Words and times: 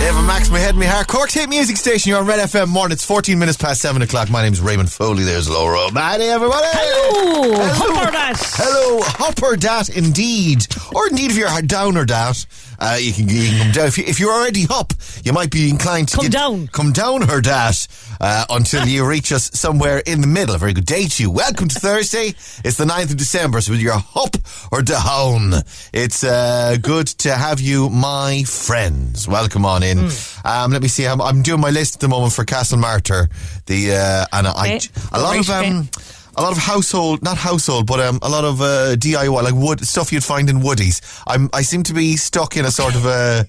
Ava 0.00 0.22
Max, 0.22 0.48
my 0.50 0.58
head, 0.58 0.74
my 0.76 0.86
heart. 0.86 1.06
Cork's 1.08 1.34
hit 1.34 1.48
music 1.50 1.76
station. 1.76 2.08
You're 2.10 2.20
on 2.20 2.26
Red 2.26 2.40
FM 2.40 2.68
morning. 2.68 2.94
It's 2.94 3.04
14 3.04 3.38
minutes 3.38 3.58
past 3.58 3.80
7 3.82 4.00
o'clock. 4.02 4.30
My 4.30 4.42
name's 4.42 4.60
Raymond 4.60 4.90
Foley. 4.90 5.24
There's 5.24 5.48
Laura 5.48 5.86
O'Malley, 5.86 6.24
everybody. 6.26 6.66
Hello, 6.72 7.52
hopper 7.74 8.10
that. 8.10 8.36
Hello, 8.54 9.02
hopper 9.02 9.56
dat 9.56 9.90
indeed. 9.90 10.66
Or 10.94 11.06
indeed, 11.08 11.30
if 11.30 11.36
you're 11.36 11.50
down 11.62 11.96
or 11.98 12.06
dat, 12.06 12.46
uh, 12.78 12.96
you, 12.98 13.12
can, 13.12 13.28
you 13.28 13.50
can 13.50 13.58
come 13.62 13.72
down. 13.72 13.86
If, 13.88 13.98
you, 13.98 14.04
if 14.06 14.18
you're 14.18 14.32
already 14.32 14.64
up, 14.70 14.94
you 15.22 15.32
might 15.34 15.50
be 15.50 15.68
inclined 15.68 16.08
to 16.08 16.16
Come 16.16 16.24
get- 16.24 16.32
down. 16.32 16.66
Come 16.68 16.92
down 16.92 17.30
or 17.30 17.40
dat 17.42 17.86
uh, 18.20 18.44
until 18.50 18.86
you 18.86 19.06
reach 19.06 19.32
us 19.32 19.50
somewhere 19.54 20.02
in 20.06 20.20
the 20.20 20.26
middle. 20.26 20.54
A 20.54 20.58
very 20.58 20.72
good 20.72 20.86
day 20.86 21.06
to 21.06 21.22
you. 21.22 21.30
Welcome 21.30 21.68
to 21.68 21.78
Thursday. 21.80 22.34
It's 22.64 22.76
the 22.76 22.84
9th 22.84 23.10
of 23.12 23.16
December. 23.16 23.60
So 23.60 23.72
whether 23.72 23.82
you're 23.82 23.94
up 23.94 24.36
or 24.70 24.82
down, 24.82 25.54
it's 25.92 26.22
uh, 26.24 26.76
good 26.80 27.06
to 27.18 27.34
have 27.34 27.60
you, 27.60 27.88
my 27.90 28.44
friends. 28.44 29.26
Welcome 29.26 29.64
on 29.64 29.82
in. 29.82 29.98
Hmm. 29.98 30.46
Um, 30.46 30.70
let 30.72 30.82
me 30.82 30.88
see. 30.88 31.06
I'm, 31.06 31.20
I'm 31.20 31.42
doing 31.42 31.60
my 31.60 31.70
list 31.70 31.96
at 31.96 32.00
the 32.00 32.08
moment 32.08 32.32
for 32.32 32.44
Castlemartyr. 32.44 33.30
The 33.66 33.92
uh, 33.92 34.26
and 34.36 34.46
I, 34.46 34.76
Okay. 34.76 34.88
a 35.12 35.20
lot 35.20 35.38
of 35.38 35.48
um, 35.50 35.88
a 36.36 36.42
lot 36.42 36.52
of 36.52 36.58
household, 36.58 37.22
not 37.22 37.36
household, 37.36 37.86
but 37.86 38.00
um, 38.00 38.18
a 38.22 38.28
lot 38.28 38.44
of 38.44 38.60
uh, 38.60 38.94
DIY, 38.96 39.42
like 39.42 39.54
wood 39.54 39.84
stuff 39.86 40.12
you'd 40.12 40.24
find 40.24 40.48
in 40.48 40.58
Woodies. 40.60 41.22
I'm 41.26 41.50
I 41.52 41.62
seem 41.62 41.82
to 41.84 41.94
be 41.94 42.16
stuck 42.16 42.56
in 42.56 42.64
a 42.64 42.70
sort 42.70 42.94
of 42.94 43.06
a. 43.06 43.46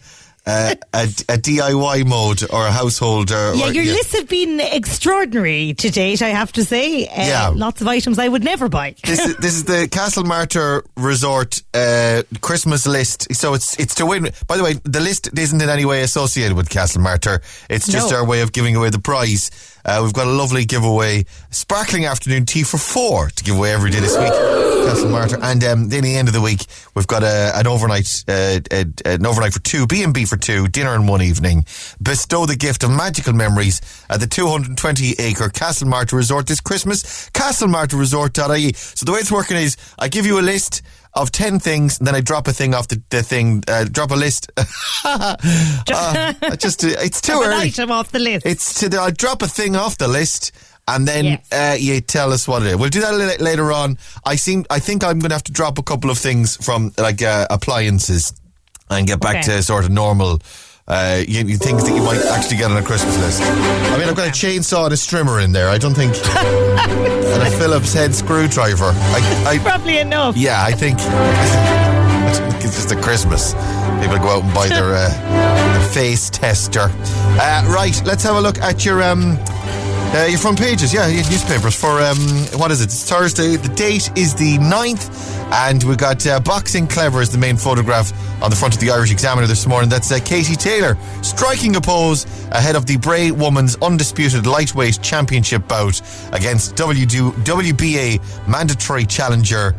a, 0.48 0.76
a, 0.94 1.04
a 1.04 1.38
DIY 1.38 2.06
mode 2.08 2.44
or 2.52 2.66
a 2.66 2.72
household 2.72 3.32
or, 3.32 3.54
Yeah, 3.54 3.68
your 3.70 3.86
lists 3.86 4.14
have 4.18 4.28
been 4.28 4.60
extraordinary 4.60 5.74
to 5.76 5.90
date, 5.92 6.22
I 6.22 6.30
have 6.30 6.52
to 6.54 6.66
say. 6.66 7.08
Uh, 7.08 7.12
Yeah. 7.28 7.48
Lots 7.54 7.82
of 7.82 7.88
items 7.88 8.18
I 8.20 8.28
would 8.28 8.44
never 8.44 8.68
buy. 8.70 8.96
this 9.04 9.20
is 9.20 9.36
this 9.38 9.54
is 9.56 9.64
the 9.66 9.88
Castlemartyr 9.88 10.84
Resort 10.98 11.62
uh, 11.74 12.24
Christmas 12.42 12.86
list. 12.88 13.34
So 13.36 13.54
it's 13.54 13.80
it's 13.80 13.96
to 13.96 14.06
win. 14.06 14.30
By 14.48 14.58
the 14.58 14.64
way, 14.64 14.74
the 14.84 15.00
list 15.00 15.30
isn't 15.38 15.62
in 15.62 15.70
any 15.70 15.86
way 15.86 16.02
associated 16.02 16.56
with 16.58 16.70
Castlemartyr. 16.70 17.42
It's 17.70 17.88
just 17.88 18.12
No. 18.12 18.18
our 18.18 18.26
way 18.26 18.42
of 18.42 18.52
giving 18.52 18.76
away 18.76 18.90
the 18.90 19.00
prize. 19.00 19.52
Uh, 19.86 20.00
we've 20.04 20.14
got 20.14 20.28
a 20.28 20.32
lovely 20.32 20.66
giveaway, 20.66 21.26
sparkling 21.50 22.06
afternoon 22.06 22.46
tea 22.46 22.64
for 22.64 22.78
four 22.78 23.30
to 23.30 23.44
give 23.44 23.56
away 23.58 23.74
every 23.74 23.92
day 23.92 24.00
this 24.00 24.18
week. 24.18 24.32
Castlemartyr, 24.82 25.40
and 25.44 25.64
um, 25.64 25.90
then 25.90 26.04
the 26.04 26.16
end 26.16 26.28
of 26.28 26.34
the 26.34 26.42
week 26.42 26.66
we've 26.96 27.08
got 27.08 27.24
a, 27.24 27.52
an 27.56 27.68
overnight, 27.68 28.24
uh, 28.28 28.60
a, 28.72 28.86
an 29.06 29.26
overnight 29.26 29.54
for 29.54 29.60
two, 29.60 29.86
B 29.86 30.04
and 30.04 30.14
B 30.14 30.26
for 30.26 30.38
two, 30.38 30.68
dinner 30.68 30.96
in 30.96 31.06
one 31.06 31.22
evening. 31.22 31.66
Bestow 32.02 32.46
the 32.46 32.56
gift 32.56 32.84
of 32.84 32.90
magical 32.90 33.34
memories 33.34 33.82
at 34.10 34.20
the 34.20 34.28
220 34.28 35.16
acre 35.20 35.50
Castlemartyr 35.50 36.14
Resort 36.14 36.48
this 36.48 36.60
Christmas. 36.60 37.30
CastleMartyrResort.ie. 37.32 38.74
So 38.74 39.06
the 39.06 39.12
way 39.12 39.20
it's 39.20 39.32
working 39.32 39.58
is, 39.58 39.78
I 40.00 40.08
give 40.08 40.26
you 40.26 40.40
a 40.40 40.42
list 40.42 40.82
of 41.14 41.32
10 41.32 41.60
things, 41.60 41.98
then 42.00 42.16
I 42.16 42.22
drop 42.22 42.48
a 42.48 42.54
thing 42.54 42.74
off 42.74 42.88
the, 42.88 43.02
the 43.10 43.22
thing, 43.24 43.64
uh, 43.68 43.84
drop 43.86 44.12
a 44.12 44.16
list. 44.16 44.50
uh, 45.06 45.36
just, 46.56 46.84
it's 46.84 47.22
too 47.22 47.34
early. 47.44 47.68
item 47.68 47.92
off 47.92 48.12
the 48.12 48.20
list. 48.20 48.46
It's 48.46 48.80
to 48.80 48.90
the, 48.90 49.00
I 49.02 49.12
drop 49.12 49.42
a 49.42 49.48
thing 49.48 49.76
off 49.76 49.98
the 49.98 50.08
list. 50.08 50.52
And 50.88 51.08
then 51.08 51.26
Yes. 51.26 51.48
uh, 51.52 51.76
you 51.80 52.02
tell 52.02 52.34
us 52.34 52.48
what 52.48 52.64
it 52.64 52.70
is. 52.70 52.76
We'll 52.76 52.90
do 52.90 53.02
that 53.02 53.14
a 53.14 53.18
little 53.18 53.46
later 53.46 53.72
on. 53.72 53.98
I 54.26 54.36
seem, 54.36 54.66
I 54.70 54.80
think 54.80 55.04
I'm 55.04 55.20
going 55.20 55.30
to 55.30 55.36
have 55.36 55.44
to 55.44 55.52
drop 55.52 55.78
a 55.78 55.84
couple 55.84 56.10
of 56.10 56.18
things 56.18 56.58
from 56.58 56.92
like 56.98 57.22
uh, 57.22 57.46
appliances 57.50 58.34
and 58.90 59.06
get 59.08 59.20
back 59.22 59.38
Okay. 59.38 59.58
to 59.58 59.64
sort 59.64 59.86
of 59.86 59.92
normal. 59.92 60.42
Uh, 60.88 61.24
you, 61.28 61.46
you 61.46 61.58
things 61.58 61.84
that 61.88 61.96
you 61.96 62.02
might 62.04 62.22
actually 62.26 62.58
get 62.58 62.70
on 62.70 62.76
a 62.78 62.84
Christmas 62.84 63.18
list. 63.20 63.42
I 63.42 63.98
mean, 63.98 64.10
I've 64.10 64.16
got 64.16 64.28
a 64.28 64.32
chainsaw 64.32 64.86
and 64.86 64.94
a 64.94 64.98
strimmer 64.98 65.44
in 65.44 65.52
there. 65.52 65.70
I 65.70 65.78
don't 65.78 65.94
think, 65.94 66.14
and 66.38 67.44
a 67.44 67.52
Phillips 67.52 67.94
head 67.94 68.14
screwdriver. 68.14 68.92
I, 68.94 69.44
I, 69.48 69.58
Probably 69.60 70.00
enough. 70.00 70.36
yeah, 70.36 70.64
I 70.64 70.72
think, 70.72 70.98
I 71.02 72.24
think 72.52 72.66
it's 72.66 72.76
just 72.76 72.92
a 72.92 73.00
Christmas. 73.00 73.54
People 74.02 74.18
go 74.18 74.30
out 74.38 74.44
and 74.44 74.54
buy 74.54 74.68
their, 74.68 74.96
uh, 74.96 75.10
their 75.74 75.90
face 75.92 76.30
tester. 76.30 76.90
Uh, 76.92 77.64
right, 77.74 78.02
let's 78.06 78.24
have 78.24 78.36
a 78.36 78.42
look 78.42 78.58
at 78.60 78.84
your 78.84 79.02
um, 79.04 79.38
uh, 80.14 80.26
your 80.26 80.40
front 80.40 80.60
pages. 80.60 80.94
Yeah, 80.94 81.08
your 81.08 81.24
newspapers 81.30 81.76
for 81.76 82.02
um, 82.02 82.18
what 82.60 82.72
is 82.72 82.82
it? 82.82 82.86
It's 82.86 83.10
Thursday. 83.10 83.56
The 83.56 83.74
date 83.76 84.12
is 84.18 84.36
the 84.36 84.58
9th. 84.58 85.10
And 85.52 85.84
we 85.84 85.96
got 85.96 86.26
uh, 86.28 86.40
Boxing 86.40 86.88
Clever 86.88 87.22
as 87.22 87.30
the 87.30 87.38
main 87.38 87.58
photograph 87.58 88.12
on 88.42 88.50
the 88.50 88.56
front 88.56 88.74
of 88.74 88.80
the 88.80 88.90
Irish 88.90 89.12
Examiner 89.12 89.48
this 89.48 89.66
morning. 89.68 89.90
That's 89.90 90.12
uh, 90.12 90.20
Katie 90.24 90.56
Taylor 90.56 90.98
striking 91.22 91.76
a 91.76 91.82
pose 91.82 92.26
ahead 92.52 92.76
of 92.76 92.86
the 92.86 92.98
Bray 92.98 93.32
Women's 93.32 93.76
Undisputed 93.82 94.46
Lightweight 94.46 95.02
Championship 95.02 95.68
bout 95.68 96.00
against 96.34 96.76
WBA 96.76 98.48
mandatory 98.48 99.06
challenger 99.06 99.76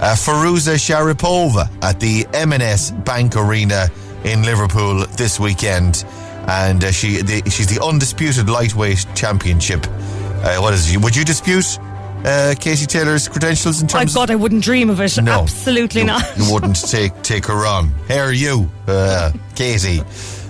uh, 0.00 0.14
Firuza 0.14 0.76
Sharipova 0.76 1.68
at 1.82 2.00
the 2.00 2.26
M&S 2.34 2.90
Bank 2.90 3.36
Arena 3.36 3.88
in 4.24 4.42
Liverpool 4.42 5.06
this 5.16 5.38
weekend. 5.38 6.04
And 6.48 6.84
uh, 6.84 6.92
she 6.92 7.22
the, 7.22 7.42
she's 7.50 7.66
the 7.66 7.82
undisputed 7.82 8.48
lightweight 8.48 9.06
championship. 9.14 9.86
Uh, 9.86 10.58
what 10.58 10.74
is? 10.74 10.96
Would 10.98 11.16
you 11.16 11.24
dispute 11.24 11.78
uh, 12.24 12.54
Katie 12.58 12.86
Taylor's 12.86 13.28
credentials 13.28 13.82
in 13.82 13.86
terms, 13.86 13.94
My 13.94 14.00
terms 14.00 14.14
God, 14.14 14.30
I 14.30 14.34
wouldn't 14.34 14.64
dream 14.64 14.88
of 14.90 15.00
it. 15.00 15.20
No. 15.22 15.42
Absolutely 15.42 16.00
you, 16.00 16.06
not. 16.06 16.24
You 16.36 16.50
wouldn't 16.52 16.88
take, 16.90 17.20
take 17.22 17.46
her 17.46 17.66
on. 17.66 17.88
How 18.08 18.20
are 18.20 18.32
you, 18.32 18.70
uh, 18.86 19.30
Katie? 19.54 20.00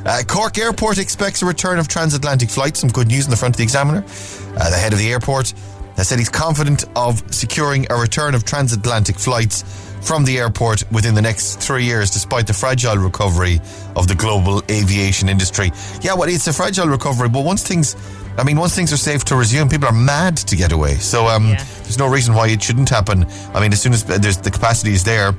Uh, 0.07 0.23
Cork 0.27 0.59
Airport 0.59 0.99
expects 0.99 1.43
a 1.43 1.47
return 1.47 1.79
of 1.79 1.89
transatlantic 1.89 2.51
flights. 2.51 2.81
Some 2.81 2.91
good 2.91 3.09
news 3.09 3.25
in 3.25 3.31
the 3.31 3.37
front 3.37 3.55
of 3.55 3.57
the 3.57 3.65
Examiner. 3.65 4.05
Uh, 4.05 4.71
the 4.71 4.77
head 4.77 4.93
of 4.93 4.99
the 4.99 5.11
airport 5.11 5.53
has 5.97 6.09
said 6.09 6.19
he's 6.19 6.29
confident 6.29 6.85
of 6.95 7.23
securing 7.35 7.87
a 7.91 7.97
return 7.97 8.35
of 8.35 8.45
transatlantic 8.45 9.19
flights 9.19 9.65
from 10.05 10.25
the 10.25 10.39
airport 10.39 10.85
within 10.93 11.15
the 11.15 11.23
next 11.23 11.57
three 11.61 11.85
years, 11.85 12.11
despite 12.11 12.47
the 12.47 12.53
fragile 12.53 12.97
recovery 12.99 13.61
of 13.97 14.07
the 14.07 14.15
global 14.15 14.63
aviation 14.71 15.29
industry. 15.29 15.73
Yeah, 16.03 16.15
well, 16.15 16.29
it's 16.29 16.47
a 16.47 16.53
fragile 16.53 16.87
recovery, 16.89 17.29
but 17.29 17.45
once 17.45 17.63
things, 17.67 17.97
I 18.37 18.45
mean, 18.45 18.57
once 18.59 18.75
things 18.75 18.93
are 18.93 18.97
safe 18.99 19.25
to 19.25 19.37
resume, 19.37 19.69
people 19.69 19.89
are 19.89 19.93
mad 19.95 20.37
to 20.37 20.57
get 20.57 20.73
away. 20.73 20.97
So 20.97 21.27
um, 21.27 21.49
Yeah. 21.49 21.65
there's 21.83 21.99
no 21.99 22.07
reason 22.09 22.35
why 22.35 22.49
it 22.49 22.63
shouldn't 22.63 22.89
happen. 22.91 23.27
I 23.55 23.61
mean, 23.61 23.73
as 23.73 23.81
soon 23.81 23.93
as 23.95 24.05
there's 24.05 24.37
the 24.37 24.51
capacity 24.51 24.93
is 24.93 25.05
there, 25.05 25.35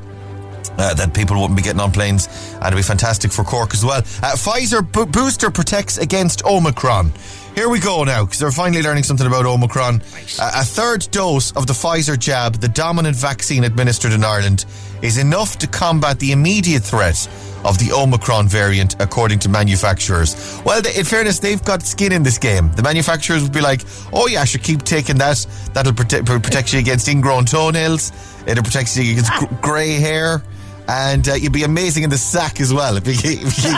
uh, 0.77 0.93
that 0.95 1.13
people 1.13 1.39
wouldn't 1.39 1.55
be 1.55 1.61
getting 1.63 1.79
on 1.79 1.91
planes, 1.91 2.27
and 2.55 2.63
it'd 2.65 2.75
be 2.75 2.81
fantastic 2.81 3.31
for 3.31 3.43
Cork 3.43 3.73
as 3.73 3.85
well. 3.85 3.99
Uh, 3.99 4.33
Pfizer 4.35 4.81
bo- 4.91 5.05
booster 5.05 5.49
protects 5.51 5.97
against 5.99 6.43
Omicron. 6.43 7.13
Here 7.55 7.69
we 7.69 7.79
go 7.79 8.03
now, 8.03 8.25
because 8.25 8.39
they're 8.39 8.51
finally 8.51 8.81
learning 8.83 9.03
something 9.03 9.25
about 9.25 9.45
Omicron. 9.45 10.01
Uh, 10.37 10.51
a 10.55 10.63
third 10.65 11.07
dose 11.11 11.53
of 11.53 11.67
the 11.67 11.73
Pfizer 11.73 12.19
jab, 12.19 12.55
the 12.55 12.67
dominant 12.67 13.15
vaccine 13.15 13.63
administered 13.63 14.11
in 14.11 14.25
Ireland, 14.25 14.65
is 15.01 15.17
enough 15.17 15.57
to 15.59 15.67
combat 15.67 16.19
the 16.19 16.33
immediate 16.33 16.83
threat 16.83 17.29
of 17.63 17.79
the 17.79 17.93
Omicron 17.93 18.49
variant, 18.49 18.97
according 19.01 19.39
to 19.39 19.49
manufacturers. 19.49 20.61
Well, 20.65 20.81
th- 20.81 20.97
in 20.97 21.05
fairness, 21.05 21.39
they've 21.39 21.63
got 21.63 21.81
skin 21.81 22.11
in 22.11 22.23
this 22.23 22.37
game. 22.37 22.71
The 22.75 22.83
manufacturers 22.83 23.41
would 23.41 23.53
be 23.53 23.61
like, 23.61 23.83
"Oh 24.11 24.27
yeah, 24.27 24.41
I 24.41 24.45
should 24.45 24.61
keep 24.61 24.83
taking 24.83 25.15
that. 25.19 25.45
That'll 25.73 25.93
prote- 25.93 26.25
protect 26.43 26.73
you 26.73 26.79
against 26.79 27.07
ingrown 27.07 27.45
toenails. 27.45 28.11
It'll 28.45 28.63
protect 28.65 28.95
you 28.97 29.13
against 29.13 29.31
gr- 29.31 29.55
grey 29.61 29.93
hair." 29.93 30.43
And 30.87 31.27
uh, 31.27 31.33
you'd 31.33 31.51
be 31.53 31.63
amazing 31.63 32.03
in 32.03 32.09
the 32.09 32.17
sack 32.17 32.59
as 32.61 32.73
well. 32.73 32.97
If 32.97 33.07
you, 33.07 33.13
if 33.17 33.63
you, 33.63 33.71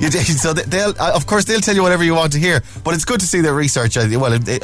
you 0.00 0.10
so 0.10 0.52
they- 0.52 0.62
they'll, 0.64 0.94
uh, 0.98 1.12
of 1.14 1.26
course, 1.26 1.44
they'll 1.44 1.60
tell 1.60 1.74
you 1.74 1.82
whatever 1.82 2.04
you 2.04 2.14
want 2.14 2.32
to 2.32 2.38
hear. 2.38 2.62
But 2.84 2.94
it's 2.94 3.04
good 3.04 3.20
to 3.20 3.26
see 3.26 3.40
that 3.42 3.52
research. 3.52 3.96
Uh, 3.96 4.06
well, 4.12 4.32
it, 4.32 4.42
it, 4.46 4.62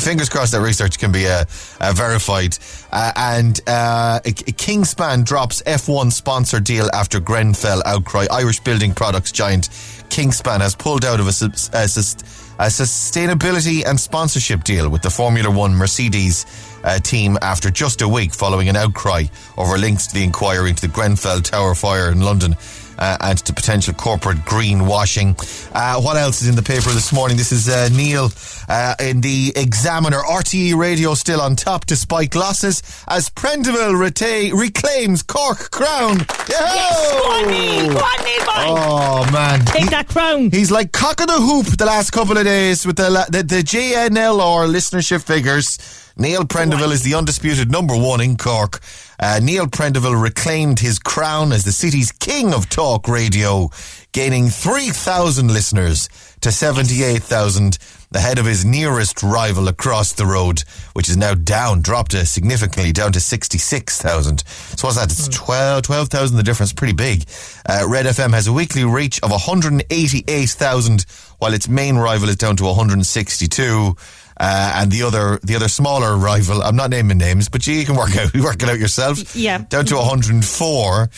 fingers 0.00 0.28
crossed 0.28 0.52
that 0.52 0.60
research 0.60 0.98
can 0.98 1.12
be 1.12 1.26
uh, 1.26 1.44
uh, 1.80 1.92
verified. 1.94 2.56
Uh, 2.92 3.12
and 3.16 3.60
uh, 3.66 4.20
Kingspan 4.24 5.24
drops 5.24 5.62
F1 5.62 6.12
sponsor 6.12 6.60
deal 6.60 6.88
after 6.92 7.20
Grenfell 7.20 7.82
outcry. 7.86 8.26
Irish 8.30 8.60
building 8.60 8.92
products 8.94 9.32
giant 9.32 9.68
Kingspan 10.10 10.60
has 10.60 10.74
pulled 10.74 11.04
out 11.04 11.20
of 11.20 11.26
a, 11.26 11.30
a, 11.30 11.88
sus- 11.88 12.41
a 12.62 12.66
sustainability 12.66 13.84
and 13.84 13.98
sponsorship 13.98 14.62
deal 14.62 14.88
with 14.88 15.02
the 15.02 15.10
Formula 15.10 15.50
One 15.50 15.74
Mercedes 15.74 16.46
uh, 16.84 17.00
team 17.00 17.36
after 17.42 17.72
just 17.72 18.02
a 18.02 18.08
week 18.08 18.32
following 18.32 18.68
an 18.68 18.76
outcry 18.76 19.24
over 19.56 19.76
links 19.76 20.06
to 20.06 20.14
the 20.14 20.22
inquiry 20.22 20.70
into 20.70 20.82
the 20.82 20.92
Grenfell 20.92 21.40
Tower 21.40 21.74
fire 21.74 22.12
in 22.12 22.20
London. 22.20 22.54
Uh, 23.02 23.16
and 23.22 23.38
to 23.44 23.52
potential 23.52 23.92
corporate 23.94 24.36
greenwashing. 24.46 25.34
Uh, 25.74 26.00
what 26.00 26.16
else 26.16 26.40
is 26.40 26.46
in 26.48 26.54
the 26.54 26.62
paper 26.62 26.90
this 26.90 27.12
morning? 27.12 27.36
This 27.36 27.50
is 27.50 27.68
uh, 27.68 27.88
Neil 27.92 28.30
uh, 28.68 28.94
in 29.00 29.20
the 29.20 29.52
Examiner. 29.56 30.18
RTE 30.20 30.76
Radio 30.76 31.14
still 31.14 31.40
on 31.40 31.56
top 31.56 31.86
despite 31.86 32.36
losses 32.36 32.80
as 33.08 33.28
Prendeville 33.28 33.96
reta- 33.98 34.52
reclaims 34.52 35.24
Cork 35.24 35.72
crown. 35.72 36.18
Yes, 36.48 37.12
go 37.12 37.18
on, 37.32 37.50
Neil. 37.50 37.92
Go 37.92 37.98
on, 37.98 38.24
Neil. 38.24 38.38
Oh 38.54 39.28
man, 39.32 39.64
Take 39.64 39.82
He- 39.84 39.88
that 39.88 40.06
crown. 40.06 40.50
He's 40.52 40.70
like 40.70 40.92
cock 40.92 41.20
of 41.20 41.26
the 41.26 41.40
hoop 41.40 41.66
the 41.76 41.86
last 41.86 42.12
couple 42.12 42.38
of 42.38 42.44
days 42.44 42.86
with 42.86 42.96
the 42.96 43.26
the, 43.30 43.42
the 43.42 43.62
JNLR 43.64 44.70
listenership 44.70 45.24
figures. 45.24 45.76
Neil 46.16 46.44
Prendeville 46.44 46.92
is 46.92 47.02
the 47.02 47.14
undisputed 47.14 47.70
number 47.70 47.96
one 47.96 48.20
in 48.20 48.36
Cork. 48.36 48.80
Uh, 49.18 49.40
Neil 49.42 49.66
Prendeville 49.66 50.20
reclaimed 50.20 50.80
his 50.80 50.98
crown 50.98 51.52
as 51.52 51.64
the 51.64 51.72
city's 51.72 52.12
king 52.12 52.52
of 52.52 52.68
talk 52.68 53.08
radio, 53.08 53.70
gaining 54.12 54.48
3,000 54.48 55.48
listeners 55.48 56.08
to 56.40 56.52
78,000 56.52 57.78
ahead 58.14 58.38
of 58.38 58.44
his 58.44 58.64
nearest 58.64 59.22
rival 59.22 59.68
across 59.68 60.12
the 60.12 60.26
road, 60.26 60.64
which 60.92 61.08
is 61.08 61.16
now 61.16 61.34
down, 61.34 61.80
dropped 61.80 62.14
uh, 62.14 62.24
significantly 62.24 62.92
down 62.92 63.12
to 63.12 63.20
66,000. 63.20 64.44
So 64.46 64.88
what's 64.88 64.98
that? 64.98 65.10
It's 65.10 65.28
12 65.28 65.82
12,000 65.82 66.36
the 66.36 66.42
difference, 66.42 66.72
pretty 66.74 66.92
big. 66.92 67.24
Uh, 67.66 67.86
Red 67.88 68.04
FM 68.06 68.34
has 68.34 68.46
a 68.48 68.52
weekly 68.52 68.84
reach 68.84 69.18
of 69.22 69.30
188,000, 69.30 71.06
while 71.38 71.54
its 71.54 71.68
main 71.68 71.96
rival 71.96 72.28
is 72.28 72.36
down 72.36 72.56
to 72.56 72.64
162. 72.64 73.96
Uh, 74.42 74.72
and 74.74 74.90
the 74.90 75.04
other, 75.04 75.38
the 75.44 75.54
other 75.54 75.68
smaller 75.68 76.16
rival, 76.16 76.64
I'm 76.64 76.74
not 76.74 76.90
naming 76.90 77.16
names, 77.18 77.48
but 77.48 77.64
you 77.64 77.84
can 77.84 77.94
work 77.94 78.16
out, 78.16 78.34
you 78.34 78.42
work 78.48 78.60
it 78.60 78.68
out 78.68 78.80
yourself. 78.80 79.36
Yeah. 79.36 79.58
Down 79.68 79.84
to 79.86 79.94
104. 79.94 81.08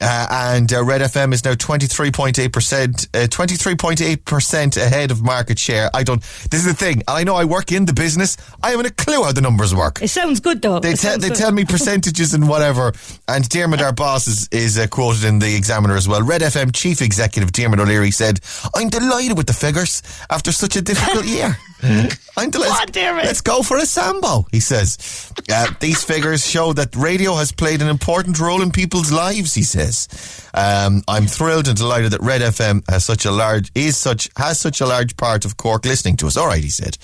Uh, 0.00 0.26
and 0.54 0.72
uh, 0.72 0.82
Red 0.82 1.02
FM 1.02 1.34
is 1.34 1.44
now 1.44 1.52
23.8%, 1.52 2.38
uh, 3.14 3.26
23.8% 3.26 4.76
ahead 4.76 5.10
of 5.10 5.22
market 5.22 5.58
share. 5.58 5.90
I 5.92 6.02
don't, 6.04 6.20
this 6.50 6.60
is 6.60 6.64
the 6.64 6.74
thing. 6.74 7.02
I 7.06 7.24
know 7.24 7.36
I 7.36 7.44
work 7.44 7.70
in 7.70 7.84
the 7.84 7.92
business. 7.92 8.36
I 8.62 8.70
haven't 8.70 8.86
a 8.86 8.90
clue 8.92 9.22
how 9.24 9.32
the 9.32 9.42
numbers 9.42 9.74
work. 9.74 10.00
It 10.00 10.08
sounds 10.08 10.40
good 10.40 10.62
though. 10.62 10.80
They, 10.80 10.94
te- 10.94 11.16
they 11.18 11.28
good. 11.28 11.36
tell 11.36 11.52
me 11.52 11.64
percentages 11.64 12.32
and 12.32 12.48
whatever. 12.48 12.92
And 13.28 13.46
Dermot, 13.48 13.82
our 13.82 13.92
boss, 13.92 14.26
is, 14.26 14.48
is 14.52 14.78
uh, 14.78 14.86
quoted 14.86 15.24
in 15.24 15.38
the 15.38 15.54
Examiner 15.54 15.96
as 15.96 16.08
well. 16.08 16.22
Red 16.22 16.40
FM 16.40 16.74
chief 16.74 17.02
executive 17.02 17.52
Dermot 17.52 17.78
O'Leary 17.80 18.10
said, 18.10 18.40
I'm 18.74 18.88
delighted 18.88 19.36
with 19.36 19.46
the 19.48 19.52
figures 19.52 20.02
after 20.30 20.50
such 20.52 20.76
a 20.76 20.82
difficult 20.82 21.24
year. 21.36 21.56
I'm 21.82 22.50
delighted. 22.50 22.74
Go 22.74 22.80
on, 22.80 22.86
Dermot. 22.92 23.24
Let's 23.24 23.40
go 23.40 23.62
for 23.62 23.78
a 23.78 23.86
Sambo, 23.86 24.46
he 24.50 24.60
says. 24.60 25.32
Uh, 25.50 25.66
these 25.80 26.02
figures 26.04 26.46
show 26.46 26.72
that 26.74 26.94
radio 26.94 27.34
has 27.34 27.52
played 27.52 27.80
an 27.82 27.88
important 27.88 28.38
role 28.38 28.62
in 28.62 28.70
people's 28.70 29.10
lives, 29.10 29.54
he 29.54 29.62
says. 29.62 29.89
Um, 30.54 31.02
I'm 31.08 31.26
thrilled 31.26 31.68
and 31.68 31.76
delighted 31.76 32.12
that 32.12 32.20
Red 32.20 32.40
FM 32.40 32.88
has 32.88 33.04
such 33.04 33.24
a 33.24 33.30
large, 33.30 33.70
is 33.74 33.96
such, 33.96 34.28
has 34.36 34.58
such 34.58 34.80
a 34.80 34.86
large 34.86 35.16
part 35.16 35.44
of 35.44 35.56
Cork 35.56 35.84
listening 35.84 36.16
to 36.18 36.26
us. 36.26 36.36
All 36.36 36.46
right, 36.46 36.62
he 36.62 36.70
said. 36.70 36.96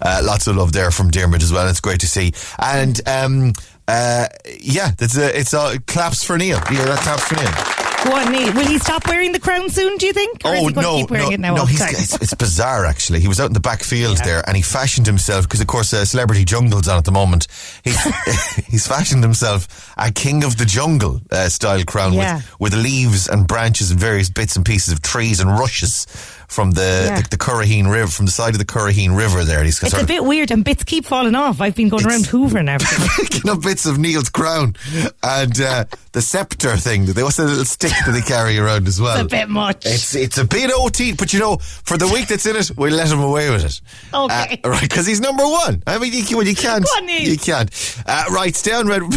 Uh, 0.00 0.22
lots 0.24 0.46
of 0.46 0.56
love 0.56 0.72
there 0.72 0.90
from 0.90 1.10
Dermot 1.10 1.42
as 1.42 1.52
well. 1.52 1.68
It's 1.68 1.80
great 1.80 2.00
to 2.00 2.08
see. 2.08 2.32
And, 2.58 3.00
um, 3.08 3.52
uh, 3.86 4.26
yeah, 4.60 4.92
it's 4.98 5.16
a, 5.16 5.38
it's 5.38 5.52
a 5.52 5.78
claps 5.86 6.24
for 6.24 6.38
Neil. 6.38 6.58
Yeah, 6.70 6.84
that 6.86 7.00
claps 7.00 7.24
for 7.24 7.34
Neil. 7.36 7.83
Will 8.04 8.66
he 8.66 8.78
stop 8.78 9.06
wearing 9.08 9.32
the 9.32 9.40
crown 9.40 9.70
soon? 9.70 9.96
Do 9.96 10.06
you 10.06 10.12
think? 10.12 10.42
Or 10.44 10.54
is 10.54 10.60
Oh 10.62 10.66
he 10.68 10.72
going 10.74 10.84
no, 10.84 10.92
to 10.96 11.02
keep 11.02 11.10
wearing 11.10 11.28
no, 11.28 11.32
it 11.34 11.40
now? 11.40 11.54
no! 11.54 11.64
He's, 11.66 11.80
it's, 11.80 12.14
it's 12.22 12.34
bizarre 12.34 12.84
actually. 12.84 13.20
He 13.20 13.28
was 13.28 13.40
out 13.40 13.46
in 13.46 13.52
the 13.54 13.60
back 13.60 13.82
field 13.82 14.18
there, 14.18 14.42
and 14.46 14.56
he 14.56 14.62
fashioned 14.62 15.06
himself 15.06 15.44
because, 15.46 15.60
of 15.60 15.66
course, 15.66 15.92
uh, 15.92 16.04
Celebrity 16.04 16.44
Jungle's 16.46 16.88
on 16.88 16.98
at 16.98 17.04
the 17.04 17.12
moment. 17.12 17.46
He's 17.82 17.98
he's 18.66 18.86
fashioned 18.86 19.22
himself 19.22 19.92
a 19.96 20.10
King 20.12 20.44
of 20.44 20.56
the 20.58 20.64
Jungle 20.64 21.20
uh, 21.30 21.48
style 21.48 21.82
crown 21.84 22.12
Yeah. 22.12 22.36
with 22.58 22.74
with 22.74 22.74
leaves 22.74 23.28
and 23.28 23.46
branches 23.46 23.90
and 23.90 23.98
various 24.00 24.28
bits 24.30 24.56
and 24.56 24.64
pieces 24.64 24.92
of 24.92 25.00
trees 25.02 25.40
and 25.40 25.50
rushes 25.58 26.06
from 26.48 26.72
the 26.72 27.04
Yeah. 27.08 27.20
the, 27.20 27.28
the 27.30 27.36
Curraheen 27.36 27.90
River, 27.90 28.10
from 28.10 28.26
the 28.26 28.32
side 28.32 28.54
of 28.54 28.58
the 28.58 28.64
Curraheen 28.64 29.16
River. 29.16 29.44
There, 29.44 29.62
he's 29.62 29.82
It's 29.82 29.92
a 29.94 30.04
bit 30.06 30.24
weird, 30.24 30.50
and 30.50 30.64
bits 30.64 30.84
keep 30.84 31.04
falling 31.04 31.34
off. 31.34 31.60
I've 31.60 31.74
been 31.74 31.88
going 31.88 32.06
around 32.06 32.26
Hoover 32.26 32.58
and 32.58 32.68
everything. 32.68 33.08
picking 33.28 33.50
up 33.50 33.62
bits 33.62 33.86
of 33.86 33.98
Neil's 33.98 34.28
crown 34.28 34.76
and 35.22 35.60
uh, 35.60 35.84
the 36.12 36.22
scepter 36.22 36.76
thing. 36.76 37.06
They 37.06 37.22
what's 37.22 37.38
a 37.38 37.44
little 37.44 37.64
stick 37.64 37.92
that 38.06 38.12
they 38.12 38.20
carry 38.22 38.58
around 38.58 38.86
as 38.88 39.00
well. 39.00 39.16
It's 39.16 39.32
a 39.32 39.36
bit 39.36 39.48
much. 39.48 39.84
It's 39.86 40.14
it's 40.14 40.38
a 40.38 40.44
bit 40.44 40.70
OT, 40.72 41.12
but 41.12 41.32
you 41.32 41.40
know, 41.40 41.56
for 41.58 41.96
the 41.96 42.08
week 42.08 42.28
that's 42.28 42.46
in 42.46 42.56
it, 42.56 42.70
we 42.76 42.90
let 42.90 43.10
him 43.10 43.20
away 43.20 43.50
with 43.50 43.64
it. 43.64 43.80
Okay. 44.12 44.60
Uh, 44.64 44.68
right, 44.70 44.82
because 44.82 45.06
he's 45.06 45.20
number 45.20 45.44
one. 45.44 45.82
I 45.86 45.98
mean, 45.98 46.12
you, 46.12 46.36
well, 46.36 46.46
you 46.46 46.54
can't. 46.54 46.84
On, 46.96 47.08
you 47.08 47.36
can't. 47.38 47.70
Uh, 48.06 48.24
right, 48.30 48.54
stay 48.54 48.72
on 48.72 48.86
red. 48.86 49.02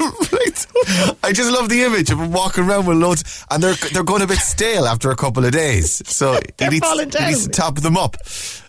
Right. 0.00 0.66
I 1.22 1.32
just 1.32 1.52
love 1.52 1.68
the 1.68 1.82
image 1.82 2.10
of 2.10 2.18
him 2.18 2.32
walking 2.32 2.64
around 2.64 2.86
with 2.86 2.96
loads, 2.96 3.44
and 3.50 3.62
they're 3.62 3.74
they're 3.92 4.02
going 4.02 4.22
a 4.22 4.26
bit 4.26 4.38
stale 4.38 4.86
after 4.86 5.10
a 5.10 5.16
couple 5.16 5.44
of 5.44 5.52
days. 5.52 6.00
So 6.20 6.34
he 6.58 6.68
needs, 6.68 6.86
he 7.16 7.24
needs 7.24 7.44
to 7.46 7.50
top 7.50 7.76
them 7.76 7.96
up. 7.96 8.14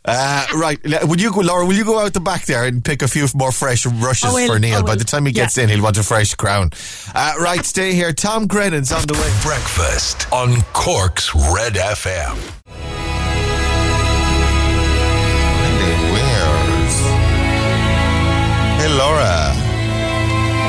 Uh, 0.05 0.47
right, 0.55 0.79
le- 0.85 1.05
will 1.05 1.19
you 1.19 1.33
go, 1.33 1.41
Laura? 1.41 1.65
Will 1.65 1.73
you 1.75 1.83
go 1.83 1.99
out 1.99 2.13
the 2.13 2.21
back 2.21 2.45
there 2.45 2.63
and 2.63 2.81
pick 2.83 3.01
a 3.01 3.09
few 3.09 3.27
more 3.35 3.51
fresh 3.51 3.85
rushes 3.85 4.33
will, 4.33 4.47
for 4.47 4.57
Neil? 4.57 4.83
By 4.83 4.95
the 4.95 5.03
time 5.03 5.25
he 5.25 5.33
gets 5.33 5.57
Yeah. 5.57 5.63
in, 5.65 5.69
he'll 5.69 5.83
want 5.83 5.97
a 5.97 6.03
fresh 6.03 6.33
crown. 6.35 6.69
Uh, 7.13 7.33
right, 7.41 7.65
stay 7.65 7.91
here. 7.93 8.13
Tom 8.13 8.47
Grennan's 8.47 8.93
on 8.93 9.01
the 9.05 9.15
way. 9.15 9.29
Breakfast 9.43 10.31
on 10.31 10.61
Cork's 10.71 11.35
Red 11.35 11.73
FM. 11.73 12.37
Really 15.75 16.11
weird. 16.13 16.91
Hey, 18.79 18.89
Laura. 18.97 19.51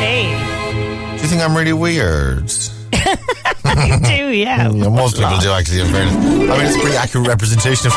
hey, 0.03 1.17
Do 1.17 1.23
you 1.23 1.29
think 1.29 1.43
I'm 1.43 1.57
really 1.57 1.73
weird? 1.73 2.51
you 3.87 3.99
do, 4.17 4.29
yeah. 4.37 4.71
Yeah, 4.71 4.89
most 4.89 5.17
people 5.17 5.39
do, 5.39 5.51
actually, 5.51 5.81
in 5.81 5.89
fairness. 5.89 6.15
I 6.15 6.57
mean, 6.57 6.67
it's 6.67 6.77
a 6.77 6.81
pretty 6.81 6.97
accurate 6.97 7.29
representation 7.29 7.89
of 7.89 7.95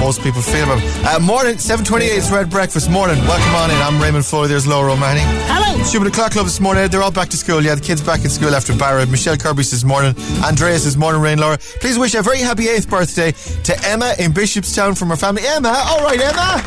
most 0.00 0.22
people 0.22 0.42
feel 0.42 0.64
about 0.64 0.78
it. 0.82 1.06
Uh, 1.06 1.18
morning, 1.20 1.56
7.28, 1.56 2.00
it's 2.16 2.30
Red 2.30 2.50
Breakfast. 2.50 2.90
Morning, 2.90 3.18
welcome 3.24 3.54
on 3.54 3.70
in. 3.70 3.76
I'm 3.78 4.00
Raymond 4.00 4.24
Foley, 4.24 4.48
there's 4.48 4.66
Laura 4.66 4.92
O'Mahony. 4.92 5.20
Hello. 5.24 5.82
Stupid 5.84 6.08
O'Clock 6.08 6.32
Club 6.32 6.46
this 6.46 6.60
morning. 6.60 6.88
They're 6.88 7.02
all 7.02 7.10
back 7.12 7.28
to 7.30 7.36
school. 7.36 7.62
Yeah, 7.62 7.74
the 7.74 7.80
kids 7.80 8.00
back 8.00 8.24
in 8.24 8.30
school 8.30 8.54
after 8.54 8.76
Barra. 8.76 9.06
Michelle 9.06 9.36
Kirby 9.36 9.62
says 9.62 9.84
morning. 9.84 10.14
Andreas 10.44 10.84
says 10.84 10.96
morning, 10.96 11.20
Rain 11.20 11.38
Laura. 11.38 11.58
Please 11.80 11.98
wish 11.98 12.14
a 12.14 12.22
very 12.22 12.38
happy 12.38 12.64
8th 12.64 12.88
birthday 12.88 13.32
to 13.64 13.86
Emma 13.86 14.14
in 14.18 14.32
Bishopstown 14.32 14.96
from 14.98 15.08
her 15.10 15.16
family. 15.16 15.42
Emma, 15.46 15.74
all 15.86 16.02
right, 16.02 16.20
Emma. 16.20 16.62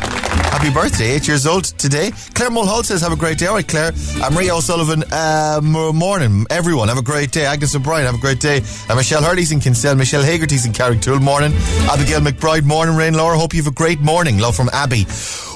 Happy 0.50 0.70
birthday, 0.70 1.12
8 1.12 1.28
years 1.28 1.46
old 1.46 1.64
today. 1.64 2.10
Claire 2.34 2.50
Mulhall 2.50 2.82
says 2.82 3.00
have 3.02 3.12
a 3.12 3.16
great 3.16 3.38
day. 3.38 3.46
All 3.46 3.54
right, 3.54 3.66
Claire. 3.66 3.92
I'm 4.22 4.34
Maria 4.34 4.54
O'Sullivan, 4.54 5.04
uh, 5.12 5.60
morning. 5.62 6.46
Everyone, 6.50 6.88
have 6.88 6.98
a 6.98 7.02
great 7.02 7.30
day. 7.30 7.46
Agnes 7.46 7.74
O'Brien, 7.74 7.99
have 8.06 8.14
a 8.14 8.18
great 8.18 8.40
day. 8.40 8.62
Uh, 8.88 8.94
Michelle 8.94 9.22
Hurley's 9.22 9.52
in 9.52 9.60
Kinsale. 9.60 9.94
Michelle 9.94 10.22
Hagerty's 10.22 10.66
in 10.66 10.72
Carrigtwohill. 10.72 11.20
Morning. 11.22 11.52
Abigail 11.90 12.20
McBride, 12.20 12.64
morning, 12.64 12.96
Rain 12.96 13.14
Laura. 13.14 13.38
Hope 13.38 13.54
you 13.54 13.62
have 13.62 13.72
a 13.72 13.74
great 13.74 14.00
morning. 14.00 14.38
Love 14.38 14.56
from 14.56 14.68
Abby. 14.72 15.06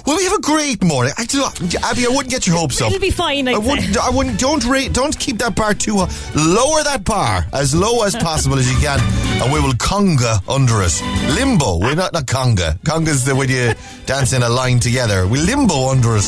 Well, 0.07 0.19
we 0.19 0.25
have 0.25 0.35
a 0.35 0.41
great 0.41 0.85
morning. 0.85 1.15
I 1.17 1.25
do 1.25 1.43
Abby, 1.83 2.05
I 2.05 2.09
wouldn't 2.11 2.29
get 2.31 2.47
your 2.47 2.57
hopes 2.57 2.83
up. 2.83 2.89
It'll 2.89 3.01
be 3.01 3.11
fine, 3.11 3.49
I'd 3.49 3.55
I 3.55 3.59
wouldn't. 3.59 3.95
say. 3.95 4.01
I 4.03 4.11
wouldn't. 4.11 4.39
Don't 4.39 4.63
rate. 4.67 4.93
Don't 4.93 5.19
keep 5.19 5.39
that 5.39 5.55
bar 5.57 5.73
too 5.73 5.97
high. 5.99 6.13
Lower 6.35 6.83
that 6.83 7.05
bar 7.05 7.47
as 7.55 7.75
low 7.75 8.03
as 8.05 8.15
possible 8.15 8.59
as 8.59 8.71
you 8.71 8.79
can, 8.81 9.01
and 9.43 9.51
we 9.53 9.61
will 9.61 9.73
conga 9.75 10.47
under 10.49 10.83
it. 10.83 11.01
Limbo. 11.35 11.79
We're 11.79 11.95
not 11.95 12.13
not 12.13 12.27
conga. 12.27 12.79
Conga's 12.81 13.25
the 13.25 13.35
when 13.35 13.49
you 13.49 13.73
dance 14.05 14.35
in 14.35 14.43
a 14.43 14.49
line 14.49 14.79
together. 14.79 15.27
We 15.27 15.39
limbo 15.41 15.89
under 15.89 16.17
it, 16.17 16.25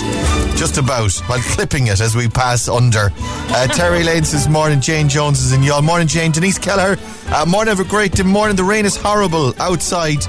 just 0.56 0.78
about 0.78 1.12
while 1.26 1.40
clipping 1.40 1.88
it 1.88 2.00
as 2.00 2.16
we 2.16 2.28
pass 2.28 2.68
under. 2.68 3.10
Uh, 3.18 3.66
Terry 3.66 4.04
Lane 4.04 4.24
says 4.24 4.48
morning. 4.48 4.80
Jane 4.80 5.08
Jones 5.08 5.40
is 5.42 5.52
in 5.52 5.60
Youghal. 5.60 5.84
Morning, 5.84 6.08
Jane. 6.08 6.32
Denise 6.32 6.58
Keller. 6.58 6.96
Uh, 7.28 7.44
morning. 7.46 7.76
Have 7.76 7.84
a 7.84 7.88
great. 7.88 8.24
Morning. 8.24 8.56
The 8.56 8.64
rain 8.64 8.86
is 8.86 8.96
horrible 8.96 9.52
outside. 9.60 10.24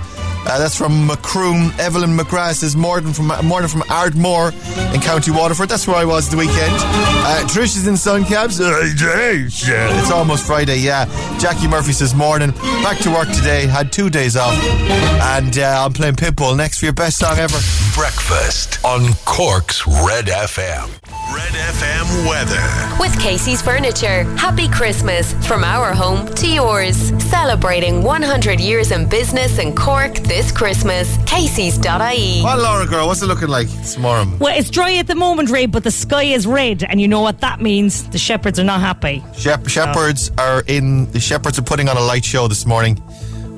Uh, 0.49 0.57
that's 0.59 0.77
from 0.77 1.07
Macroom. 1.07 1.77
Evelyn 1.77 2.15
McGrath 2.17 2.55
says 2.55 2.75
morning 2.75 3.11
from 3.11 3.27
morning 3.45 3.67
from 3.67 3.83
Ardmore 3.89 4.51
in 4.93 5.01
County 5.01 5.31
Waterford. 5.31 5.67
That's 5.67 5.85
where 5.87 5.97
I 5.97 6.05
was 6.05 6.29
the 6.29 6.37
weekend. 6.37 6.73
Uh, 6.73 7.43
Trish 7.47 7.75
is 7.75 7.85
in 7.85 7.95
Suncabs. 7.95 8.61
Uh, 8.61 8.71
Trish. 8.95 9.67
It's 9.67 10.09
almost 10.11 10.45
Friday, 10.47 10.77
yeah. 10.77 11.05
Jackie 11.37 11.67
Murphy 11.67 11.91
says 11.91 12.15
morning. 12.15 12.51
Back 12.81 12.97
to 12.99 13.11
work 13.11 13.27
today. 13.29 13.67
Had 13.67 13.91
two 13.91 14.09
days 14.09 14.37
off. 14.37 14.53
And 15.35 15.57
uh, 15.57 15.83
I'm 15.85 15.91
playing 15.93 16.15
Pitbull 16.15 16.55
next 16.55 16.79
for 16.79 16.85
your 16.85 16.93
best 16.93 17.17
song 17.17 17.37
ever. 17.37 17.57
Breakfast 17.93 18.83
on 18.85 19.13
Cork's 19.25 19.85
Red 19.85 20.27
FM. 20.27 20.87
Red 21.33 21.51
FM 21.51 22.27
weather. 22.29 22.97
With 22.99 23.19
Casey's 23.19 23.61
Furniture. 23.61 24.23
Happy 24.35 24.69
Christmas 24.69 25.33
from 25.45 25.63
our 25.63 25.93
home 25.93 26.25
to 26.35 26.47
yours. 26.47 26.95
Celebrating 27.23 28.01
100 28.01 28.59
years 28.61 28.91
in 28.91 29.09
business 29.09 29.59
in 29.59 29.75
Cork 29.75 30.15
this 30.19 30.51
Christmas. 30.51 31.17
Casey's.ie. 31.25 32.41
Well, 32.43 32.57
Laura 32.57 32.85
girl, 32.85 33.07
what's 33.07 33.21
it 33.21 33.25
looking 33.27 33.49
like 33.49 33.67
this 33.67 33.97
morning? 33.97 34.39
Well, 34.39 34.57
it's 34.57 34.69
dry 34.69 34.95
at 34.95 35.07
the 35.07 35.15
moment, 35.15 35.49
Ray, 35.49 35.65
but 35.65 35.83
the 35.83 35.91
sky 35.91 36.23
is 36.23 36.47
red, 36.47 36.83
and 36.83 37.01
you 37.01 37.07
know 37.09 37.21
what 37.21 37.41
that 37.41 37.59
means. 37.61 38.07
The 38.09 38.17
shepherds 38.17 38.57
are 38.57 38.63
not 38.63 38.79
happy. 38.79 39.23
Shep- 39.35 39.67
shepherds 39.67 40.31
are 40.37 40.63
in. 40.67 41.11
The 41.11 41.19
shepherds 41.19 41.59
are 41.59 41.63
putting 41.63 41.89
on 41.89 41.97
a 41.97 42.01
light 42.01 42.23
show 42.23 42.47
this 42.47 42.65
morning. 42.65 42.95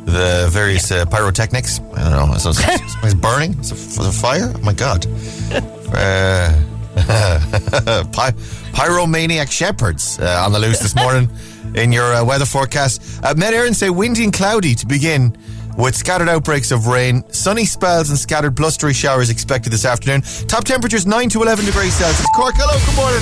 The 0.06 0.48
various 0.50 0.92
uh, 0.92 1.06
pyrotechnics. 1.06 1.80
I 1.96 2.10
don't 2.10 2.30
know. 2.30 2.34
Is 2.36 2.46
it, 2.48 2.82
is 3.06 3.14
it 3.14 3.22
burning? 3.22 3.60
Is 3.60 3.72
it, 3.72 3.78
is 3.78 4.00
it 4.00 4.20
fire? 4.20 4.52
Oh 4.56 4.60
my 4.62 4.74
god. 4.74 5.06
Uh, 5.92 6.54
Py- 8.12 8.36
pyromaniac 8.74 9.52
shepherds 9.52 10.20
uh, 10.20 10.44
on 10.46 10.52
the 10.52 10.60
loose 10.60 10.80
this 10.80 10.96
morning 10.96 11.30
in 11.76 11.92
your 11.92 12.14
uh, 12.14 12.24
weather 12.24 12.46
forecast. 12.46 13.02
Uh, 13.24 13.34
Met 13.36 13.54
Éireann 13.54 13.76
say 13.76 13.90
windy 13.90 14.24
and 14.24 14.34
cloudy 14.34 14.76
to 14.76 14.86
begin 14.86 15.36
with 15.78 15.96
scattered 15.96 16.28
outbreaks 16.28 16.72
of 16.72 16.88
rain, 16.88 17.24
sunny 17.32 17.64
spells 17.66 18.10
and 18.10 18.20
scattered 18.20 18.54
blustery 18.54 18.94
showers 18.94 19.30
expected 19.30 19.72
this 19.72 19.86
afternoon. 19.86 20.22
Top 20.48 20.66
temperatures 20.66 21.06
9 21.06 21.30
to 21.30 21.42
11 21.42 21.66
degrees 21.66 21.94
Celsius. 21.94 22.28
Cork, 22.36 22.56
hello, 22.58 22.78
good 22.86 22.96
morning. 22.96 23.22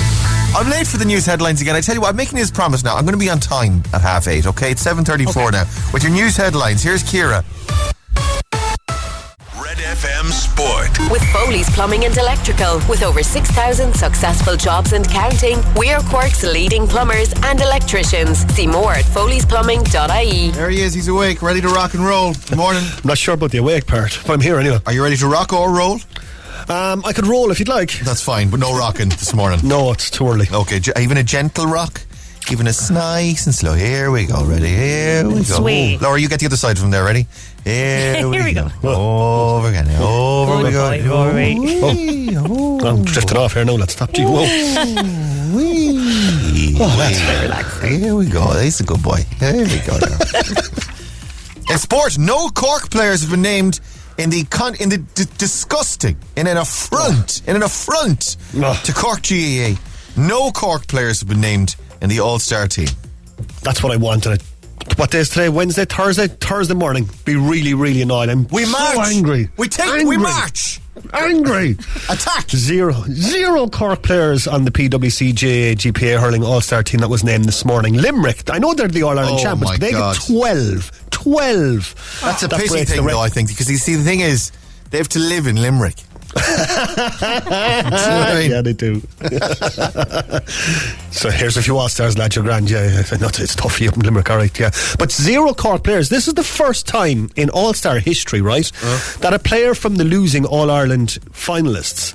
I'm 0.56 0.68
late 0.70 0.86
for 0.86 0.96
the 0.96 1.04
news 1.04 1.24
headlines 1.26 1.60
again. 1.60 1.76
I 1.76 1.80
tell 1.80 1.94
you 1.94 2.00
what, 2.00 2.10
I'm 2.10 2.16
making 2.16 2.38
this 2.38 2.50
promise 2.50 2.82
now. 2.82 2.96
I'm 2.96 3.04
going 3.04 3.12
to 3.12 3.18
be 3.18 3.30
on 3.30 3.38
time 3.38 3.82
at 3.92 4.00
half 4.00 4.26
eight, 4.26 4.46
okay? 4.46 4.72
It's 4.72 4.84
7.34 4.84 5.52
now. 5.52 5.64
With 5.92 6.02
your 6.02 6.10
news 6.12 6.36
headlines, 6.36 6.82
here's 6.82 7.02
Kira. 7.04 7.44
Red 9.98 10.10
FM 10.10 10.30
Sport. 10.30 11.10
With 11.10 11.22
Foley's 11.32 11.68
Plumbing 11.70 12.04
and 12.04 12.16
Electrical, 12.16 12.80
with 12.88 13.02
over 13.02 13.22
6,000 13.22 13.94
successful 13.94 14.56
jobs 14.56 14.92
and 14.92 15.08
counting, 15.08 15.58
we're 15.76 16.00
Cork's 16.00 16.42
leading 16.42 16.86
plumbers 16.86 17.32
and 17.44 17.60
electricians. 17.60 18.38
See 18.54 18.66
more 18.66 18.92
at 18.92 19.04
foleysplumbing.ie. 19.04 20.50
There 20.50 20.70
he 20.70 20.80
is. 20.80 20.94
He's 20.94 21.08
awake, 21.08 21.42
ready 21.42 21.60
to 21.60 21.68
rock 21.68 21.94
and 21.94 22.04
roll. 22.04 22.34
Good 22.34 22.58
morning. 22.58 22.82
I'm 22.96 23.08
not 23.08 23.18
sure 23.18 23.34
about 23.34 23.50
the 23.50 23.58
awake 23.58 23.86
part, 23.86 24.18
but 24.26 24.32
I'm 24.32 24.40
here 24.40 24.58
anyway. 24.58 24.78
Are 24.86 24.92
you 24.92 25.02
ready 25.02 25.16
to 25.16 25.26
rock 25.26 25.52
or 25.52 25.72
roll? 25.72 26.00
Um, 26.68 27.02
I 27.04 27.12
could 27.12 27.26
roll 27.26 27.50
if 27.50 27.58
you'd 27.58 27.68
like. 27.68 27.92
That's 28.00 28.22
fine, 28.22 28.50
but 28.50 28.60
no 28.60 28.76
rocking 28.76 29.08
this 29.08 29.34
morning. 29.34 29.60
No, 29.64 29.92
it's 29.92 30.10
too 30.10 30.28
early. 30.28 30.46
Okay, 30.52 30.80
even 31.00 31.16
a 31.16 31.22
gentle 31.22 31.66
rock, 31.66 32.02
even 32.52 32.66
a 32.66 32.72
nice 32.92 33.46
and 33.46 33.54
slow. 33.54 33.74
Here 33.74 34.10
we 34.10 34.26
go. 34.26 34.44
Ready? 34.44 34.68
Here 34.68 35.26
we 35.26 35.34
go. 35.36 35.42
Sweet. 35.42 36.00
Laura, 36.00 36.20
you 36.20 36.28
get 36.28 36.40
the 36.40 36.46
other 36.46 36.56
side 36.56 36.78
from 36.78 36.90
there. 36.90 37.04
Ready? 37.04 37.26
Here, 37.64 38.16
Here 38.32 38.44
we 38.44 38.52
go. 38.52 38.68
Over 38.82 39.68
again. 39.68 39.88
Over 40.00 40.52
oh, 40.52 40.56
we 40.58 40.70
Good 40.70 40.72
go. 40.72 41.02
boy, 41.02 41.08
Rory. 41.08 41.58
Wee, 41.58 42.36
oh, 42.36 42.78
I'm 42.80 42.86
oh. 42.86 43.00
oh. 43.00 43.04
drifting 43.04 43.36
off 43.36 43.54
here 43.54 43.64
now. 43.64 43.72
Let's 43.74 43.92
stop. 43.94 44.12
Gee, 44.12 44.24
whoa. 44.24 44.42
wee. 45.56 46.76
Oh, 46.80 46.94
that's 46.96 47.20
very 47.20 47.42
relaxing. 47.42 48.00
Here 48.00 48.14
we 48.14 48.26
go. 48.26 48.58
He's 48.60 48.80
a 48.80 48.84
good 48.84 49.02
boy. 49.02 49.24
Here 49.38 49.52
we 49.66 49.78
go. 49.86 49.98
Now. 49.98 50.18
in 51.70 51.78
sport, 51.78 52.18
no 52.18 52.48
Cork 52.48 52.90
players 52.90 53.20
have 53.22 53.30
been 53.30 53.42
named 53.42 53.80
in 54.16 54.30
the 54.30 54.44
con- 54.44 54.76
in 54.80 54.88
the 54.88 54.98
d- 54.98 55.24
disgusting 55.38 56.16
in 56.36 56.46
an 56.46 56.56
affront 56.56 57.42
in 57.46 57.56
an 57.56 57.62
affront 57.62 58.36
Oh. 58.56 58.80
to 58.84 58.92
Cork 58.92 59.22
GAA. 59.22 59.74
No 60.16 60.50
Cork 60.50 60.86
players 60.88 61.20
have 61.20 61.28
been 61.28 61.40
named 61.40 61.76
in 62.00 62.08
the 62.08 62.20
All 62.20 62.38
Star 62.38 62.66
team. 62.68 62.88
That's 63.62 63.82
what 63.82 63.92
I 63.92 63.96
wanted. 63.96 64.42
What 64.96 65.10
day 65.10 65.18
is 65.18 65.28
today? 65.28 65.48
Wednesday, 65.48 65.84
Thursday, 65.84 66.28
Thursday 66.28 66.74
morning. 66.74 67.08
Be 67.24 67.36
really, 67.36 67.74
really 67.74 68.00
annoyed. 68.02 68.28
I'm 68.30 68.46
We 68.48 68.64
so 68.64 68.72
march. 68.72 69.08
angry. 69.08 69.48
We 69.56 69.68
take. 69.68 69.86
Angry. 69.86 70.04
We 70.06 70.16
march. 70.16 70.80
Angry. 71.12 71.72
Attack. 72.08 72.50
Zero, 72.50 72.92
zero 73.10 73.68
Cork 73.68 74.02
players 74.02 74.46
on 74.48 74.64
the 74.64 74.70
PWC 74.70 75.32
GAA 75.34 75.74
GPA 75.78 76.18
hurling 76.18 76.42
All 76.42 76.60
Star 76.60 76.82
team 76.82 77.00
that 77.00 77.08
was 77.08 77.22
named 77.22 77.44
this 77.44 77.64
morning. 77.64 77.94
Limerick. 77.94 78.50
I 78.50 78.58
know 78.58 78.72
they're 78.74 78.88
the 78.88 79.02
All 79.02 79.18
Ireland 79.18 79.38
Oh, 79.40 79.42
champions, 79.42 79.72
but 79.72 79.80
they 79.80 79.92
God. 79.92 80.16
get 80.16 80.26
12. 80.26 81.10
12. 81.10 82.20
That's 82.22 82.42
a 82.44 82.48
That 82.48 82.60
pity 82.60 82.84
thing, 82.84 83.04
though. 83.06 83.20
I 83.20 83.28
think 83.28 83.48
because 83.48 83.70
you 83.70 83.76
see, 83.76 83.94
the 83.96 84.04
thing 84.04 84.20
is, 84.20 84.50
they 84.90 84.98
have 84.98 85.08
to 85.10 85.18
live 85.18 85.46
in 85.46 85.56
Limerick. 85.60 85.96
yeah, 87.48 88.60
they 88.62 88.72
do. 88.72 89.00
so 91.10 91.30
here's 91.30 91.56
a 91.56 91.62
few 91.62 91.76
All 91.78 91.88
Stars, 91.88 92.16
lad. 92.18 92.34
You're 92.34 92.44
grand. 92.44 92.70
Yeah, 92.70 92.84
yeah. 92.84 93.16
No, 93.18 93.28
it's 93.28 93.54
tough 93.54 93.74
for 93.76 93.82
you 93.82 93.88
up 93.88 93.96
in 93.96 94.02
Limerick, 94.02 94.30
all 94.30 94.36
right. 94.36 94.58
Yeah, 94.58 94.70
but 94.98 95.10
zero 95.10 95.54
Cork 95.54 95.84
players. 95.84 96.08
This 96.08 96.28
is 96.28 96.34
the 96.34 96.42
first 96.44 96.86
time 96.86 97.30
in 97.36 97.50
All 97.50 97.72
Star 97.74 97.98
history, 97.98 98.40
right, 98.40 98.70
Uh-huh. 98.82 99.18
that 99.20 99.32
a 99.34 99.38
player 99.38 99.74
from 99.74 99.96
the 99.96 100.04
losing 100.04 100.44
All 100.44 100.70
Ireland 100.70 101.18
finalists 101.30 102.14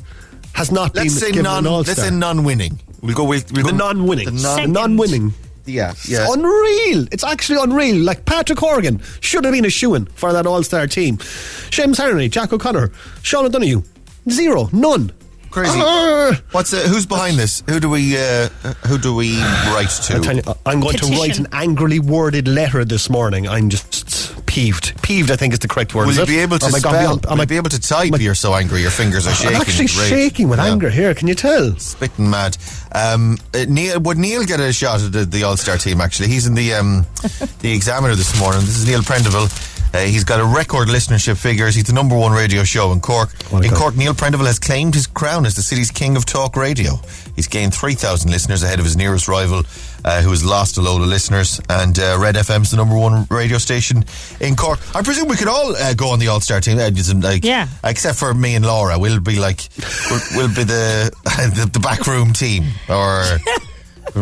has 0.54 0.72
not 0.72 0.96
Let's 0.96 1.14
been 1.14 1.20
say 1.20 1.30
given 1.32 1.44
non. 1.46 1.66
an 1.66 1.72
All 1.72 1.80
Let's 1.82 1.96
say 2.02 2.10
non-winning. 2.12 2.80
We'll 3.02 3.16
go. 3.16 3.24
We'll, 3.24 3.42
we'll 3.52 3.66
the 3.66 3.72
non-winning, 3.74 4.26
The 4.26 4.32
the 4.32 4.42
non- 4.44 4.72
non-winning. 4.72 5.34
yeah. 5.66 5.92
It's 5.92 6.08
Yeah. 6.10 6.28
unreal. 6.32 7.08
It's 7.12 7.24
actually 7.24 7.58
unreal. 7.62 7.98
Like 7.98 8.26
Patrick 8.26 8.60
Horgan 8.60 9.02
should 9.20 9.44
have 9.46 9.54
been 9.54 9.66
a 9.66 9.70
shoo-in 9.70 10.06
for 10.06 10.32
that 10.32 10.46
All-Star 10.46 10.88
team. 10.88 11.18
Seamus 11.18 11.96
Harnedy, 12.00 12.30
Jack 12.30 12.54
O'Connor, 12.54 12.92
Sean 13.24 13.46
O'Donoghue, 13.46 13.84
zero, 14.30 14.70
none. 14.72 15.12
Crazy. 15.52 15.72
Ah. 15.76 16.42
What's 16.52 16.74
uh, 16.74 16.78
who's 16.80 17.06
behind 17.06 17.38
this? 17.38 17.62
Who 17.70 17.80
do 17.80 17.88
we 17.88 18.18
uh, 18.18 18.48
who 18.88 18.98
do 18.98 19.14
we 19.14 19.38
write 19.68 19.90
to? 20.06 20.16
I 20.16 20.20
tell 20.20 20.36
you, 20.36 20.42
I'm 20.66 20.80
going 20.80 20.98
to 20.98 21.06
write 21.12 21.38
an 21.38 21.48
angrily 21.52 22.00
worded 22.00 22.48
letter 22.48 22.84
this 22.84 23.08
morning. 23.08 23.48
I'm 23.48 23.70
just 23.70 24.44
peeved. 24.48 25.00
Peeved, 25.04 25.30
I 25.30 25.36
think, 25.36 25.54
is 25.54 25.60
the 25.60 25.68
correct 25.68 25.94
word. 25.94 26.04
Will 26.08 26.12
is 26.12 26.18
you 26.18 26.26
be 26.26 26.40
able 26.40 26.58
to 26.58 26.66
Oh 26.66 26.70
my 26.72 26.80
God, 26.80 26.92
spell? 27.20 27.32
am 27.32 27.38
Will 27.38 27.42
I- 27.42 27.44
you 27.44 27.48
be 27.48 27.58
able 27.58 27.70
to 27.70 27.80
type? 27.80 28.10
my- 28.12 28.18
You're 28.18 28.34
so 28.34 28.56
angry. 28.56 28.82
Your 28.82 28.90
fingers 28.90 29.28
are 29.28 29.34
shaking. 29.36 29.56
I'm 29.56 29.62
actually 29.62 29.86
with 29.86 30.00
rage. 30.00 30.10
shaking 30.10 30.50
with 30.50 30.58
Yeah. 30.58 30.66
anger 30.72 30.90
here. 30.90 31.14
Can 31.14 31.28
you 31.28 31.36
tell? 31.36 31.76
Spitting 31.78 32.32
mad. 32.32 32.58
Um, 32.92 33.38
uh, 33.54 33.66
Neil 33.68 34.00
would 34.00 34.18
Neil 34.18 34.44
get 34.46 34.60
a 34.60 34.74
shot 34.74 35.04
at 35.04 35.12
the, 35.12 35.24
the 35.26 35.44
All 35.44 35.56
Star 35.58 35.78
team? 35.78 36.02
Actually, 36.02 36.30
he's 36.30 36.48
in 36.48 36.56
the 36.56 36.74
um, 36.74 37.06
the 37.60 37.72
Examiner 37.72 38.16
this 38.16 38.40
morning. 38.40 38.62
This 38.62 38.78
is 38.80 38.88
Neil 38.88 39.02
Prendeville. 39.02 39.52
Uh, 39.94 40.00
he's 40.00 40.24
got 40.24 40.40
a 40.40 40.46
record 40.46 40.88
listenership 40.88 41.38
figures. 41.38 41.76
He's 41.76 41.84
the 41.86 41.94
number 41.94 42.18
one 42.18 42.32
radio 42.32 42.64
show 42.64 42.92
in 42.92 43.00
Cork. 43.00 43.30
Oh 43.52 43.58
in 43.58 43.70
God. 43.70 43.78
Cork, 43.78 43.96
Neil 43.96 44.14
Prendeville 44.14 44.48
has 44.48 44.58
claimed 44.60 44.96
his 44.96 45.06
crown 45.06 45.46
as 45.46 45.56
the 45.56 45.62
city's 45.62 45.92
king 45.92 46.18
of 46.18 46.26
talk 46.26 46.56
radio. 46.56 47.00
He's 47.36 47.48
gained 47.48 47.74
3,000 47.74 48.30
listeners 48.30 48.64
ahead 48.64 48.80
of 48.80 48.86
his 48.86 48.96
nearest 48.98 49.28
rival, 49.28 49.64
uh, 50.04 50.22
who 50.22 50.30
has 50.32 50.44
lost 50.44 50.78
a 50.78 50.82
load 50.82 51.02
of 51.02 51.08
listeners. 51.08 51.62
And 51.70 51.98
uh, 52.00 52.18
Red 52.20 52.36
FM's 52.36 52.72
the 52.72 52.78
number 52.78 52.98
one 52.98 53.28
radio 53.30 53.58
station 53.60 54.04
in 54.40 54.56
Cork. 54.56 54.80
I 54.96 55.02
presume 55.04 55.28
we 55.28 55.36
could 55.36 55.48
all 55.48 55.76
uh, 55.76 55.94
go 55.94 56.10
on 56.10 56.20
the 56.20 56.28
All 56.28 56.42
Star 56.42 56.60
team. 56.60 56.80
Uh, 56.80 56.90
like, 57.22 57.44
Yeah. 57.44 57.68
Except 57.84 58.18
for 58.18 58.34
me 58.34 58.56
and 58.56 58.66
Laura. 58.66 58.98
We'll 58.98 59.20
be 59.20 59.38
like, 59.40 59.68
we'll, 60.10 60.22
we'll 60.36 60.56
be 60.56 60.64
the, 60.64 61.12
the 61.24 61.70
the 61.72 61.80
backroom 61.80 62.34
team. 62.34 62.66
Or 62.90 63.24
we'll 63.46 63.58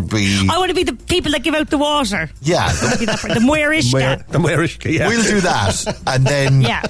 be. 0.09 0.47
I 0.49 0.57
want 0.57 0.69
to 0.69 0.75
be 0.75 0.83
the 0.83 0.93
people 0.93 1.31
that 1.31 1.43
give 1.43 1.53
out 1.55 1.69
the 1.69 1.77
water. 1.77 2.29
Yeah. 2.41 2.71
the- 2.71 2.97
Be 2.99 3.05
that 3.05 3.19
for- 3.19 3.27
the 3.29 3.39
maor 3.39 3.75
uisce 3.77 3.93
Where, 3.93 4.17
the 4.29 4.37
maor 4.39 4.57
uisce, 4.57 4.91
yeah. 4.91 5.07
We'll 5.07 5.23
do 5.23 5.41
that. 5.41 6.01
And 6.07 6.25
then. 6.25 6.61
Yeah. 6.71 6.83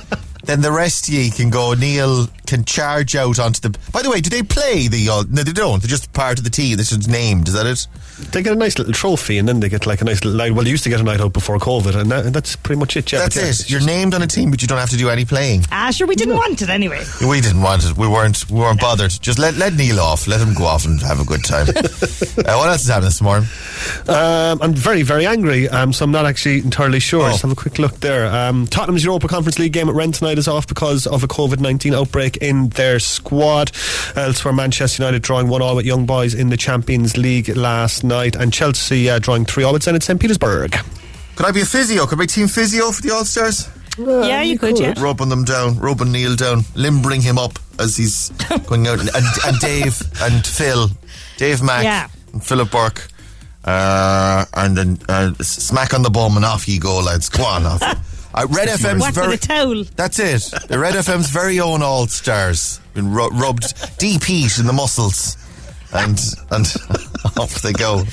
Then 0.43 0.62
the 0.62 0.71
rest 0.71 1.07
of 1.07 1.13
ye 1.13 1.29
can 1.29 1.51
go. 1.51 1.74
Neil 1.75 2.27
can 2.48 2.65
charge 2.65 3.15
out 3.15 3.38
onto 3.39 3.62
the. 3.62 3.77
By 3.91 4.01
the 4.01 4.10
way, 4.10 4.21
do 4.21 4.29
they 4.31 4.41
play 4.41 4.88
the? 4.88 5.07
Uh, 5.07 5.24
no, 5.29 5.43
they 5.43 5.51
don't. 5.53 5.79
They're 5.81 5.88
just 5.88 6.12
part 6.13 6.39
of 6.39 6.43
the 6.43 6.50
team. 6.50 6.77
This 6.77 6.91
is 6.91 7.07
named. 7.07 7.48
Is 7.48 7.53
that 7.53 7.67
it? 7.67 7.86
They 8.31 8.41
get 8.41 8.53
a 8.53 8.55
nice 8.55 8.77
little 8.77 8.93
trophy, 8.93 9.37
and 9.37 9.47
then 9.47 9.59
they 9.59 9.69
get 9.69 9.85
like 9.85 10.01
a 10.01 10.05
nice 10.05 10.23
little 10.23 10.37
night. 10.37 10.53
Well, 10.53 10.63
they 10.63 10.69
used 10.69 10.83
to 10.83 10.89
get 10.89 10.99
a 10.99 11.03
night 11.03 11.19
out 11.19 11.33
before 11.33 11.57
COVID, 11.57 11.95
and 11.95 12.11
that, 12.11 12.33
that's 12.33 12.55
pretty 12.55 12.79
much 12.79 12.95
it. 12.97 13.11
Yeah, 13.11 13.19
That's 13.19 13.35
yeah, 13.35 13.45
it. 13.45 13.69
You're 13.69 13.85
named 13.85 14.13
on 14.13 14.21
a 14.21 14.27
team, 14.27 14.51
but 14.51 14.61
you 14.61 14.67
don't 14.67 14.77
have 14.77 14.89
to 14.89 14.97
do 14.97 15.09
any 15.09 15.25
playing. 15.25 15.65
Ah, 15.71 15.91
sure, 15.91 16.07
we 16.07 16.15
didn't 16.15 16.35
want 16.35 16.61
it 16.61 16.69
anyway. 16.69 17.03
We 17.27 17.41
didn't 17.41 17.61
want 17.61 17.83
it. 17.85 17.97
We 17.97 18.07
weren't. 18.07 18.49
We 18.49 18.59
weren't 18.59 18.79
bothered. 18.79 19.11
Just 19.11 19.39
let 19.39 19.55
let 19.55 19.73
Neil 19.73 19.99
off. 19.99 20.27
Let 20.27 20.41
him 20.41 20.53
go 20.53 20.65
off 20.65 20.85
and 20.85 21.01
have 21.01 21.19
a 21.19 21.25
good 21.25 21.43
time. 21.43 21.67
uh, 21.69 22.55
what 22.57 22.69
else 22.69 22.83
is 22.83 22.87
happening 22.87 23.07
this 23.07 23.21
morning? 23.21 23.47
Um, 24.07 24.61
I'm 24.61 24.73
very, 24.73 25.01
very 25.01 25.25
angry, 25.25 25.67
um, 25.69 25.93
so 25.93 26.05
I'm 26.05 26.11
not 26.11 26.25
actually 26.25 26.59
entirely 26.59 26.99
sure. 26.99 27.21
Oh. 27.21 27.25
Let's 27.25 27.41
have 27.41 27.51
a 27.51 27.55
quick 27.55 27.79
look 27.79 27.99
there. 27.99 28.27
Um, 28.27 28.67
Tottenham's 28.67 29.03
Europa 29.03 29.27
Conference 29.27 29.59
League 29.59 29.73
game 29.73 29.89
at 29.89 29.95
Rennes 29.95 30.19
tonight 30.19 30.37
is 30.37 30.47
off 30.47 30.67
because 30.67 31.07
of 31.07 31.23
a 31.23 31.27
COVID 31.27 31.59
19 31.59 31.93
outbreak 31.93 32.37
in 32.37 32.69
their 32.69 32.99
squad. 32.99 33.71
Elsewhere, 34.15 34.53
Manchester 34.53 35.03
United 35.03 35.21
drawing 35.21 35.47
1 35.47 35.61
all 35.61 35.75
with 35.75 35.85
Young 35.85 36.05
Boys 36.05 36.33
in 36.33 36.49
the 36.49 36.57
Champions 36.57 37.17
League 37.17 37.49
last 37.55 38.03
night, 38.03 38.10
and 38.11 38.51
Chelsea 38.53 39.09
uh, 39.09 39.19
drawing 39.19 39.45
3 39.45 39.63
all 39.63 39.73
with 39.73 39.83
Zenit 39.83 40.03
St. 40.03 40.19
Petersburg. 40.19 40.75
Could 41.35 41.45
I 41.45 41.51
be 41.51 41.61
a 41.61 41.65
physio? 41.65 42.05
Could 42.05 42.19
I 42.19 42.21
be 42.23 42.27
team 42.27 42.47
physio 42.47 42.91
for 42.91 43.01
the 43.01 43.11
All 43.11 43.25
Stars? 43.25 43.69
yeah, 43.97 44.41
you 44.41 44.57
could, 44.59 44.79
yeah. 44.79 44.93
Rubbing 44.97 45.29
them 45.29 45.43
down, 45.43 45.77
rubbing 45.79 46.11
Neil 46.11 46.35
down, 46.35 46.61
limbering 46.75 47.21
him 47.21 47.37
up 47.37 47.57
as 47.79 47.95
he's 47.97 48.29
going 48.67 48.87
out. 48.87 48.99
And, 48.99 49.09
and 49.45 49.59
Dave 49.59 50.01
and 50.21 50.45
Phil, 50.45 50.89
Dave 51.37 51.61
Mack 51.63 51.83
Yeah. 51.83 52.07
and 52.33 52.43
Philip 52.43 52.69
Burke. 52.71 53.07
Uh, 53.63 54.45
and 54.53 54.77
then 54.77 54.97
uh, 55.09 55.33
smack 55.41 55.93
on 55.93 56.01
the 56.01 56.09
bum 56.09 56.35
and 56.35 56.45
off 56.45 56.67
you 56.67 56.79
go, 56.79 56.99
lads. 56.99 57.29
Go 57.29 57.43
on 57.43 57.65
off. 57.65 57.81
Uh, 58.33 58.47
Red 58.49 58.69
FM's 58.69 59.01
Whack 59.01 59.13
very. 59.13 59.27
with 59.27 59.43
a 59.43 59.47
towel. 59.47 59.83
That's 59.97 60.17
it. 60.17 60.53
The 60.69 60.79
Red 60.79 60.93
FM's 60.93 61.29
very 61.29 61.59
own 61.59 61.81
All 61.83 62.07
Stars 62.07 62.79
been 62.93 63.11
ru- 63.11 63.27
rubbed 63.27 63.97
deep 63.99 64.23
heat 64.23 64.57
in 64.57 64.65
the 64.67 64.71
muscles, 64.71 65.35
and 65.91 66.17
and 66.49 66.65
off 67.37 67.61
they 67.61 67.73
go. 67.73 68.03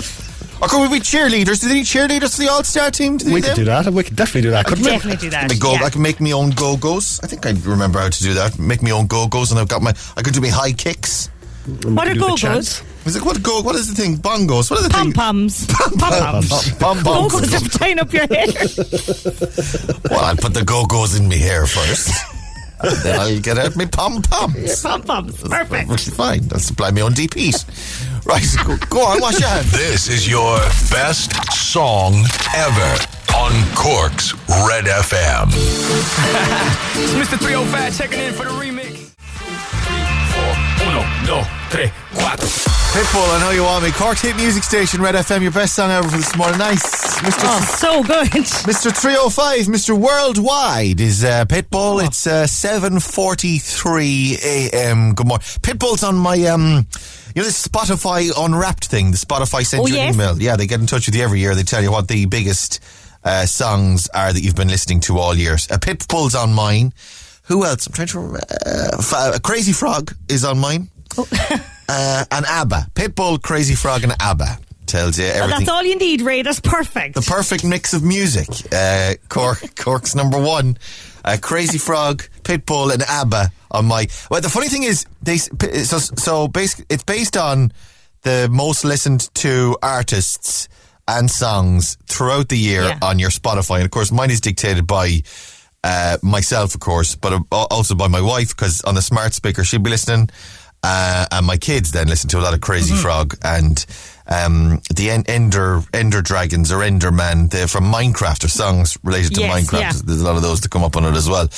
Or 0.60 0.66
could 0.66 0.82
we 0.90 0.98
be 0.98 1.00
cheerleaders? 1.04 1.60
Do 1.60 1.68
they 1.68 1.74
need 1.74 1.86
cheerleaders 1.86 2.34
for 2.36 2.42
the 2.42 2.48
All 2.50 2.64
Star 2.64 2.90
team? 2.90 3.16
Do 3.16 3.32
We 3.32 3.40
could 3.40 3.54
do 3.54 3.64
that. 3.66 3.86
We 3.86 4.02
could 4.02 4.16
definitely 4.16 4.42
do 4.42 4.50
that. 4.50 4.66
Couldn't 4.66 4.84
we? 4.84 4.90
Definitely 4.90 5.18
do 5.18 5.30
that. 5.30 5.52
I 5.52 5.56
go. 5.56 5.72
yeah. 5.74 5.84
I 5.84 5.90
can 5.90 6.02
make 6.02 6.20
my 6.20 6.32
own 6.32 6.50
go 6.50 6.76
go's. 6.76 7.20
I 7.22 7.28
think 7.28 7.46
I 7.46 7.50
remember 7.64 8.00
how 8.00 8.08
to 8.08 8.22
do 8.22 8.34
that. 8.34 8.58
Make 8.58 8.82
my 8.82 8.90
own 8.90 9.06
go 9.06 9.28
go's, 9.28 9.50
and 9.52 9.60
I've 9.60 9.68
got 9.68 9.82
my. 9.82 9.94
I 10.16 10.22
could 10.22 10.34
do 10.34 10.40
my 10.40 10.48
high 10.48 10.72
kicks. 10.72 11.30
What 11.84 12.08
are 12.08 12.14
go-go's? 12.14 12.82
Is 13.04 13.14
it 13.16 13.22
what 13.22 13.42
go? 13.42 13.60
What 13.60 13.76
is 13.76 13.94
the 13.94 14.02
thing? 14.02 14.16
Bongos. 14.16 14.70
What 14.70 14.80
are 14.80 14.82
the 14.84 14.88
things? 14.88 14.94
Pom 14.94 15.04
thing? 15.04 15.12
poms. 15.12 15.66
Pom 15.66 15.92
poms. 15.98 16.72
Pom 16.76 17.02
Go-go's 17.02 17.50
poms. 17.50 17.76
are 17.76 17.78
tying 17.78 17.98
up 17.98 18.10
your 18.12 18.26
hair. 18.26 18.46
Well, 20.10 20.20
I'll 20.24 20.36
put 20.36 20.54
the 20.54 20.64
go 20.64 20.86
go's 20.86 21.14
in 21.18 21.28
my 21.28 21.34
hair 21.34 21.66
first, 21.66 22.10
and 22.82 22.96
then 23.02 23.20
I'll 23.20 23.38
get 23.40 23.58
out 23.58 23.76
my 23.76 23.84
pom 23.84 24.22
poms. 24.22 24.82
Pom 24.82 25.02
poms. 25.02 25.42
Perfect. 25.42 25.90
Which 25.90 26.08
is 26.08 26.14
fine. 26.14 26.48
I'll 26.52 26.58
supply 26.58 26.90
my 26.90 27.02
own 27.02 27.12
DPs. 27.12 28.17
Right, 28.28 28.44
go, 28.66 28.76
go 28.90 29.06
on, 29.06 29.20
wash 29.22 29.40
your 29.40 29.48
hands. 29.48 29.72
This 29.72 30.06
is 30.10 30.28
your 30.28 30.58
best 30.90 31.32
song 31.50 32.26
ever 32.54 32.96
on 33.34 33.52
Cork's 33.74 34.34
Red 34.68 34.84
FM. 34.84 35.48
It's 37.00 37.12
Mr. 37.12 37.38
305 37.38 37.96
checking 37.96 38.18
in 38.18 38.34
for 38.34 38.44
the 38.44 38.50
remix. 38.50 38.97
Four, 40.98 41.06
uno, 41.06 41.26
dos, 41.26 41.46
tres, 41.70 41.90
cuatro. 42.14 42.48
Pitbull, 42.92 43.36
I 43.36 43.40
know 43.40 43.50
you 43.50 43.62
want 43.62 43.84
me. 43.84 43.90
Cork's 43.92 44.22
hit 44.22 44.34
music 44.36 44.64
station, 44.64 45.00
Red 45.00 45.14
FM, 45.14 45.42
your 45.42 45.52
best 45.52 45.74
song 45.74 45.90
ever 45.92 46.08
for 46.08 46.16
this 46.16 46.34
morning. 46.36 46.58
Nice. 46.58 46.82
Mr. 47.20 47.44
Oh, 47.44 47.60
so 47.78 48.02
good. 48.02 48.26
Mr. 48.66 48.90
305, 48.96 49.66
Mr. 49.66 49.96
Worldwide 49.96 51.00
is 51.00 51.22
uh, 51.22 51.44
Pitbull. 51.44 52.04
It's 52.04 52.26
uh, 52.26 52.44
7.43 52.44 54.38
a.m. 54.42 55.14
Good 55.14 55.26
morning. 55.26 55.44
Pitbull's 55.60 56.02
on 56.02 56.16
my, 56.16 56.42
um, 56.46 56.86
you 57.34 57.42
know, 57.42 57.44
this 57.44 57.64
Spotify 57.66 58.30
Unwrapped 58.36 58.86
thing. 58.86 59.10
The 59.12 59.18
Spotify 59.18 59.64
sends 59.64 59.84
Oh, 59.84 59.86
you 59.88 59.94
yes. 59.96 60.08
an 60.08 60.20
email. 60.20 60.40
Yeah, 60.42 60.56
they 60.56 60.66
get 60.66 60.80
in 60.80 60.86
touch 60.86 61.06
with 61.06 61.14
you 61.14 61.22
every 61.22 61.38
year. 61.40 61.54
They 61.54 61.62
tell 61.62 61.82
you 61.82 61.92
what 61.92 62.08
the 62.08 62.26
biggest 62.26 62.82
uh, 63.22 63.46
songs 63.46 64.08
are 64.08 64.32
that 64.32 64.40
you've 64.42 64.56
been 64.56 64.68
listening 64.68 65.00
to 65.00 65.18
all 65.18 65.34
years. 65.36 65.70
Uh, 65.70 65.76
Pitbull's 65.78 66.34
on 66.34 66.52
mine. 66.54 66.92
Who 67.48 67.64
else? 67.64 67.86
I'm 67.86 67.92
trying 67.92 68.08
to 68.08 68.18
remember. 68.18 68.40
Uh, 68.66 68.96
F- 68.98 69.42
Crazy 69.42 69.72
Frog 69.72 70.14
is 70.28 70.44
on 70.44 70.58
mine. 70.58 70.88
uh, 71.88 72.24
and 72.30 72.44
ABBA. 72.46 72.88
Pitbull, 72.94 73.42
Crazy 73.42 73.74
Frog, 73.74 74.04
and 74.04 74.12
ABBA. 74.20 74.58
Tells 74.86 75.18
you 75.18 75.26
everything. 75.26 75.50
That's 75.50 75.68
all 75.68 75.82
you 75.82 75.96
need, 75.96 76.22
Ray. 76.22 76.40
That's 76.42 76.60
perfect. 76.60 77.14
the 77.14 77.20
perfect 77.22 77.62
mix 77.64 77.92
of 77.92 78.02
music. 78.02 78.48
Uh, 78.72 79.14
Cork, 79.28 79.62
Cork's 79.76 80.14
number 80.14 80.40
one. 80.40 80.78
Uh, 81.24 81.36
Crazy 81.40 81.76
Frog, 81.78 82.22
Pitbull, 82.42 82.92
and 82.92 83.02
ABBA 83.02 83.50
on 83.70 83.84
my. 83.86 84.06
Well, 84.30 84.40
the 84.40 84.48
funny 84.48 84.68
thing 84.68 84.84
is, 84.84 85.04
they 85.22 85.36
so 85.36 85.98
so 85.98 86.48
basically 86.48 86.86
it's 86.88 87.04
based 87.04 87.36
on 87.36 87.72
the 88.22 88.48
most 88.50 88.82
listened 88.84 89.28
to 89.34 89.76
artists 89.82 90.68
and 91.06 91.30
songs 91.30 91.98
throughout 92.06 92.48
the 92.48 92.58
year 92.58 92.82
Yeah. 92.84 92.98
on 93.02 93.18
your 93.18 93.30
Spotify, 93.30 93.76
and 93.76 93.84
of 93.84 93.90
course, 93.90 94.10
mine 94.10 94.30
is 94.30 94.40
dictated 94.40 94.86
by. 94.86 95.22
Uh, 95.84 96.18
myself, 96.22 96.74
of 96.74 96.80
course, 96.80 97.14
but 97.14 97.32
uh, 97.32 97.40
also 97.70 97.94
by 97.94 98.08
my 98.08 98.20
wife 98.20 98.48
because 98.56 98.80
on 98.82 98.94
the 98.96 99.02
smart 99.02 99.32
speaker 99.32 99.62
she'd 99.62 99.82
be 99.82 99.90
listening, 99.90 100.28
uh, 100.82 101.24
and 101.30 101.46
my 101.46 101.56
kids 101.56 101.92
then 101.92 102.08
listen 102.08 102.28
to 102.30 102.38
a 102.38 102.42
lot 102.42 102.52
of 102.52 102.60
Crazy 102.60 102.94
Frog 102.94 103.36
and 103.44 103.86
um, 104.26 104.80
the 104.94 105.10
en- 105.10 105.24
Ender 105.28 105.82
Ender 105.94 106.20
Dragons 106.20 106.72
or 106.72 106.78
Enderman. 106.78 107.48
They're 107.50 107.68
from 107.68 107.84
Minecraft 107.84 108.44
or 108.44 108.48
songs 108.48 108.98
related 109.04 109.34
to 109.36 109.40
Yes, 109.42 109.52
Minecraft. 109.70 109.80
yeah. 109.80 109.92
There's 110.04 110.20
a 110.20 110.24
lot 110.24 110.34
of 110.36 110.42
those 110.42 110.60
that 110.62 110.70
come 110.70 110.82
up 110.82 110.96
on 110.96 111.04
it 111.04 111.14
as 111.16 111.28
well. 111.28 111.48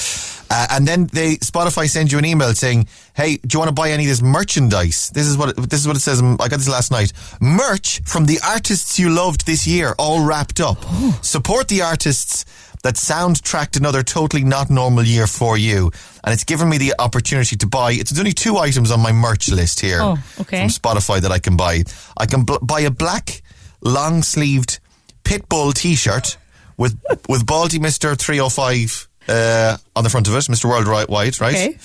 Uh, 0.50 0.66
and 0.72 0.86
then 0.86 1.06
they 1.12 1.36
Spotify 1.36 1.88
send 1.88 2.12
you 2.12 2.18
an 2.18 2.24
email 2.26 2.52
saying, 2.54 2.88
"Hey, 3.14 3.36
do 3.36 3.48
you 3.54 3.58
want 3.58 3.68
to 3.70 3.74
buy 3.74 3.90
any 3.90 4.04
of 4.04 4.08
this 4.10 4.20
merchandise? 4.22 5.10
This 5.14 5.26
is 5.26 5.36
what 5.38 5.50
it, 5.50 5.56
this 5.70 5.80
is 5.80 5.86
what 5.86 5.96
it 5.96 6.00
says. 6.00 6.20
I 6.22 6.36
got 6.48 6.58
this 6.58 6.68
last 6.68 6.90
night. 6.90 7.12
Merch 7.40 8.02
from 8.04 8.26
the 8.26 8.38
artists 8.46 8.98
you 8.98 9.08
loved 9.10 9.46
this 9.46 9.66
year, 9.66 9.94
all 9.98 10.24
wrapped 10.26 10.60
up. 10.60 10.78
Support 11.24 11.68
the 11.68 11.80
artists." 11.82 12.44
That 12.82 12.94
soundtracked 12.94 13.76
another 13.76 14.02
totally 14.02 14.42
not 14.42 14.70
normal 14.70 15.04
year 15.04 15.26
for 15.26 15.58
you, 15.58 15.90
and 16.24 16.32
it's 16.32 16.44
given 16.44 16.68
me 16.70 16.78
the 16.78 16.94
opportunity 16.98 17.54
to 17.56 17.66
buy. 17.66 17.92
It's 17.92 18.18
only 18.18 18.32
two 18.32 18.56
items 18.56 18.90
on 18.90 19.00
my 19.00 19.12
merch 19.12 19.50
list 19.50 19.80
here 19.80 19.98
Oh, 20.00 20.16
okay. 20.40 20.60
from 20.60 20.68
Spotify 20.70 21.20
that 21.20 21.30
I 21.30 21.38
can 21.38 21.56
buy. 21.58 21.82
I 22.16 22.24
can 22.24 22.44
bl- 22.44 22.56
buy 22.62 22.80
a 22.80 22.90
black 22.90 23.42
long 23.82 24.22
sleeved 24.22 24.80
Pitbull 25.24 25.74
t 25.74 25.94
shirt 25.94 26.38
with 26.78 26.98
with 27.28 27.44
Baldy 27.44 27.78
Mister 27.78 28.14
305 28.14 29.08
uh, 29.28 29.76
on 29.94 30.02
the 30.04 30.08
front 30.10 30.26
of 30.28 30.34
it, 30.34 30.38
Mr. 30.44 30.64
Worldwide, 30.64 31.38
right? 31.40 31.54
Okay. 31.54 31.78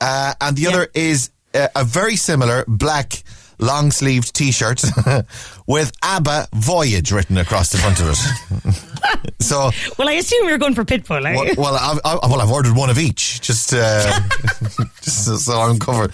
Uh, 0.00 0.34
and 0.42 0.56
the 0.58 0.66
other 0.66 0.88
is 0.92 1.30
uh, 1.54 1.68
a 1.74 1.84
very 1.84 2.16
similar 2.16 2.64
black 2.68 3.22
long 3.58 3.90
sleeved 3.90 4.34
t 4.34 4.50
shirt 4.52 4.82
with 5.66 5.92
ABBA 6.02 6.48
Voyage 6.54 7.12
written 7.12 7.38
across 7.38 7.70
the 7.70 7.78
front 7.78 8.00
of 8.00 8.08
it. 8.10 9.32
so, 9.42 9.70
well, 9.98 10.08
I 10.08 10.12
assume 10.12 10.48
you're 10.48 10.58
going 10.58 10.74
for 10.74 10.84
Pitbull, 10.84 11.24
eh? 11.26 11.34
well, 11.34 11.54
well, 11.56 11.74
I've, 11.80 12.00
I, 12.04 12.26
well, 12.26 12.40
I've 12.40 12.50
ordered 12.50 12.76
one 12.76 12.90
of 12.90 12.98
each, 12.98 13.40
just, 13.40 13.72
uh, 13.74 14.20
just 15.02 15.24
so- 15.26 15.36
so 15.36 15.60
I'm 15.60 15.78
covered. 15.78 16.12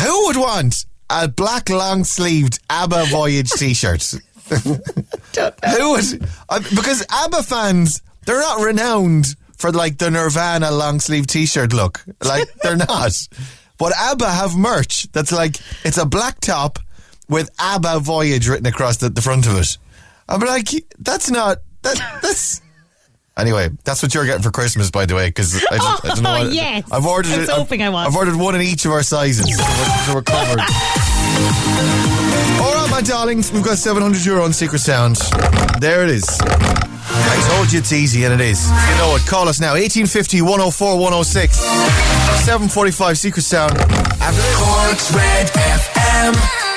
Who 0.00 0.26
would 0.26 0.36
want 0.36 0.84
a 1.10 1.28
black 1.28 1.70
long 1.70 2.04
sleeved 2.04 2.58
ABBA 2.70 3.06
Voyage 3.06 3.50
t 3.50 3.74
shirt? 3.74 4.02
Who 4.64 4.72
would? 5.92 6.22
Uh, 6.48 6.60
because 6.74 7.04
ABBA 7.10 7.42
fans, 7.42 8.02
they're 8.26 8.40
not 8.40 8.60
renowned 8.64 9.34
for 9.56 9.72
like 9.72 9.98
the 9.98 10.10
Nirvana 10.10 10.70
long 10.70 11.00
sleeve 11.00 11.26
t 11.26 11.46
shirt 11.46 11.72
look. 11.72 12.04
Like, 12.22 12.46
they're 12.62 12.76
not. 12.76 13.10
But 13.78 13.92
ABBA 13.96 14.28
have 14.30 14.56
merch 14.56 15.10
that's 15.12 15.30
like, 15.32 15.56
it's 15.84 15.98
a 15.98 16.04
black 16.06 16.40
top 16.40 16.78
with 17.28 17.50
ABBA 17.58 18.00
Voyage 18.00 18.48
written 18.48 18.66
across 18.66 18.96
the, 18.96 19.08
the 19.08 19.22
front 19.22 19.46
of 19.46 19.56
it. 19.56 19.78
I'm 20.28 20.40
like, 20.40 20.68
that's 20.98 21.30
not, 21.30 21.58
that, 21.82 21.96
that's. 22.22 22.60
Anyway, 23.36 23.68
that's 23.84 24.02
what 24.02 24.12
you're 24.14 24.26
getting 24.26 24.42
for 24.42 24.50
Christmas, 24.50 24.90
by 24.90 25.06
the 25.06 25.14
way, 25.14 25.28
because 25.28 25.54
I, 25.70 25.76
just- 25.76 26.04
I 26.04 26.08
don't 26.08 26.22
know. 26.22 26.34
Oh, 26.36 26.44
what- 26.46 26.52
yes. 26.52 26.82
I've 26.90 27.06
ordered 27.06 27.30
I 27.30 27.34
it. 27.36 27.40
was 27.40 27.48
I've- 27.50 27.58
hoping 27.60 27.82
I 27.84 27.88
was. 27.88 28.08
I've 28.08 28.16
ordered 28.16 28.34
one 28.36 28.56
in 28.56 28.62
each 28.62 28.84
of 28.84 28.90
our 28.90 29.04
sizes, 29.04 29.46
so 29.56 30.14
we're 30.14 30.22
covered. 30.22 30.58
All 32.60 32.74
right, 32.74 32.88
my 32.90 33.00
darlings, 33.00 33.52
we've 33.52 33.64
got 33.64 33.78
700 33.78 34.24
euro 34.24 34.44
on 34.44 34.52
Secret 34.52 34.80
Sound. 34.80 35.16
There 35.80 36.02
it 36.04 36.10
is. 36.10 36.26
I 37.10 37.48
told 37.54 37.72
you 37.72 37.78
it's 37.78 37.92
easy, 37.92 38.24
and 38.24 38.34
it 38.34 38.40
is. 38.40 38.68
You 38.68 38.96
know 38.98 39.16
it. 39.16 39.26
Call 39.26 39.48
us 39.48 39.60
now, 39.60 39.72
1850 39.72 40.42
104 40.42 40.96
106. 40.98 41.56
745 42.44 43.18
Secret 43.18 43.42
Sound. 43.42 43.72
After 44.20 44.42
this. 44.42 44.56
Cork's 44.56 45.12
Red 45.14 45.46
FM. 45.48 46.67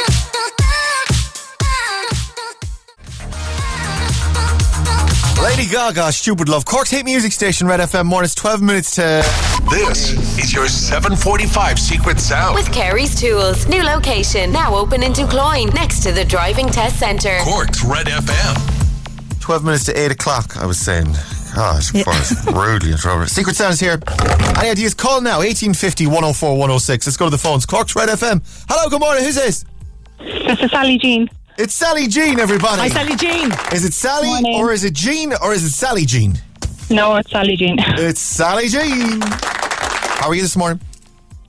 Lady 5.41 5.65
Gaga, 5.67 6.11
Stupid 6.11 6.49
Love. 6.49 6.65
Cork's 6.65 6.91
hit 6.91 7.03
music 7.03 7.31
station, 7.31 7.65
Red 7.65 7.79
FM. 7.79 8.05
Morning. 8.05 8.25
It's 8.25 8.35
12 8.35 8.61
minutes 8.61 8.95
to. 8.95 9.23
This 9.71 10.11
is 10.37 10.53
your 10.53 10.67
745 10.67 11.79
Secret 11.79 12.19
Sound. 12.19 12.53
With 12.53 12.71
Kerry's 12.71 13.19
Tools. 13.19 13.67
New 13.67 13.81
location. 13.81 14.51
Now 14.51 14.75
open 14.75 15.01
in 15.01 15.13
Ducloyne. 15.13 15.69
Next 15.69 16.01
to 16.03 16.11
the 16.11 16.23
Driving 16.23 16.67
Test 16.69 16.99
Centre. 16.99 17.39
Cork's 17.41 17.83
Red 17.83 18.05
FM. 18.07 19.39
12 19.39 19.63
minutes 19.65 19.85
to 19.85 19.99
8 19.99 20.11
o'clock, 20.11 20.57
I 20.57 20.65
was 20.67 20.77
saying. 20.77 21.11
Gosh, 21.55 21.93
of 21.93 22.05
course, 22.05 22.45
rudely 22.53 22.91
interrupted. 22.91 23.29
Secret 23.29 23.55
Sound's 23.55 23.79
here. 23.79 23.99
Any 24.59 24.69
ideas? 24.69 24.93
Call 24.93 25.21
now, 25.21 25.39
1850 25.39 26.05
104 26.05 26.51
106. 26.51 27.07
Let's 27.07 27.17
go 27.17 27.25
to 27.25 27.31
the 27.31 27.37
phones. 27.37 27.65
Cork's 27.65 27.95
Red 27.95 28.09
FM. 28.09 28.41
Hello, 28.69 28.89
good 28.89 29.01
morning. 29.01 29.23
Who's 29.23 29.35
this? 29.35 29.65
This 30.19 30.59
is 30.61 30.69
Sally 30.69 30.99
Jean. 30.99 31.27
It's 31.57 31.73
Sally 31.73 32.07
Jean, 32.07 32.39
everybody. 32.39 32.81
Hi, 32.81 32.87
Sally 32.87 33.15
Jean. 33.15 33.51
Is 33.73 33.85
it 33.85 33.93
Sally 33.93 34.27
Morning. 34.27 34.55
or 34.55 34.71
is 34.71 34.83
it 34.83 34.93
Jean 34.93 35.33
or 35.43 35.53
is 35.53 35.63
it 35.63 35.69
Sally 35.71 36.05
Jean? 36.05 36.37
No, 36.89 37.15
it's 37.17 37.29
Sally 37.29 37.55
Jean. 37.55 37.77
It's 37.97 38.19
Sally 38.19 38.67
Jean. 38.67 39.21
How 39.21 40.27
are 40.29 40.35
you 40.35 40.41
this 40.41 40.55
morning? 40.57 40.79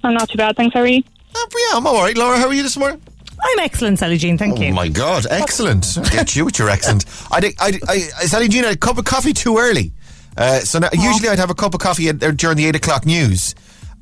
I'm 0.04 0.14
not 0.14 0.28
too 0.28 0.36
bad, 0.36 0.56
thanks, 0.56 0.74
how 0.74 0.80
are 0.80 0.86
you? 0.86 1.02
Oh, 1.34 1.48
yeah, 1.70 1.78
I'm 1.78 1.86
all 1.86 2.02
right. 2.02 2.16
Laura, 2.16 2.36
how 2.38 2.48
are 2.48 2.52
you 2.54 2.62
this 2.62 2.76
morning? 2.76 3.00
I'm 3.42 3.58
excellent, 3.60 3.98
Sally 3.98 4.18
Jean. 4.18 4.36
Thank 4.38 4.58
you. 4.58 4.66
Oh 4.66 4.68
you. 4.68 4.74
my 4.74 4.88
God, 4.88 5.26
excellent! 5.30 5.98
Get 6.12 6.36
you 6.36 6.44
with 6.44 6.58
your 6.60 6.68
accent. 6.68 7.06
I, 7.30 7.40
think- 7.40 7.56
I, 7.60 7.78
I, 7.88 7.94
I 7.94 8.26
Sally 8.26 8.46
Jean 8.48 8.64
had 8.64 8.74
a 8.74 8.78
cup 8.78 8.98
of 8.98 9.04
coffee 9.04 9.32
too 9.32 9.58
early. 9.58 9.92
Uh, 10.36 10.60
so 10.60 10.78
now, 10.78 10.88
usually 10.92 11.28
I'd 11.28 11.38
have 11.40 11.50
a 11.50 11.54
cup 11.54 11.74
of 11.74 11.80
coffee 11.80 12.08
at, 12.08 12.22
uh, 12.22 12.30
during 12.30 12.56
the 12.56 12.66
eight 12.66 12.76
o'clock 12.76 13.04
news, 13.04 13.54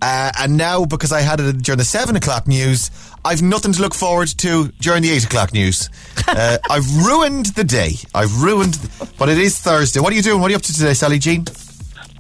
uh, 0.03 0.33
and 0.39 0.57
now 0.57 0.85
because 0.85 1.13
I 1.13 1.21
had 1.21 1.41
it 1.41 1.63
during 1.63 1.79
the 1.79 1.85
seven 1.85 2.17
o'clock 2.17 2.47
news, 2.47 2.91
I've 3.25 3.43
nothing 3.43 3.73
to 3.73 3.83
look 3.83 3.95
forward 3.95 4.29
to 4.29 4.69
during 4.81 5.03
the 5.03 5.11
eight 5.11 5.25
o'clock 5.25 5.53
news. 5.53 5.89
Uh, 6.31 6.59
I've 6.71 6.87
ruined 7.05 7.47
the 7.47 7.65
day. 7.65 7.95
I've 8.15 8.41
ruined, 8.41 8.79
but 9.19 9.29
it 9.29 9.37
is 9.37 9.59
Thursday. 9.59 9.99
What 9.99 10.13
are 10.13 10.17
you 10.17 10.23
doing? 10.23 10.41
What 10.41 10.47
are 10.47 10.51
you 10.51 10.57
up 10.57 10.63
to 10.63 10.73
today, 10.73 10.95
Sally 10.95 11.19
Jean? 11.19 11.45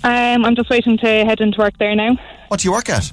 Um, 0.02 0.44
I'm 0.44 0.56
just 0.56 0.68
waiting 0.68 0.98
to 0.98 1.06
head 1.06 1.40
into 1.40 1.60
work 1.60 1.78
there 1.78 1.94
now. 1.94 2.16
What 2.48 2.58
do 2.58 2.66
you 2.66 2.72
work 2.72 2.88
at? 2.88 3.12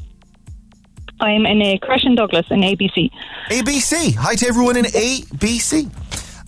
I'm 1.19 1.45
in 1.45 1.61
a 1.61 1.77
crash 1.77 2.03
in 2.03 2.15
Douglas 2.15 2.47
in 2.49 2.61
ABC. 2.61 3.11
ABC. 3.49 4.15
Hi 4.15 4.33
to 4.35 4.47
everyone 4.47 4.77
in 4.77 4.85
ABC. 4.85 5.91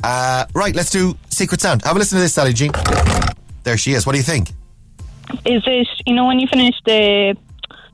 Uh, 0.04 0.46
right, 0.56 0.76
let's 0.76 0.90
do 0.90 1.16
Secret 1.30 1.62
Sound. 1.62 1.84
Have 1.84 1.96
a 1.96 2.00
listen 2.00 2.18
to 2.18 2.24
this, 2.24 2.34
Sally 2.34 2.54
Jean. 2.54 2.72
There 3.64 3.78
she 3.78 3.94
is. 3.94 4.08
What 4.08 4.14
do 4.14 4.18
you 4.18 4.24
think? 4.24 4.50
Is 5.46 5.64
this, 5.64 5.88
you 6.08 6.16
know, 6.16 6.26
when 6.26 6.40
you 6.40 6.48
finish 6.48 6.76
the 6.86 7.36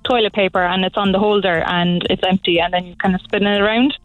toilet 0.07 0.33
paper 0.33 0.63
and 0.63 0.85
it's 0.85 0.97
on 0.97 1.11
the 1.11 1.19
holder 1.19 1.63
and 1.65 2.05
it's 2.09 2.23
empty 2.27 2.59
and 2.59 2.73
then 2.73 2.85
you 2.85 2.95
kind 2.95 3.15
of 3.15 3.21
spin 3.21 3.45
it 3.45 3.59
around? 3.61 3.97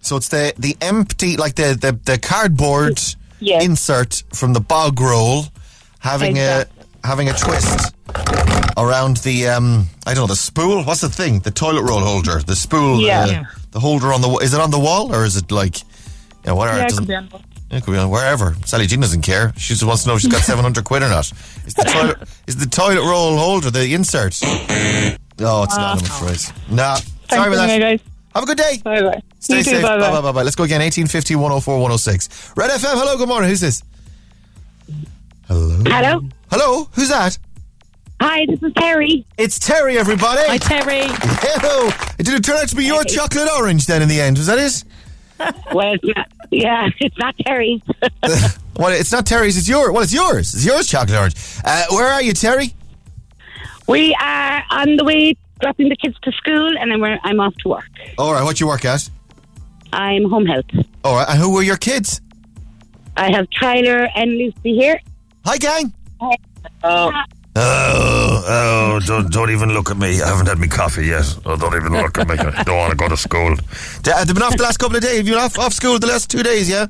So 0.00 0.16
it's 0.16 0.28
the 0.28 0.52
the 0.58 0.76
empty, 0.80 1.36
like 1.36 1.54
the 1.56 1.76
the, 1.80 1.92
the 2.04 2.18
cardboard 2.18 3.00
Yeah. 3.40 3.62
insert 3.62 4.22
from 4.32 4.52
the 4.52 4.60
bog 4.60 5.00
roll, 5.00 5.44
having 5.98 6.36
Exactly. 6.36 6.84
a 7.04 7.06
having 7.06 7.28
a 7.28 7.32
twist 7.34 7.94
around 8.76 9.16
the 9.18 9.48
um 9.48 9.86
I 10.06 10.14
don't 10.14 10.22
know 10.24 10.26
the 10.28 10.36
spool. 10.36 10.82
What's 10.84 11.00
the 11.00 11.08
thing? 11.08 11.40
The 11.40 11.50
toilet 11.50 11.82
roll 11.82 12.00
holder. 12.00 12.40
The 12.40 12.56
spool. 12.56 13.00
Yeah. 13.00 13.22
uh, 13.24 13.26
Yeah. 13.26 13.44
the 13.72 13.80
holder 13.80 14.12
on 14.12 14.20
the 14.22 14.28
wa- 14.28 14.38
is 14.38 14.54
it 14.54 14.60
on 14.60 14.70
the 14.70 14.78
wall 14.78 15.12
or 15.14 15.24
is 15.24 15.36
it 15.36 15.50
like 15.50 15.80
you 15.80 16.46
know 16.46 16.54
whatever? 16.56 16.78
Yeah, 16.78 16.86
it 16.86 16.96
could 16.96 17.08
be 17.08 17.14
on. 17.14 17.28
it 17.70 17.82
could 17.84 17.92
be 17.92 17.98
on 17.98 18.10
wherever. 18.10 18.54
Sally 18.64 18.86
Jean 18.86 19.00
doesn't 19.00 19.22
care. 19.22 19.52
She 19.56 19.74
just 19.74 19.82
wants 19.84 20.02
to 20.04 20.08
know 20.08 20.14
if 20.16 20.20
she's 20.22 20.30
got 20.32 20.42
700 20.52 20.84
quid 20.84 21.02
or 21.02 21.08
not. 21.08 21.32
Is 21.66 21.74
the 21.74 21.82
toilet, 21.84 22.16
is 22.46 22.56
the 22.56 22.66
toilet 22.66 23.02
roll 23.02 23.36
holder 23.36 23.70
the 23.72 23.92
insert? 23.94 24.38
Oh, 25.40 25.64
it's 25.64 25.76
not, 25.76 25.98
I'm 25.98 26.04
afraid. 26.04 26.40
Nah. 26.74 26.94
Sorry 26.94 27.04
Thanks 27.28 27.46
about 27.48 27.50
that. 27.56 27.70
anyway, 27.70 27.96
guys. 27.98 28.06
Have 28.34 28.42
a 28.44 28.46
good 28.46 28.58
day. 28.58 28.78
Bye 28.84 29.00
bye. 29.02 29.22
Stay 29.40 29.58
you 29.58 29.64
too, 29.64 29.70
safe. 29.70 29.82
bye 29.82 29.96
Bye 29.96 30.00
bye. 30.00 30.10
bye 30.12 30.20
bye 30.22 30.32
bye. 30.32 30.42
Let's 30.42 30.56
go 30.56 30.64
again. 30.64 30.80
1850 30.80 31.34
104 31.36 31.74
106. 31.74 32.52
Red 32.56 32.70
FM. 32.70 32.98
Hello. 32.98 33.16
Good 33.16 33.28
morning. 33.28 33.48
Who's 33.50 33.60
this? 33.60 33.82
Hello. 35.48 35.82
Hello. 35.86 36.20
Hello. 36.50 36.88
Who's 36.92 37.08
that? 37.08 37.38
Hi, 38.20 38.46
this 38.46 38.62
is 38.62 38.72
Terry. 38.74 39.26
It's 39.36 39.58
Terry, 39.58 39.98
everybody. 39.98 40.40
Hi, 40.46 40.58
Terry. 40.58 41.02
Hello. 41.06 41.90
Did 42.18 42.28
it 42.28 42.44
turn 42.44 42.56
out 42.56 42.68
to 42.68 42.76
be 42.76 42.84
your 42.84 43.04
chocolate 43.04 43.48
orange 43.58 43.86
then 43.86 44.00
in 44.02 44.08
the 44.08 44.20
end? 44.20 44.38
Was 44.38 44.46
that 44.46 44.58
it? 44.58 44.84
Well, 45.74 45.92
it's 45.92 46.04
not, 46.16 46.28
yeah, 46.50 46.88
it's 46.98 47.18
not 47.18 47.36
Terry. 47.44 47.82
Well, 48.78 48.88
it's 48.92 49.10
not 49.12 49.24
Terry's. 49.26 49.56
It's 49.58 49.68
yours. 49.68 49.90
Well, 49.90 50.02
it's 50.02 50.12
yours. 50.14 50.54
It's 50.54 50.64
yours, 50.64 50.86
chocolate 50.88 51.16
orange. 51.18 51.34
Uh, 51.64 51.84
where 51.90 52.08
are 52.08 52.22
you, 52.22 52.32
Terry? 52.34 52.74
We 53.86 54.14
are 54.20 54.62
on 54.70 54.96
the 54.96 55.04
way 55.04 55.36
dropping 55.60 55.88
the 55.88 55.96
kids 55.96 56.16
to 56.22 56.32
school, 56.32 56.76
and 56.78 56.90
then 56.90 57.00
we're, 57.00 57.18
I'm 57.24 57.40
off 57.40 57.54
to 57.62 57.68
work. 57.68 57.88
All 58.18 58.32
right. 58.32 58.42
What 58.44 58.60
you 58.60 58.66
work 58.66 58.84
at? 58.84 59.08
I'm 59.92 60.28
home 60.28 60.46
health. 60.46 60.66
All 61.04 61.14
right. 61.16 61.26
And 61.28 61.38
who 61.38 61.52
were 61.54 61.62
your 61.62 61.76
kids? 61.76 62.20
I 63.16 63.30
have 63.32 63.46
Tyler 63.58 64.08
and 64.14 64.32
Lucy 64.32 64.74
here. 64.74 65.00
Hi, 65.46 65.56
gang. 65.56 65.92
Oh. 66.84 67.10
Oh, 67.58 68.44
oh, 68.46 69.00
don't, 69.06 69.32
don't 69.32 69.50
even 69.50 69.70
look 69.70 69.90
at 69.90 69.96
me. 69.96 70.20
I 70.20 70.28
haven't 70.28 70.46
had 70.46 70.58
my 70.58 70.66
coffee 70.66 71.06
yet. 71.06 71.24
Oh, 71.46 71.56
don't 71.56 71.74
even 71.74 71.90
look 71.92 72.18
at 72.18 72.28
me. 72.28 72.34
I 72.38 72.62
don't 72.64 72.76
want 72.76 72.90
to 72.90 72.96
go 72.96 73.08
to 73.08 73.16
school. 73.16 73.54
D- 74.02 74.10
Have 74.10 74.26
they 74.26 74.34
been 74.34 74.42
off 74.42 74.56
the 74.58 74.62
last 74.62 74.76
couple 74.76 74.96
of 74.96 75.02
days? 75.02 75.16
Have 75.16 75.26
you 75.26 75.32
been 75.34 75.42
off, 75.42 75.58
off 75.58 75.72
school 75.72 75.98
the 75.98 76.06
last 76.06 76.28
two 76.30 76.42
days, 76.42 76.68
yeah? 76.68 76.86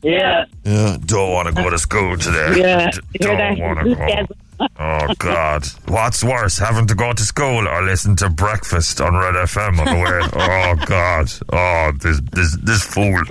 Yeah. 0.00 0.46
Yeah. 0.64 0.96
Don't 1.04 1.32
want 1.32 1.48
to 1.48 1.54
go 1.54 1.68
to 1.68 1.78
school 1.78 2.16
today. 2.16 2.60
Yeah. 2.60 2.90
D- 2.92 3.00
don't 3.18 3.58
want 3.58 3.80
to 3.80 3.90
Yes. 3.90 4.26
go. 4.26 4.34
Oh, 4.78 5.14
God. 5.18 5.64
What's 5.88 6.22
worse, 6.24 6.58
having 6.58 6.86
to 6.86 6.94
go 6.94 7.12
to 7.12 7.22
school 7.22 7.66
or 7.68 7.82
listen 7.82 8.16
to 8.16 8.28
breakfast 8.30 9.00
on 9.00 9.14
Red 9.14 9.34
FM 9.34 9.78
on 9.78 9.86
the 9.86 10.02
way? 10.02 10.20
Oh, 10.32 10.86
God. 10.86 11.32
Oh, 11.52 11.92
this, 12.00 12.20
this, 12.32 12.56
this 12.62 12.82
fool. 12.84 13.22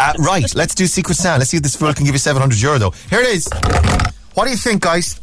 Uh, 0.00 0.12
right, 0.18 0.54
let's 0.54 0.74
do 0.74 0.86
Secret 0.86 1.14
Sound. 1.16 1.40
Let's 1.40 1.50
see 1.50 1.56
if 1.58 1.62
this 1.62 1.76
fool 1.76 1.92
can 1.94 2.04
give 2.04 2.14
you 2.14 2.18
700 2.18 2.60
euro, 2.60 2.78
though. 2.78 2.90
Here 3.10 3.20
it 3.20 3.28
is. 3.28 3.48
What 4.34 4.44
do 4.44 4.50
you 4.50 4.56
think, 4.56 4.82
guys? 4.82 5.20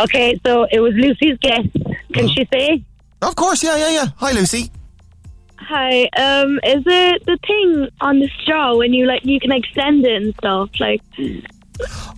Okay, 0.00 0.38
so 0.44 0.66
it 0.70 0.80
was 0.80 0.94
Lucy's 0.94 1.38
guess. 1.40 1.66
Can 2.12 2.24
Uh-huh. 2.26 2.28
she 2.34 2.48
say? 2.52 2.82
Of 3.22 3.36
course, 3.36 3.62
yeah, 3.62 3.76
yeah, 3.76 3.90
yeah. 3.90 4.06
Hi, 4.16 4.32
Lucy. 4.32 4.70
Hi, 5.56 6.02
um, 6.16 6.58
is 6.64 6.82
it 6.86 7.24
the 7.24 7.38
thing 7.46 7.88
on 8.00 8.18
the 8.18 8.28
straw 8.42 8.76
when 8.76 8.92
you 8.92 9.06
like 9.06 9.24
you 9.24 9.40
can 9.40 9.50
extend 9.52 10.04
it 10.04 10.22
and 10.22 10.34
stuff? 10.34 10.68
Like, 10.78 11.00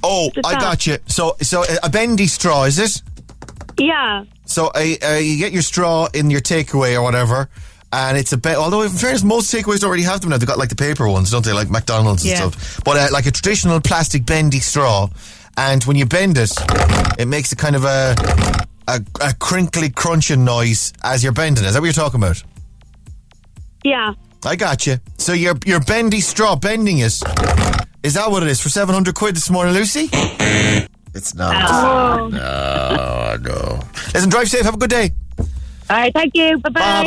Oh, 0.02 0.30
I 0.44 0.54
got 0.60 0.86
you. 0.86 0.98
So, 1.06 1.36
so 1.40 1.62
uh, 1.62 1.76
a 1.82 1.90
bendy 1.90 2.26
straw, 2.26 2.64
is 2.64 2.78
it? 2.78 3.02
yeah, 3.78 4.24
So 4.46 4.66
uh, 4.68 4.84
uh, 5.02 5.14
you 5.16 5.38
get 5.38 5.52
your 5.52 5.62
straw 5.62 6.08
in 6.14 6.30
your 6.30 6.40
takeaway 6.40 6.94
or 6.94 7.02
whatever, 7.02 7.48
and 7.92 8.16
it's 8.16 8.32
a 8.32 8.36
bit. 8.36 8.56
Although 8.56 8.82
in 8.82 8.90
fairness, 8.90 9.22
most 9.24 9.52
takeaways 9.52 9.80
don't 9.80 9.98
have 10.00 10.20
them 10.20 10.30
now. 10.30 10.38
They've 10.38 10.48
got 10.48 10.58
like 10.58 10.68
the 10.70 10.76
paper 10.76 11.08
ones, 11.08 11.30
don't 11.30 11.44
they? 11.44 11.52
Like 11.52 11.70
McDonald's 11.70 12.24
and 12.24 12.36
stuff. 12.36 12.80
But 12.84 12.96
uh, 12.96 13.08
like 13.12 13.26
a 13.26 13.30
traditional 13.30 13.80
plastic 13.80 14.24
bendy 14.24 14.60
straw, 14.60 15.08
and 15.56 15.82
when 15.84 15.96
you 15.96 16.06
bend 16.06 16.38
it, 16.38 16.52
it 17.18 17.26
makes 17.28 17.52
a 17.52 17.56
kind 17.56 17.76
of 17.76 17.84
a 17.84 18.14
a, 18.88 19.00
a 19.20 19.34
crinkly 19.34 19.90
crunching 19.90 20.44
noise 20.44 20.92
as 21.02 21.22
you're 21.24 21.32
bending 21.32 21.64
it. 21.64 21.68
Is 21.68 21.74
that 21.74 21.80
what 21.80 21.86
you're 21.86 21.92
talking 21.92 22.20
about? 22.20 22.42
yeah. 23.84 24.12
I 24.44 24.54
got 24.54 24.86
you. 24.86 24.98
So 25.18 25.32
your 25.32 25.54
your 25.64 25.80
bendy 25.80 26.20
straw 26.20 26.54
bending 26.56 26.98
it. 26.98 27.20
Is 28.06 28.14
that 28.14 28.30
what 28.30 28.44
it 28.44 28.48
is? 28.48 28.60
For 28.60 28.68
700 28.68 29.16
quid 29.16 29.34
this 29.34 29.50
morning, 29.50 29.74
Lucy? 29.74 30.08
it's 31.12 31.34
not. 31.34 31.56
Oh. 31.68 32.28
No, 32.28 33.36
no. 33.42 33.80
Listen, 34.14 34.30
drive 34.30 34.48
safe. 34.48 34.64
Have 34.64 34.74
a 34.74 34.78
good 34.78 34.90
day. 34.90 35.10
All 35.40 35.46
right, 35.90 36.12
thank 36.14 36.36
you. 36.36 36.56
Bye 36.58 36.70
bye. 36.70 37.02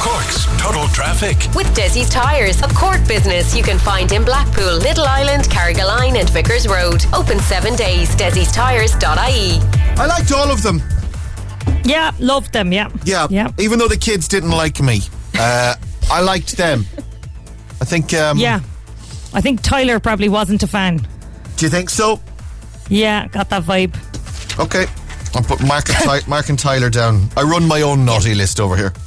Cork's 0.00 0.46
Total 0.60 0.88
Traffic. 0.88 1.36
With 1.54 1.68
Desi's 1.76 2.10
Tyres, 2.10 2.60
a 2.60 2.66
court 2.74 3.06
business 3.06 3.54
you 3.56 3.62
can 3.62 3.78
find 3.78 4.10
in 4.10 4.24
Blackpool, 4.24 4.78
Little 4.78 5.04
Island, 5.04 5.44
Carrigaline, 5.44 6.18
and 6.18 6.28
Vickers 6.30 6.66
Road. 6.66 7.06
Open 7.14 7.38
seven 7.38 7.76
days. 7.76 8.12
Desi'sTires.ie. 8.16 9.60
I 9.96 10.06
liked 10.06 10.32
all 10.32 10.50
of 10.50 10.60
them. 10.64 10.82
Yeah, 11.84 12.10
loved 12.18 12.52
them. 12.52 12.72
Yeah. 12.72 12.88
Yeah. 13.04 13.28
yeah. 13.30 13.52
Even 13.60 13.78
though 13.78 13.86
the 13.86 13.96
kids 13.96 14.26
didn't 14.26 14.50
like 14.50 14.80
me, 14.80 15.02
uh, 15.38 15.76
I 16.10 16.20
liked 16.20 16.56
them. 16.56 16.84
I 17.80 17.84
think. 17.84 18.12
Um, 18.12 18.38
yeah. 18.38 18.58
I 19.34 19.40
think 19.40 19.62
Tyler 19.62 19.98
probably 20.00 20.28
wasn't 20.28 20.62
a 20.62 20.66
fan. 20.66 20.98
Do 21.56 21.66
you 21.66 21.70
think 21.70 21.90
so? 21.90 22.20
Yeah, 22.88 23.28
got 23.28 23.48
that 23.50 23.62
vibe. 23.62 23.94
Okay. 24.58 24.86
I'll 25.34 25.42
put 25.42 25.62
Mark 25.66 25.88
and, 25.88 25.98
Ty- 25.98 26.28
Mark 26.28 26.48
and 26.50 26.58
Tyler 26.58 26.90
down. 26.90 27.28
I 27.36 27.42
run 27.42 27.66
my 27.66 27.80
own 27.82 28.04
naughty 28.04 28.34
list 28.34 28.60
over 28.60 28.76
here. 28.76 28.92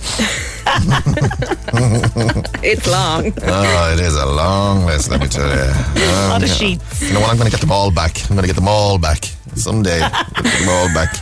It's 2.64 2.88
long. 2.88 3.32
Oh, 3.44 3.94
it 3.94 4.00
is 4.00 4.16
a 4.16 4.26
long 4.26 4.86
list, 4.86 5.10
let 5.10 5.22
me 5.22 5.28
tell 5.28 5.48
you. 5.48 5.62
Um, 5.62 6.30
lot 6.30 6.44
of 6.44 6.50
sheets. 6.50 7.02
You 7.02 7.14
know 7.14 7.20
what? 7.22 7.30
I'm 7.30 7.38
going 7.38 7.46
to 7.46 7.52
get 7.52 7.62
them 7.62 7.72
all 7.72 7.92
back. 7.92 8.20
I'm 8.24 8.36
going 8.36 8.42
to 8.42 8.48
get 8.48 8.56
them 8.56 8.68
all 8.68 8.98
back 8.98 9.26
someday. 9.56 10.00
get 10.00 10.34
them 10.44 10.70
all 10.70 10.88
back. 10.94 11.16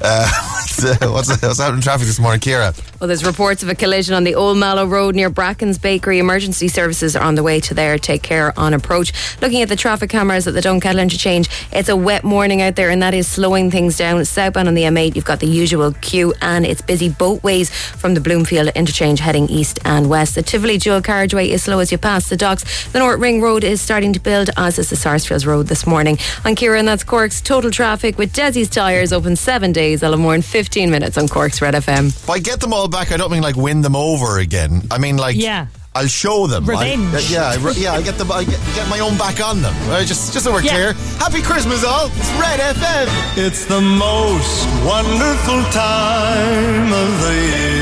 Uh, 0.10 0.26
what's, 0.54 0.82
uh, 0.82 1.10
what's, 1.10 1.42
what's 1.42 1.58
happening 1.58 1.76
in 1.76 1.82
traffic 1.82 2.06
this 2.06 2.18
morning, 2.18 2.40
Kira? 2.40 2.74
Well, 3.00 3.08
there's 3.08 3.24
reports 3.24 3.62
of 3.62 3.68
a 3.68 3.74
collision 3.74 4.14
on 4.14 4.24
the 4.24 4.34
Old 4.34 4.56
Mallow 4.56 4.86
Road 4.86 5.14
near 5.14 5.28
Bracken's 5.28 5.76
Bakery. 5.76 6.18
Emergency 6.18 6.68
services 6.68 7.14
are 7.14 7.22
on 7.22 7.34
the 7.34 7.42
way 7.42 7.60
to 7.60 7.74
there. 7.74 7.98
Take 7.98 8.22
care 8.22 8.58
on 8.58 8.72
approach. 8.72 9.12
Looking 9.42 9.60
at 9.60 9.68
the 9.68 9.76
traffic 9.76 10.08
cameras 10.08 10.46
at 10.46 10.54
the 10.54 10.60
Dunkettle 10.62 11.00
interchange, 11.02 11.50
it's 11.70 11.90
a 11.90 11.96
wet 11.96 12.24
morning 12.24 12.62
out 12.62 12.76
there, 12.76 12.88
and 12.88 13.02
that 13.02 13.12
is 13.12 13.28
slowing 13.28 13.70
things 13.70 13.98
down. 13.98 14.24
Southbound 14.24 14.68
on 14.68 14.74
the 14.74 14.84
M8, 14.84 15.16
you've 15.16 15.26
got 15.26 15.40
the 15.40 15.46
usual 15.46 15.92
queue, 15.92 16.32
and 16.40 16.64
it's 16.64 16.80
busy 16.80 17.10
both 17.10 17.42
ways 17.42 17.68
from 17.70 18.14
the 18.14 18.20
Bloomfield 18.20 18.68
interchange 18.68 19.20
heading 19.20 19.48
east 19.50 19.80
and 19.84 20.08
west. 20.08 20.34
The 20.34 20.42
Tivoli 20.42 20.78
dual 20.78 21.02
carriageway 21.02 21.50
is 21.50 21.64
slow 21.64 21.78
as 21.80 21.92
you 21.92 21.98
pass 21.98 22.30
the 22.30 22.38
docks. 22.38 22.90
The 22.92 23.00
North 23.00 23.20
Ring 23.20 23.42
Road 23.42 23.64
is 23.64 23.82
starting 23.82 24.14
to 24.14 24.20
build, 24.20 24.48
as 24.56 24.78
is 24.78 24.88
the 24.88 24.96
Sarsfields 24.96 25.46
Road 25.46 25.66
this 25.66 25.86
morning. 25.86 26.16
I'm 26.44 26.54
Kira, 26.54 26.78
and 26.78 26.88
that's 26.88 27.04
Cork's 27.04 27.42
total 27.42 27.70
traffic 27.70 28.16
with 28.16 28.32
Desi's 28.32 28.70
Tyres 28.70 29.12
open 29.12 29.36
seven 29.36 29.72
days. 29.72 29.89
They'll 29.98 30.12
have 30.12 30.20
more 30.20 30.34
in 30.36 30.42
15 30.42 30.90
minutes 30.90 31.18
on 31.18 31.26
Cork's 31.26 31.60
Red 31.60 31.74
FM. 31.74 32.12
By 32.26 32.38
get 32.38 32.60
them 32.60 32.72
all 32.72 32.86
back, 32.86 33.10
I 33.10 33.16
don't 33.16 33.32
mean 33.32 33.42
like 33.42 33.56
win 33.56 33.80
them 33.82 33.96
over 33.96 34.38
again. 34.38 34.82
I 34.92 34.98
mean 34.98 35.16
like 35.16 35.34
Yeah. 35.36 35.66
I'll 35.92 36.06
show 36.06 36.46
them. 36.46 36.70
I- 36.70 36.94
Revenge. 36.94 37.30
yeah, 37.32 37.48
I 37.50 37.70
yeah. 37.72 37.92
I 37.94 38.02
get 38.02 38.16
them. 38.16 38.30
I 38.30 38.44
get, 38.44 38.60
get 38.76 38.88
my 38.88 39.00
own 39.00 39.18
back 39.18 39.40
on 39.44 39.60
them. 39.60 39.74
Right, 39.88 40.06
just, 40.06 40.32
just 40.32 40.44
so 40.44 40.52
we're 40.52 40.62
Yeah. 40.62 40.70
clear. 40.70 40.92
Happy 41.18 41.42
Christmas, 41.42 41.82
all. 41.82 42.06
It's 42.14 42.30
Red 42.38 42.60
FM. 42.60 43.08
It's 43.36 43.64
the 43.64 43.80
most 43.80 44.66
wonderful 44.86 45.64
time 45.72 46.92
of 46.92 47.20
the 47.22 47.34
year. 47.34 47.79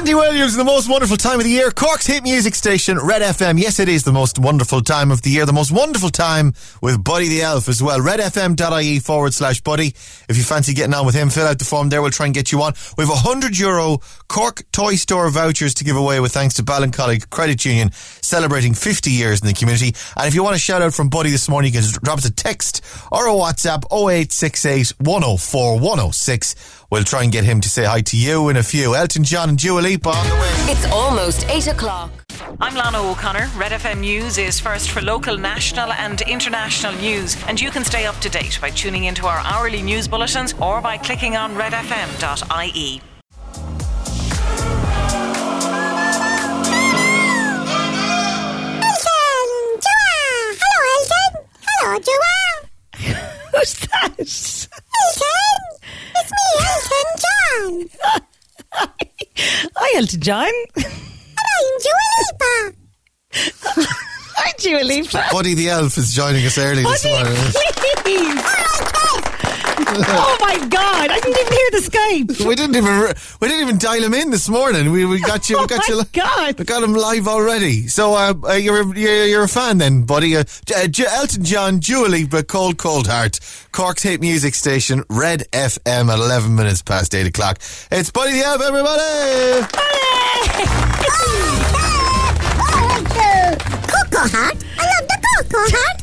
Andy 0.00 0.14
Williams, 0.14 0.56
the 0.56 0.64
most 0.64 0.88
wonderful 0.88 1.18
time 1.18 1.40
of 1.40 1.44
the 1.44 1.50
year. 1.50 1.70
Cork's 1.70 2.06
hit 2.06 2.22
music 2.22 2.54
station, 2.54 2.98
Red 2.98 3.20
FM. 3.20 3.60
Yes, 3.60 3.78
it 3.78 3.86
is 3.86 4.02
the 4.02 4.12
most 4.12 4.38
wonderful 4.38 4.80
time 4.80 5.10
of 5.10 5.20
the 5.20 5.28
year. 5.28 5.44
The 5.44 5.52
most 5.52 5.70
wonderful 5.70 6.08
time 6.08 6.54
with 6.80 7.04
Buddy 7.04 7.28
the 7.28 7.42
Elf 7.42 7.68
as 7.68 7.82
well. 7.82 8.00
Redfm.ie 8.00 8.98
forward 9.00 9.34
slash 9.34 9.60
Buddy. 9.60 9.88
If 10.26 10.38
you 10.38 10.42
fancy 10.42 10.72
getting 10.72 10.94
on 10.94 11.04
with 11.04 11.14
him, 11.14 11.28
fill 11.28 11.46
out 11.46 11.58
the 11.58 11.66
form 11.66 11.90
there. 11.90 12.00
We'll 12.00 12.12
try 12.12 12.24
and 12.24 12.34
get 12.34 12.50
you 12.50 12.62
on. 12.62 12.72
We 12.96 13.04
have 13.04 13.12
a 13.12 13.16
hundred 13.16 13.58
euro 13.58 13.98
Cork 14.26 14.62
Toy 14.72 14.94
Store 14.94 15.28
vouchers 15.28 15.74
to 15.74 15.84
give 15.84 15.96
away 15.96 16.18
with 16.18 16.32
thanks 16.32 16.54
to 16.54 16.62
Ballincollig 16.62 17.28
Credit 17.28 17.62
Union 17.66 17.90
celebrating 17.92 18.72
50 18.72 19.10
years 19.10 19.42
in 19.42 19.48
the 19.48 19.52
community. 19.52 19.94
And 20.16 20.26
if 20.26 20.34
you 20.34 20.42
want 20.42 20.56
a 20.56 20.58
shout 20.58 20.80
out 20.80 20.94
from 20.94 21.10
Buddy 21.10 21.28
this 21.28 21.46
morning, 21.46 21.74
you 21.74 21.80
can 21.82 21.90
drop 22.02 22.16
us 22.16 22.24
a 22.24 22.32
text 22.32 22.82
or 23.12 23.28
a 23.28 23.32
WhatsApp 23.32 23.84
0868 23.92 24.94
104 24.98 25.74
106. 25.74 26.79
We'll 26.90 27.04
try 27.04 27.22
and 27.22 27.30
get 27.30 27.44
him 27.44 27.60
to 27.60 27.68
say 27.68 27.84
hi 27.84 28.00
to 28.00 28.16
you 28.16 28.48
in 28.48 28.56
a 28.56 28.62
few. 28.62 28.96
Elton 28.96 29.22
John 29.22 29.48
and 29.48 29.58
Dua 29.58 29.80
Lipa 29.80 30.08
on 30.08 30.28
the 30.28 30.34
way. 30.34 30.72
It's 30.72 30.84
almost 30.86 31.46
8 31.48 31.68
o'clock. 31.68 32.10
I'm 32.60 32.74
Lana 32.74 33.00
O'Connor. 33.00 33.48
Red 33.56 33.70
FM 33.72 34.00
News 34.00 34.38
is 34.38 34.58
first 34.58 34.90
for 34.90 35.00
local, 35.00 35.38
national, 35.38 35.92
and 35.92 36.20
international 36.22 36.92
news, 36.94 37.36
and 37.46 37.60
you 37.60 37.70
can 37.70 37.84
stay 37.84 38.06
up 38.06 38.16
to 38.16 38.28
date 38.28 38.58
by 38.60 38.70
tuning 38.70 39.04
into 39.04 39.26
our 39.26 39.38
hourly 39.38 39.82
news 39.82 40.08
bulletins 40.08 40.52
or 40.60 40.80
by 40.80 40.98
clicking 40.98 41.36
on 41.36 41.54
redfm.ie. 41.54 43.00
Hello, 50.52 50.90
Elton. 50.98 51.46
Hello, 51.62 51.98
Joanne. 51.98 52.49
Who's 53.60 53.74
that? 53.74 54.14
Elton. 54.18 55.60
It's 56.16 56.30
me, 56.32 56.44
Elton 56.66 57.08
John. 57.22 57.72
Hi, 59.76 59.98
Elton 59.98 60.20
John. 60.20 60.54
And 60.76 60.86
I'm 60.86 61.66
Dua 61.82 62.06
Lipa. 62.18 62.54
Hi, 64.36 64.52
Dua 64.58 64.82
Lipa. 64.84 65.24
Buddy 65.32 65.54
the 65.54 65.68
Elf 65.68 65.98
is 65.98 66.14
joining 66.14 66.44
us 66.46 66.56
early 66.58 66.82
this 66.82 67.02
Buddy, 67.02 67.14
morning. 67.14 67.36
please. 68.02 68.40
Oh 69.86 70.36
my 70.40 70.56
God! 70.68 71.10
I 71.10 71.18
didn't 71.20 71.38
even 71.38 71.52
hear 71.52 71.70
the 71.72 71.78
Skype. 71.78 72.46
We 72.46 72.54
didn't 72.54 72.76
even 72.76 73.14
we 73.40 73.48
didn't 73.48 73.62
even 73.62 73.78
dial 73.78 74.02
him 74.02 74.14
in 74.14 74.30
this 74.30 74.48
morning. 74.48 74.90
We, 74.92 75.04
we 75.06 75.20
got 75.20 75.48
you. 75.48 75.56
We 75.58 75.62
Oh 75.64 75.66
got 75.66 75.88
my 75.88 75.94
you. 75.94 76.02
God! 76.12 76.58
We 76.58 76.64
got 76.64 76.82
him 76.82 76.92
live 76.94 77.26
already. 77.26 77.86
So 77.88 78.14
uh, 78.14 78.34
uh, 78.44 78.52
you're, 78.54 78.82
a- 78.82 78.98
you're 78.98 79.24
you're 79.26 79.42
a 79.44 79.48
fan 79.48 79.78
then, 79.78 80.02
buddy. 80.02 80.36
Uh, 80.36 80.44
J- 80.66 80.74
uh, 81.06 81.10
Elton 81.16 81.44
John, 81.44 81.80
Julie, 81.80 82.26
but 82.26 82.46
Cold 82.48 82.76
Cold 82.78 83.06
Heart, 83.06 83.40
Cork's 83.72 84.02
hit 84.02 84.20
music 84.20 84.54
station, 84.54 85.04
Red 85.08 85.44
FM 85.52 86.12
at 86.12 86.18
eleven 86.18 86.54
minutes 86.54 86.82
past 86.82 87.14
eight 87.14 87.26
o'clock. 87.26 87.58
It's 87.90 88.10
Buddy 88.10 88.32
the 88.32 88.44
Elf, 88.44 88.60
everybody. 88.62 89.66
Cocoa 92.90 94.28
Heart. 94.28 94.56
I 94.78 94.84
love 94.84 95.06
the 95.08 95.18
Cocoa 95.22 95.76
Heart. 95.76 96.02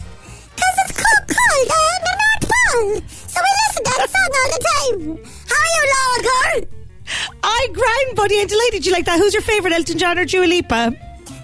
Because 0.56 0.78
it's 0.86 0.94
cold, 0.98 1.24
cold 1.28 1.68
in 1.70 2.00
the 2.04 2.14
North 2.18 2.46
Pole. 2.52 3.17
So 3.38 3.44
we 3.46 3.54
listen 3.70 3.84
to 3.86 3.92
that 3.94 4.10
song 4.10 4.32
all 4.34 4.50
the 4.50 4.62
time. 4.74 4.98
How 5.46 5.62
are 5.62 5.72
you, 5.78 5.84
Laura 5.94 6.20
Girl? 6.26 6.60
I 7.44 7.68
grind, 7.72 8.16
buddy. 8.16 8.42
I'm 8.42 8.48
delighted 8.48 8.84
you 8.86 8.92
like 8.92 9.06
that. 9.06 9.20
Who's 9.20 9.34
your 9.34 9.44
favourite, 9.44 9.76
Elton 9.76 9.98
John 10.00 10.18
or 10.18 10.26
Dua 10.26 10.46
Lipa? 10.46 10.96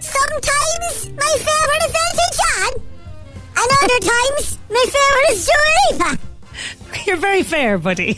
Sometimes 0.02 1.14
my 1.14 1.34
favourite 1.38 1.84
is 1.86 1.94
Elton 1.94 2.32
John. 2.42 2.72
And 3.62 3.70
other 3.84 4.00
times 4.10 4.58
my 4.74 4.86
favourite 4.90 5.30
is 5.30 5.46
Dua 5.46 5.70
Lipa. 5.86 6.20
You're 7.06 7.18
very 7.18 7.44
fair, 7.44 7.78
buddy. 7.78 8.16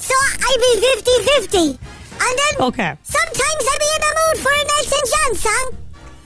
So 0.00 0.14
I 0.16 0.56
be 0.56 1.52
50-50. 1.52 1.68
And 1.68 2.38
then 2.40 2.66
Okay. 2.66 2.96
sometimes 3.02 3.64
I 3.68 3.76
be 3.78 3.88
in 3.92 4.00
the 4.08 4.12
mood 4.20 4.36
for 4.42 4.52
an 4.56 4.68
Elton 4.78 5.04
John 5.12 5.34
song. 5.36 5.76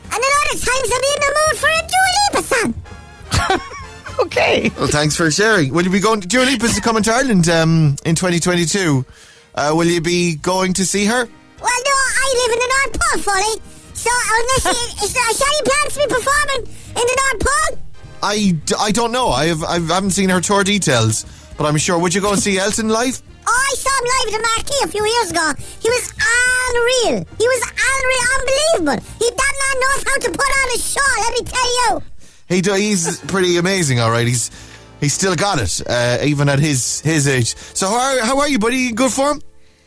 And 0.05 0.23
then 0.23 0.33
other 0.39 0.59
times 0.71 0.87
I'll 0.93 1.03
be 1.03 1.13
in 1.19 1.23
the 1.27 1.33
mood 1.41 1.57
for 1.59 1.69
a 1.69 1.83
Dua 1.91 2.09
Lipa 2.15 2.43
song. 2.55 3.69
Okay. 4.21 4.71
Well, 4.79 4.87
thanks 4.89 5.17
for 5.17 5.31
sharing. 5.31 5.73
Will 5.73 5.85
you 5.85 5.91
be 5.91 6.01
going? 6.01 6.21
Dua 6.21 6.45
Lipa's 6.45 6.79
coming 6.81 7.03
to 7.05 7.13
Ireland 7.13 7.49
um, 7.49 7.97
in 8.05 8.15
2022. 8.15 9.05
Uh, 9.55 9.73
will 9.75 9.87
you 9.87 10.01
be 10.01 10.37
going 10.37 10.73
to 10.75 10.87
see 10.87 11.05
her? 11.07 11.25
Well, 11.25 11.81
no, 11.85 11.97
I 11.97 12.35
live 12.41 12.53
in 12.53 12.59
the 12.59 12.71
North 12.75 13.01
Pole, 13.01 13.23
Folly. 13.23 13.63
So 13.95 14.11
unless 14.11 14.65
you, 15.01 15.05
is 15.05 15.13
there 15.13 15.31
a 15.31 15.35
shiny 15.35 15.63
plans 15.65 15.95
to 15.95 15.99
be 16.01 16.15
performing 16.15 16.67
in 16.89 16.95
the 16.95 17.21
North 17.33 17.41
Pole? 17.47 17.79
I, 18.23 18.51
d- 18.65 18.75
I 18.79 18.91
don't 18.93 19.13
know. 19.13 19.29
I 19.29 19.47
have 19.47 19.63
I 19.65 19.75
haven't 19.81 20.13
seen 20.13 20.29
her 20.31 20.41
tour 20.41 20.63
details, 20.65 21.25
but 21.59 21.67
I'm 21.67 21.77
sure. 21.77 21.99
Would 21.99 22.15
you 22.15 22.21
go 22.21 22.33
and 22.33 22.41
see 22.41 22.59
Elton 22.59 22.89
live? 22.89 23.21
Oh, 23.47 23.51
I 23.51 23.75
saw 23.75 23.91
him 23.91 24.05
live 24.05 24.35
at 24.35 24.39
the 24.39 24.49
Marquee 24.49 24.85
a 24.85 24.89
few 24.89 25.05
years 25.05 25.31
ago. 25.33 25.53
He 25.81 25.89
was 25.91 26.13
unreal. 26.15 27.27
He 27.39 27.47
was 27.47 27.63
unreal, 27.67 28.25
unbelievable. 28.39 29.09
He 29.19 29.29
that 29.31 29.55
man 29.61 29.81
knows 29.83 30.05
how 30.07 30.17
to 30.21 30.31
put 30.31 30.49
on 30.63 30.69
a 30.75 30.79
show. 30.79 31.13
Let 31.21 31.33
me 31.33 31.45
tell 31.45 31.71
you. 31.91 32.03
He 32.53 32.61
do, 32.61 32.75
he's 32.75 33.19
pretty 33.21 33.57
amazing. 33.57 34.01
All 34.01 34.11
right, 34.11 34.27
he's 34.27 34.51
he's 35.01 35.15
still 35.15 35.35
got 35.35 35.59
it, 35.61 35.81
uh, 35.89 36.19
even 36.23 36.49
at 36.49 36.59
his 36.59 37.01
his 37.01 37.27
age. 37.27 37.57
So 37.57 37.89
how 37.89 37.97
are, 37.97 38.21
how 38.25 38.39
are 38.41 38.49
you, 38.49 38.59
buddy? 38.59 38.93
Good 38.93 39.11
form? 39.11 39.41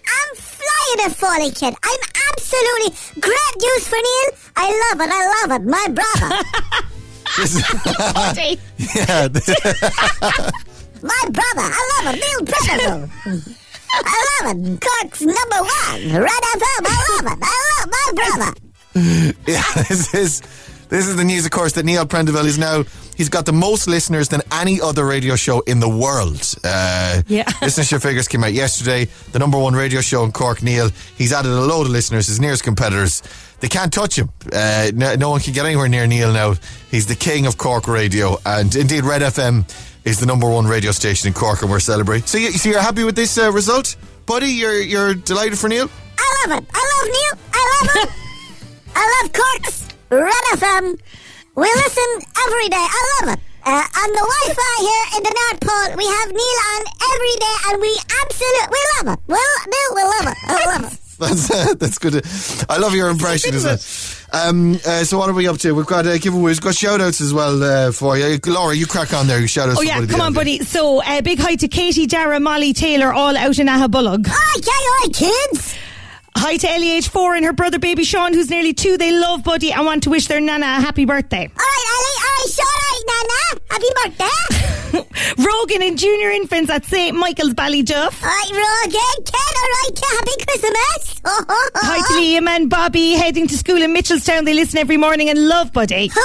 I'm 0.08 0.36
flying 0.36 1.08
a 1.08 1.13
Folly 1.13 1.51
kid. 1.51 1.75
I'm 1.84 1.99
absolutely 2.32 2.97
great 3.21 3.56
news 3.62 3.88
for 3.88 3.95
Neil. 3.95 4.32
I 4.56 4.67
love 4.84 5.01
it. 5.01 5.10
I 5.12 5.25
love 5.36 5.51
it. 5.51 5.65
My 5.65 5.88
brother. 5.93 6.30
yeah. 8.95 9.28
My 11.01 11.23
brother. 11.30 11.67
I 11.69 11.82
love 11.91 12.06
it. 12.13 12.19
Neil 12.21 12.41
Precious. 12.45 12.82
I 13.91 14.41
love 14.41 14.58
it. 14.58 14.82
Cork's 14.82 15.21
number 15.21 15.62
one. 15.62 16.01
Red 16.23 16.43
FM. 16.56 16.86
I 16.86 16.89
love 17.12 17.25
it. 17.32 17.39
I 17.41 17.56
love 17.71 17.88
my 17.91 18.08
brother. 18.15 18.51
yeah, 19.45 19.84
this 19.89 20.13
is 20.13 20.41
this 20.95 21.08
is 21.08 21.15
the 21.15 21.23
news, 21.25 21.45
of 21.45 21.51
course, 21.51 21.73
that 21.73 21.86
Neil 21.86 22.05
Prendeville 22.05 22.45
is 22.45 22.58
now. 22.58 22.84
He's 23.17 23.29
got 23.29 23.45
the 23.45 23.53
most 23.53 23.88
listeners 23.88 24.29
than 24.29 24.41
any 24.51 24.79
other 24.79 25.05
radio 25.05 25.36
show 25.36 25.60
in 25.62 25.79
the 25.79 25.89
world. 25.89 26.55
Uh, 26.63 27.21
Yeah. 27.27 27.43
listenership 27.62 28.01
figures 28.01 28.27
came 28.27 28.43
out 28.43 28.53
yesterday. 28.53 29.05
The 29.31 29.39
number 29.39 29.58
one 29.58 29.73
radio 29.73 30.01
show 30.01 30.23
in 30.23 30.31
Cork, 30.31 30.62
Neil. 30.63 30.89
He's 31.17 31.34
added 31.34 31.51
a 31.51 31.62
load 31.62 31.86
of 31.88 31.91
listeners. 31.91 32.27
His 32.27 32.39
nearest 32.39 32.63
competitors, 32.63 33.21
they 33.60 33.67
can't 33.67 33.91
touch 33.91 34.17
him. 34.17 34.29
Uh, 34.53 34.91
no, 34.93 35.15
no 35.15 35.29
one 35.29 35.41
can 35.41 35.53
get 35.53 35.65
anywhere 35.65 35.88
near 35.89 36.08
Neil 36.08 36.31
now. 36.31 36.55
He's 36.91 37.08
the 37.08 37.15
king 37.15 37.45
of 37.45 37.58
Cork 37.58 37.88
radio, 37.88 38.38
and 38.45 38.73
indeed, 38.75 39.03
Red 39.03 39.21
FM 39.21 39.65
is 40.05 40.19
the 40.19 40.25
number 40.25 40.49
one 40.49 40.65
radio 40.65 40.91
station 40.91 41.27
in 41.27 41.34
Cork, 41.34 41.62
and 41.62 41.71
we're 41.71 41.79
celebrating. 41.79 42.27
So, 42.27 42.38
you, 42.38 42.51
so 42.51 42.69
you're 42.69 42.81
happy 42.81 43.03
with 43.03 43.15
this 43.15 43.38
uh, 43.38 43.51
result, 43.51 43.95
buddy? 44.25 44.47
You're 44.47 44.79
you're 44.81 45.13
delighted 45.13 45.58
for 45.60 45.67
Neil? 45.67 45.89
I 46.17 46.47
love 46.47 46.60
it. 46.63 46.69
I 46.73 46.84
love 46.91 47.08
Neil. 47.12 47.45
I 47.53 47.81
love 47.81 48.08
him. 48.10 48.15
I 48.95 49.21
love 49.23 49.34
Cork's 49.34 49.85
Red 50.10 50.44
FM. 50.54 51.00
We 51.56 51.63
listen 51.63 52.10
every 52.48 52.70
day. 52.70 52.78
I 52.78 53.22
love 53.22 53.34
it. 53.38 53.39
Uh, 53.68 53.72
on 53.72 54.10
the 54.12 54.22
Wi-Fi 54.22 54.76
here 54.80 55.18
in 55.18 55.24
the 55.24 55.34
North 55.34 55.62
Pole, 55.62 55.98
we 55.98 56.06
have 56.06 56.30
Neil 56.30 56.60
on 56.76 56.82
every 57.13 57.36
day, 57.41 57.56
and 57.70 57.82
we 57.82 57.98
absolutely 58.22 58.68
we 58.72 58.80
love 58.98 59.18
it. 59.18 59.24
Well, 59.28 59.56
Neil, 59.65 59.96
we 59.96 60.04
love 60.04 60.28
it. 60.28 60.38
I 60.48 60.78
love 60.78 60.94
it. 60.94 61.00
That's 61.18 61.50
uh, 61.50 61.74
that's 61.76 61.98
good. 61.98 62.26
I 62.70 62.78
love 62.78 62.94
your 62.94 63.10
impression 63.10 63.56
as 63.56 63.63
well. 63.63 63.80
Um, 64.50 64.74
uh, 64.86 65.06
so 65.06 65.18
what 65.18 65.30
are 65.30 65.34
we 65.34 65.48
up 65.48 65.58
to? 65.60 65.72
We've 65.74 65.86
got 65.86 66.06
uh, 66.06 66.10
giveaways, 66.18 66.44
we've 66.44 66.62
got 66.62 66.76
shout 66.76 67.00
outs 67.00 67.22
as 67.22 67.34
well 67.34 67.63
uh, 67.63 67.94
for 67.94 68.18
you. 68.18 68.38
Laura, 68.46 68.76
you 68.76 68.86
crack 68.86 69.13
on 69.13 69.26
there. 69.26 69.39
You 69.39 69.48
shout 69.48 69.70
outs. 69.70 69.80
Oh 69.80 69.82
yeah, 69.82 70.06
come 70.06 70.20
on, 70.20 70.28
Elder. 70.28 70.36
buddy. 70.36 70.60
So, 70.65 71.02
uh, 71.02 71.22
big 71.22 71.39
hi 71.39 71.56
to 71.56 71.70
Katie, 71.70 72.06
Dara, 72.06 72.41
Molly, 72.41 72.74
Taylor, 72.74 73.13
all 73.13 73.38
out 73.38 73.58
in 73.58 73.68
Aghabullogue. 73.68 74.26
Hi, 74.28 74.60
hi, 74.62 75.08
kids. 75.08 75.74
Hi 76.38 76.58
to 76.58 76.69
Ellie, 76.69 76.91
age 76.91 77.08
four, 77.08 77.34
and 77.36 77.45
her 77.45 77.54
brother, 77.54 77.80
baby 77.80 78.04
Sean, 78.04 78.34
who's 78.34 78.50
nearly 78.50 78.74
two. 78.74 78.98
They 78.98 79.12
love 79.12 79.43
Buddy 79.43 79.71
and 79.71 79.86
want 79.86 80.04
to 80.04 80.10
wish 80.10 80.28
their 80.28 80.39
nana 80.41 80.65
a 80.65 80.82
happy 80.82 81.06
birthday. 81.06 81.48
All 81.48 81.56
right, 81.56 81.86
Ellie. 81.93 82.17
All 82.21 82.36
right, 82.38 82.52
sure, 82.54 82.65
all 82.76 82.84
right, 82.91 83.04
Nana. 83.10 83.62
Happy 83.71 83.91
birthday. 84.04 85.43
Rogan 85.43 85.82
and 85.82 85.98
junior 85.98 86.30
infants 86.32 86.69
at 86.69 86.86
St 86.86 87.15
Michael's 87.15 87.54
Ballyduff. 87.54 88.21
All 88.21 88.30
right, 88.30 88.52
Rogan, 88.52 89.26
kid. 89.26 89.56
All 89.62 89.69
right, 89.71 90.00
happy 90.12 90.45
Christmas. 90.45 91.21
Hi 91.26 91.98
to 92.08 92.13
Liam 92.19 92.48
and 92.50 92.69
Bobby 92.69 93.12
heading 93.13 93.48
to 93.48 93.58
school 93.58 93.82
in 93.82 93.93
Mitchellstown. 93.93 94.45
They 94.45 94.54
listen 94.54 94.78
every 94.78 94.98
morning 94.98 95.30
and 95.30 95.48
love 95.48 95.71
Buddy. 95.74 96.08
Who? 96.08 96.21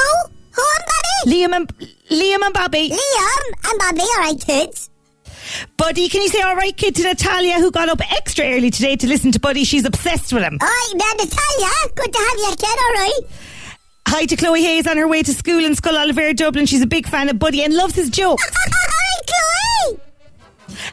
Who 0.52 0.62
and 0.62 0.84
Bobby? 0.86 1.36
Liam 1.36 1.54
and 1.56 1.68
Liam 2.10 2.44
and 2.44 2.52
Bobby. 2.54 2.90
Liam 2.90 3.70
and 3.70 3.78
Bobby. 3.78 4.00
All 4.02 4.18
right, 4.18 4.40
kids. 4.40 4.89
Buddy, 5.76 6.08
can 6.08 6.22
you 6.22 6.28
say 6.28 6.40
all 6.42 6.56
right, 6.56 6.76
kid, 6.76 6.96
to 6.96 7.02
Natalia, 7.02 7.54
who 7.54 7.70
got 7.70 7.88
up 7.88 8.00
extra 8.12 8.46
early 8.46 8.70
today 8.70 8.96
to 8.96 9.06
listen 9.06 9.32
to 9.32 9.40
Buddy? 9.40 9.64
She's 9.64 9.84
obsessed 9.84 10.32
with 10.32 10.42
him. 10.42 10.58
Hi, 10.60 10.92
now, 10.94 11.10
Natalia. 11.12 11.94
Good 11.94 12.12
to 12.12 12.18
have 12.18 12.38
you, 12.38 12.56
kid. 12.56 12.78
All 12.78 12.92
right. 13.02 13.20
Hi 14.08 14.26
to 14.26 14.36
Chloe 14.36 14.62
Hayes 14.62 14.86
on 14.86 14.96
her 14.96 15.06
way 15.06 15.22
to 15.22 15.32
school 15.32 15.64
in 15.64 15.74
Scoil 15.74 15.94
Oilibhéir, 15.94 16.34
Dublin. 16.34 16.66
She's 16.66 16.82
a 16.82 16.86
big 16.86 17.06
fan 17.06 17.28
of 17.28 17.38
Buddy 17.38 17.62
and 17.62 17.74
loves 17.74 17.94
his 17.94 18.10
jokes. 18.10 18.42
all 18.66 18.72
right, 18.72 19.26
Chloe. 19.26 20.00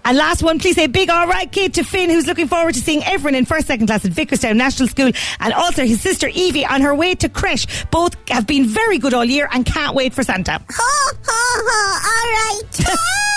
And 0.05 0.17
last 0.17 0.43
one, 0.43 0.59
please 0.59 0.75
say 0.75 0.87
big 0.87 1.09
all 1.09 1.27
right, 1.27 1.51
kid, 1.51 1.73
to 1.75 1.83
Finn, 1.83 2.09
who's 2.09 2.27
looking 2.27 2.47
forward 2.47 2.75
to 2.75 2.81
seeing 2.81 3.03
everyone 3.03 3.35
in 3.35 3.45
first, 3.45 3.67
second 3.67 3.87
class 3.87 4.05
at 4.05 4.11
Vickerstown 4.11 4.55
National 4.55 4.87
School, 4.87 5.11
and 5.39 5.53
also 5.53 5.85
his 5.85 6.01
sister 6.01 6.27
Evie 6.27 6.65
on 6.65 6.81
her 6.81 6.93
way 6.93 7.15
to 7.15 7.29
creche. 7.29 7.85
Both 7.91 8.15
have 8.29 8.47
been 8.47 8.65
very 8.65 8.97
good 8.99 9.13
all 9.13 9.25
year 9.25 9.49
and 9.51 9.65
can't 9.65 9.95
wait 9.95 10.13
for 10.13 10.23
Santa. 10.23 10.61
Ho, 10.69 11.11
ho, 11.25 11.61
ho. 11.65 12.07
All 12.07 12.61
right, 12.61 12.85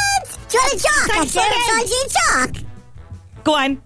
kids. 0.50 0.52
Do 0.52 0.58
you 0.58 0.62
want 0.62 0.72
to 0.72 0.88
talk? 0.88 1.08
Thanks 1.10 1.36
I 1.36 1.46
again. 1.46 1.78
told 1.78 1.88
you 1.90 2.04
to 2.06 2.18
talk. 2.28 3.44
Go 3.44 3.54
on. 3.54 3.82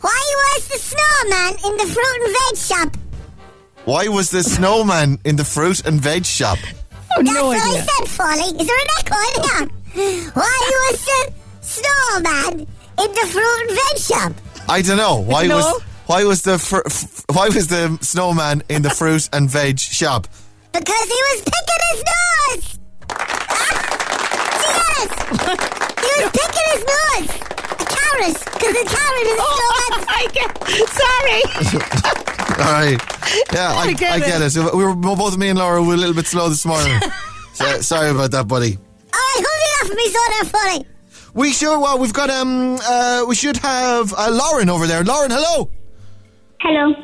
Why 0.00 0.34
was 0.36 0.68
the 0.68 0.78
snowman 0.78 1.52
in 1.64 1.76
the 1.78 1.86
fruit 1.94 2.20
and 2.24 2.36
veg 2.36 2.56
shop? 2.58 2.96
Why 3.84 4.08
was 4.08 4.30
the 4.30 4.42
snowman 4.42 5.18
in 5.24 5.36
the 5.36 5.44
fruit 5.44 5.84
and 5.86 6.00
veg 6.00 6.24
shop? 6.26 6.58
Oh, 7.18 7.22
That's 7.22 7.34
no 7.34 7.46
what 7.46 7.56
idea. 7.56 7.80
I 7.80 7.86
said, 7.86 8.08
Folly. 8.08 8.60
Is 8.60 8.66
there 8.66 8.76
an 8.76 8.86
echo 8.98 9.16
in 9.16 9.42
here? 9.94 10.30
Why 10.34 10.70
was 10.90 11.04
the 11.06 11.32
snowman 11.62 12.60
in 12.60 13.12
the 13.14 13.26
fruit 13.30 13.60
and 13.60 13.70
veg 13.70 13.98
shop? 14.02 14.32
I 14.68 14.82
don't 14.82 14.96
know. 14.98 15.16
Why 15.20 15.46
No. 15.46 15.56
was 15.56 15.82
why 16.06 16.24
was 16.24 16.42
the 16.42 16.58
fr- 16.58 16.82
f- 16.84 17.24
why 17.32 17.48
was 17.48 17.68
the 17.68 17.96
snowman 18.02 18.64
in 18.68 18.82
the 18.82 18.90
fruit 18.90 19.30
and 19.32 19.48
veg 19.48 19.78
shop? 19.78 20.26
Because 20.72 21.04
he 21.06 21.20
was 21.30 21.42
picking 21.42 21.82
his 21.92 22.02
nose. 22.12 22.78
See 24.66 24.88
this? 24.96 25.10
He 26.02 26.12
was 26.22 26.30
picking 26.32 26.66
his 26.72 26.82
nose. 26.94 27.30
A 27.70 27.86
carrot. 27.86 28.38
Because 28.52 28.74
a 28.74 28.84
carrot 28.84 29.26
is 29.26 29.38
a 29.38 29.46
snowman. 29.56 30.02
I 30.08 30.22
get, 30.32 30.50
sorry. 31.00 31.42
All 32.66 32.72
right. 32.72 33.00
Yeah, 33.52 33.72
I, 33.72 33.82
I 33.82 33.92
get 33.92 34.20
get, 34.20 34.42
it. 34.42 34.56
it. 34.56 34.74
We 34.74 34.84
were 34.84 34.94
both 34.94 35.36
me 35.36 35.48
and 35.48 35.58
Laura 35.58 35.82
were 35.82 35.94
a 35.94 35.96
little 35.96 36.14
bit 36.14 36.26
slow 36.26 36.48
this 36.48 36.64
morning. 36.64 36.98
so, 37.52 37.80
sorry 37.80 38.10
about 38.10 38.30
that, 38.30 38.48
buddy. 38.48 38.76
All 38.76 39.20
right, 39.20 39.36
who 39.36 39.42
did 39.42 39.90
off 39.90 39.96
me 39.96 40.08
so 40.08 40.18
there, 40.30 40.44
Folly? 40.44 40.86
We 41.34 41.52
sure 41.52 41.78
well 41.78 41.98
we've 41.98 42.14
got 42.14 42.30
um 42.30 42.78
uh 42.82 43.24
we 43.28 43.34
should 43.34 43.58
have 43.58 44.14
uh, 44.16 44.30
Lauren 44.30 44.70
over 44.70 44.86
there. 44.86 45.04
Lauren, 45.04 45.30
hello. 45.30 45.68
Hello. 46.60 46.94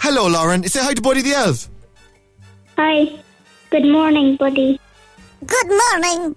Hello, 0.00 0.28
Lauren. 0.28 0.66
Say 0.66 0.80
hi 0.82 0.94
to 0.94 1.02
Buddy 1.02 1.20
the 1.20 1.34
Elf. 1.34 1.68
Hi. 2.78 3.06
Good 3.70 3.84
morning, 3.84 4.36
buddy. 4.36 4.80
Good 5.44 5.68
morning, 5.68 6.34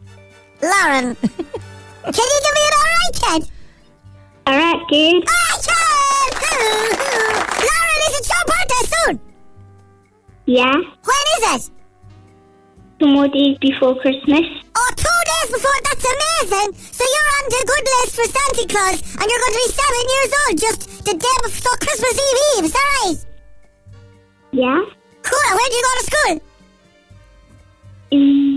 Lauren. 0.61 1.15
Can 2.03 2.25
you 2.31 2.39
give 2.43 2.55
me 2.57 2.63
an 2.67 2.73
all 2.79 2.89
right, 2.95 3.13
kid? 3.13 3.41
All 4.47 4.57
right, 4.57 4.81
kid. 4.89 5.23
All 5.23 5.45
right, 5.59 6.33
kid. 6.41 6.59
Lauren, 7.67 7.99
is 8.07 8.13
it 8.19 8.25
your 8.29 8.43
birthday 8.49 8.83
soon? 8.93 9.15
Yeah. 10.45 10.73
When 10.73 11.25
is 11.37 11.43
it? 11.55 11.71
Two 12.99 13.07
more 13.07 13.27
days 13.27 13.57
before 13.59 13.95
Christmas. 14.01 14.45
Oh, 14.75 14.91
two 14.95 15.19
days 15.31 15.49
before. 15.53 15.77
That's 15.85 16.03
amazing. 16.03 16.73
So 16.75 17.03
you're 17.05 17.31
on 17.37 17.45
the 17.53 17.61
good 17.71 17.85
list 17.95 18.15
for 18.15 18.25
Santa 18.27 18.65
Claus, 18.67 18.97
and 19.15 19.25
you're 19.29 19.43
going 19.45 19.55
to 19.55 19.61
be 19.63 19.69
seven 19.71 20.03
years 20.15 20.31
old 20.41 20.55
just 20.59 20.79
the 21.05 21.13
day 21.13 21.37
before 21.43 21.77
Christmas 21.79 22.13
Eve 22.13 22.39
Eve. 22.57 22.65
Is 22.65 22.73
that 22.73 22.87
right? 23.05 23.19
Yeah. 24.51 24.81
Cool. 25.21 25.49
Where 25.55 25.69
do 25.69 25.75
you 25.75 25.83
go 25.83 25.93
to 25.99 26.05
school? 26.09 26.35
Mm, 28.11 28.48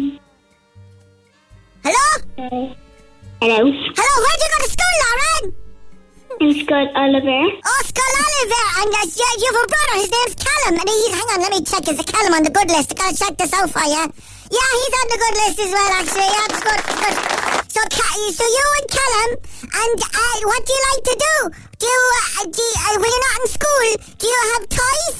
Hello? 1.82 2.06
hello. 2.38 3.58
Hello, 3.66 4.14
where 4.22 4.36
do 4.38 4.44
you 4.46 4.50
go 4.54 4.58
to 4.62 4.70
school, 4.70 4.94
Lauren? 5.02 5.44
In 6.38 6.50
Scott 6.62 6.88
Oliver. 6.94 7.42
Oh, 7.58 7.82
Scoil 7.82 8.14
Oilibhéir. 8.22 8.68
And 8.82 8.92
uh, 8.94 9.02
yeah, 9.02 9.34
you 9.42 9.46
have 9.50 9.58
a 9.58 9.66
brother. 9.66 9.96
His 9.98 10.10
name's 10.14 10.36
Callum. 10.38 10.74
And 10.78 10.86
he's, 10.86 11.10
hang 11.10 11.28
on, 11.34 11.38
let 11.42 11.50
me 11.50 11.60
check. 11.66 11.82
Is 11.90 11.98
Callum 12.06 12.38
on 12.38 12.42
the 12.46 12.54
good 12.54 12.70
list? 12.70 12.94
I 12.94 12.94
gotta 12.94 13.18
check 13.18 13.34
this 13.34 13.52
out 13.52 13.66
for 13.66 13.82
you. 13.82 13.98
Yeah, 13.98 14.70
he's 14.78 14.94
on 14.94 15.06
the 15.10 15.18
good 15.26 15.36
list 15.42 15.58
as 15.58 15.70
well, 15.74 15.90
actually. 15.98 16.30
Yeah, 16.30 16.50
it's 16.54 16.62
good, 16.62 16.80
it's 16.86 17.02
good. 17.02 17.16
So, 17.66 17.80
so 17.82 18.44
you 18.46 18.66
and 18.78 18.86
Callum, 18.86 19.30
and 19.74 19.98
uh, 20.06 20.34
what 20.46 20.62
do 20.62 20.70
you 20.70 20.82
like 20.86 21.04
to 21.10 21.16
do? 21.18 21.34
Do 21.82 21.86
you, 21.90 22.02
uh, 22.14 22.44
do 22.46 22.62
you, 22.62 22.74
uh, 22.78 22.94
when 22.94 23.10
you're 23.10 23.26
not 23.26 23.36
in 23.42 23.46
school, 23.50 23.86
do 24.22 24.24
you 24.30 24.40
have 24.54 24.62
toys? 24.70 25.18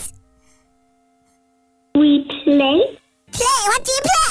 We 1.99 2.23
play 2.23 2.79
Play? 3.35 3.59
What 3.67 3.83
do 3.83 3.91
you 3.91 4.03
play? 4.07 4.23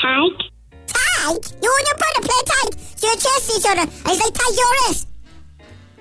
tag. 0.00 0.57
Tag? 1.28 1.44
You 1.62 1.70
and 1.76 1.86
your 1.86 1.98
brother 1.98 2.22
play 2.24 2.42
tag. 2.48 2.68
So 2.96 3.06
you 3.06 3.16
chase 3.16 3.58
each 3.58 3.66
other. 3.68 3.82
And 3.82 4.08
he's 4.08 4.20
like, 4.20 4.34
tag 4.34 4.52
your 4.56 4.72
wrist. 4.72 5.08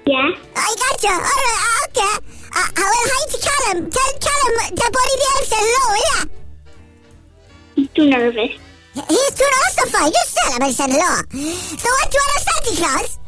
Yeah. 0.05 0.31
I 0.55 0.75
got 0.79 1.03
you. 1.03 1.11
All 1.11 1.41
right, 1.47 1.87
okay. 1.89 2.15
Uh, 2.55 2.67
will 2.77 3.09
hi 3.11 3.23
to 3.27 3.37
Callum. 3.43 3.89
Tell 3.91 4.11
Callum 4.23 4.53
that 4.71 4.91
Buddy 4.95 5.15
the 5.19 5.27
Elf 5.35 5.45
says 5.51 5.65
hello, 5.67 5.85
yeah? 6.07 6.23
He's 7.75 7.89
too 7.89 8.09
nervous. 8.09 8.53
He's 8.93 9.31
too 9.35 9.89
fine. 9.91 10.11
Just 10.11 10.37
tell 10.37 10.53
him 10.53 10.63
I 10.63 10.71
said 10.71 10.89
hello. 10.89 11.21
So 11.77 11.89
what 11.91 12.11
do 12.11 12.17
you 12.17 12.23
want 12.23 12.37
of 12.37 12.43
Santa 12.47 12.73
Claus? 12.81 13.19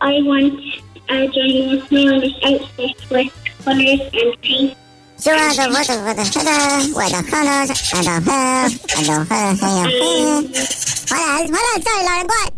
I 0.00 0.22
want 0.22 0.60
a 1.08 1.28
giant 1.28 1.88
smiling 1.88 2.34
outfit 2.44 3.10
with 3.10 3.32
colours 3.64 4.00
and 4.12 4.42
paint. 4.42 4.76
So 5.22 5.30
uh, 5.30 5.38
the 5.54 5.70
what 5.70 5.86
what 5.86 6.18
what 6.18 6.26
what 6.98 7.26
colors 7.30 7.70
and 7.94 8.02
the 8.02 8.16
hair 8.26 8.66
and 8.66 9.06
the 9.06 9.22
hair 9.30 9.54
hair. 9.54 9.86
What 11.10 11.22
else? 11.22 11.46
What 11.50 11.62
else? 11.70 11.84
Sorry, 11.86 12.02
Lauren. 12.10 12.26
On. 12.34 12.50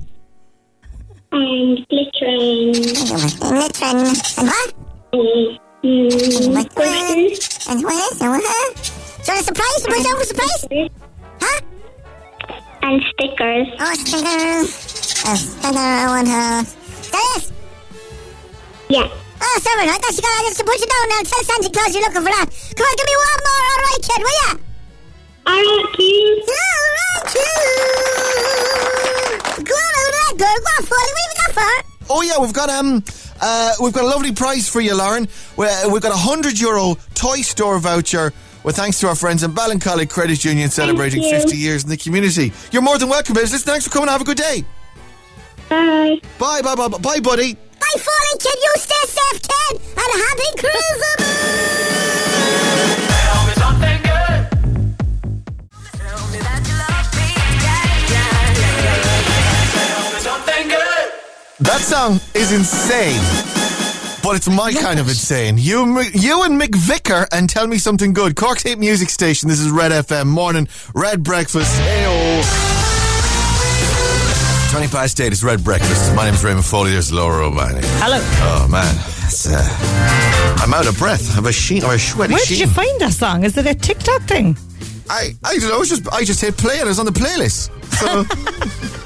And 1.33 1.77
glittering. 1.91 2.73
Glittering 2.73 4.17
and 4.39 4.47
what? 4.49 4.69
Mm, 5.13 5.61
What? 6.55 6.69
What? 6.75 7.69
And 7.69 7.79
what 7.85 7.93
else? 7.93 8.21
And 8.23 8.31
what? 8.33 8.77
So 9.25 9.31
the 9.37 9.43
surprise? 9.43 9.83
Surprise 9.83 10.07
over 10.07 10.25
surprise? 10.25 10.61
Huh? 11.43 11.61
And 12.83 13.03
stickers. 13.13 13.69
Oh, 13.79 13.93
stickers. 13.93 14.69
A 15.29 15.37
sticker. 15.37 15.79
I 15.79 16.07
want 16.09 16.29
her. 16.29 16.65
Serious? 17.13 17.53
Yeah. 18.89 19.09
Oh, 19.57 19.61
sorry, 19.63 19.87
I 19.89 19.99
thought 20.03 20.11
you 20.17 20.23
got 20.23 20.43
just 20.51 20.59
to 20.59 20.65
put 20.65 20.81
you 20.81 20.87
down 20.87 21.07
now. 21.15 21.21
Tell 21.23 21.45
Santa 21.45 21.71
Claus 21.71 21.95
you're 21.95 22.03
looking 22.03 22.23
for 22.27 22.33
that. 22.35 22.47
Come 22.75 22.87
on, 22.87 22.95
give 22.99 23.07
me 23.07 23.15
one 23.23 23.39
more, 23.47 23.63
all 23.71 23.81
right, 23.87 24.03
kid, 24.03 24.19
will 24.19 24.39
ya? 24.43 24.51
Alright, 25.47 25.87
please. 25.95 26.43
All 26.51 26.91
right, 26.99 27.27
kid. 27.31 27.45
Go 29.65 29.75
on, 29.79 29.93
over 29.95 30.11
that 30.19 30.35
girl. 30.39 30.59
Go 30.59 30.71
on, 30.75 30.83
Foley. 30.83 31.13
What 31.15 31.23
have 31.23 31.31
you 31.31 31.39
got 31.39 31.53
for 31.55 31.61
her? 31.63 31.79
Oh 32.11 32.23
yeah, 32.23 32.39
we've 32.41 32.53
got 32.53 32.69
um, 32.69 33.05
uh, 33.41 33.73
we've 33.81 33.93
got 33.93 34.03
a 34.05 34.07
lovely 34.09 34.33
prize 34.33 34.69
for 34.69 34.81
you, 34.81 34.95
Lauren. 34.97 35.29
We- 35.57 35.67
uh, 35.67 35.89
We've 35.89 36.03
got 36.03 36.13
a 36.13 36.17
hundred 36.17 36.59
euro 36.61 36.97
toy 37.15 37.43
store 37.43 37.79
voucher. 37.79 38.33
With 38.65 38.77
thanks 38.77 38.99
to 39.01 39.09
our 39.09 39.15
friends 39.15 39.43
in 39.43 39.53
Ballincollig 39.53 40.09
Credit 40.09 40.43
Union 40.43 40.71
celebrating 40.71 41.21
50 41.23 41.55
years 41.55 41.85
in 41.85 41.91
the 41.91 41.99
community. 41.99 42.51
You're 42.73 42.81
more 42.81 42.97
than 42.97 43.11
welcome, 43.11 43.35
babes. 43.35 43.53
Listen, 43.53 43.71
thanks 43.71 43.85
for 43.87 43.91
coming. 43.93 44.09
Have 44.09 44.23
a 44.23 44.25
good 44.25 44.39
day. 44.39 44.65
Bye. 45.69 46.19
Bye, 46.39 46.63
bye, 46.63 46.75
bye, 46.75 46.89
bye, 46.89 46.97
bye, 46.99 47.21
buddy. 47.21 47.59
Bye, 47.85 48.01
Foley, 48.01 48.39
kid. 48.41 48.59
You 48.63 48.73
stay 48.77 49.05
safe, 49.07 49.43
kid. 49.43 49.81
And 49.97 50.11
happy 50.25 50.51
Christmas. 50.59 52.25
That 61.61 61.81
song 61.81 62.21
is 62.35 62.53
insane. 62.53 63.21
But 64.23 64.37
it's 64.37 64.49
my 64.49 64.73
kind 64.73 64.99
of 64.99 65.09
insane. 65.09 65.59
You, 65.59 65.83
and 65.99 66.15
you 66.15 66.43
and 66.43 66.61
Mick 66.61 66.75
Vicker 66.75 67.27
and 67.31 67.49
tell 67.49 67.67
me 67.67 67.77
something 67.77 68.15
good. 68.15 68.37
Cork's 68.37 68.63
hit 68.63 68.79
music 68.79 69.11
station. 69.11 69.49
This 69.51 69.61
is 69.61 69.71
Red 69.71 69.93
FM 69.93 70.27
morning. 70.27 70.69
Red 70.95 71.23
breakfast. 71.23 71.79
Ayo. 71.81 72.74
Twenty 74.75 74.89
past 74.89 75.21
eight. 75.21 75.31
It's 75.31 75.45
Red 75.45 75.63
breakfast. 75.63 76.13
My 76.17 76.25
name's 76.25 76.43
Raymond 76.43 76.67
Foley. 76.67 76.91
There's 76.91 77.13
Laura 77.13 77.47
O'Malley. 77.47 77.83
Hello. 78.03 78.19
Oh 78.43 78.67
man, 78.69 78.93
uh, 79.49 80.57
I'm 80.65 80.75
out 80.75 80.89
of 80.89 80.99
breath. 80.99 81.31
I 81.31 81.35
have 81.35 81.47
a 81.47 81.53
sheen. 81.53 81.85
I 81.85 81.93
have 81.93 81.95
a 81.95 81.99
sweaty 82.01 82.33
Where 82.35 82.45
sheen. 82.45 82.59
you 82.59 82.67
find 82.67 83.01
that 83.01 83.13
song? 83.13 83.45
Is 83.45 83.57
it 83.57 83.67
a 83.69 83.75
TikTok 83.77 84.23
thing? 84.23 84.59
I 85.09 85.31
I 85.45 85.59
don't 85.59 85.69
know. 85.69 85.81
It's 85.81 85.91
just 85.91 86.13
I 86.13 86.25
just 86.25 86.41
hit 86.41 86.57
play 86.57 86.81
and 86.81 86.87
it 86.87 86.89
was 86.89 86.99
on 86.99 87.07
the 87.07 87.13
playlist. 87.13 87.71
So. 88.01 88.25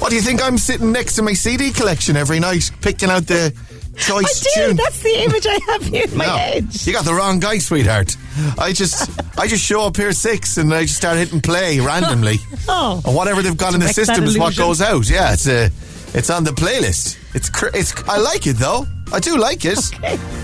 What 0.00 0.10
do 0.10 0.16
you 0.16 0.22
think? 0.22 0.40
I'm 0.42 0.58
sitting 0.58 0.92
next 0.92 1.16
to 1.16 1.22
my 1.22 1.32
CD 1.32 1.72
collection 1.72 2.16
every 2.16 2.38
night, 2.38 2.70
picking 2.80 3.10
out 3.10 3.26
the 3.26 3.52
choice 3.98 4.46
I 4.46 4.60
do. 4.60 4.66
tune. 4.68 4.76
That's 4.76 5.02
the 5.02 5.22
image 5.24 5.46
I 5.46 5.58
have 5.72 5.82
here 5.84 6.04
in 6.04 6.16
my 6.16 6.26
No, 6.26 6.36
head. 6.36 6.86
You 6.86 6.92
got 6.92 7.04
the 7.04 7.14
wrong 7.14 7.38
guy, 7.40 7.58
sweetheart. 7.58 8.16
I 8.58 8.72
just 8.72 9.10
I 9.38 9.46
just 9.46 9.64
show 9.64 9.82
up 9.82 9.96
here 9.96 10.12
six 10.12 10.56
and 10.58 10.72
I 10.72 10.82
just 10.82 10.96
start 10.96 11.16
hitting 11.18 11.40
play 11.40 11.80
randomly. 11.80 12.36
Oh. 12.70 13.00
And 13.06 13.14
whatever 13.16 13.40
they've 13.42 13.56
got 13.56 13.72
in 13.72 13.80
the 13.80 13.88
system 13.88 14.24
is 14.24 14.38
what 14.38 14.54
goes 14.54 14.82
out. 14.82 15.08
Yeah, 15.08 15.32
it's 15.32 15.48
uh, 15.48 15.70
it's 16.12 16.28
on 16.28 16.44
the 16.44 16.50
playlist. 16.50 17.16
It's 17.34 17.48
cr- 17.48 17.70
it's 17.74 17.94
I 18.06 18.18
like 18.18 18.46
it 18.46 18.56
though. 18.58 18.86
I 19.10 19.20
do 19.20 19.38
like 19.38 19.64
it. 19.64 19.78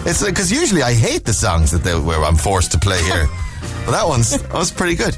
It's 0.07 0.25
because 0.25 0.51
usually 0.51 0.83
I 0.83 0.95
hate 0.95 1.25
the 1.27 1.35
songs 1.35 1.71
that 1.73 1.85
they, 1.85 1.95
where 1.99 2.25
I'm 2.25 2.37
forced 2.37 2.73
to 2.73 2.79
play 2.79 3.03
here. 3.03 3.27
But 3.87 3.93
that 3.93 4.07
one's 4.09 4.31
that 4.41 4.53
was 4.55 4.71
pretty 4.71 4.95
good. 4.95 5.15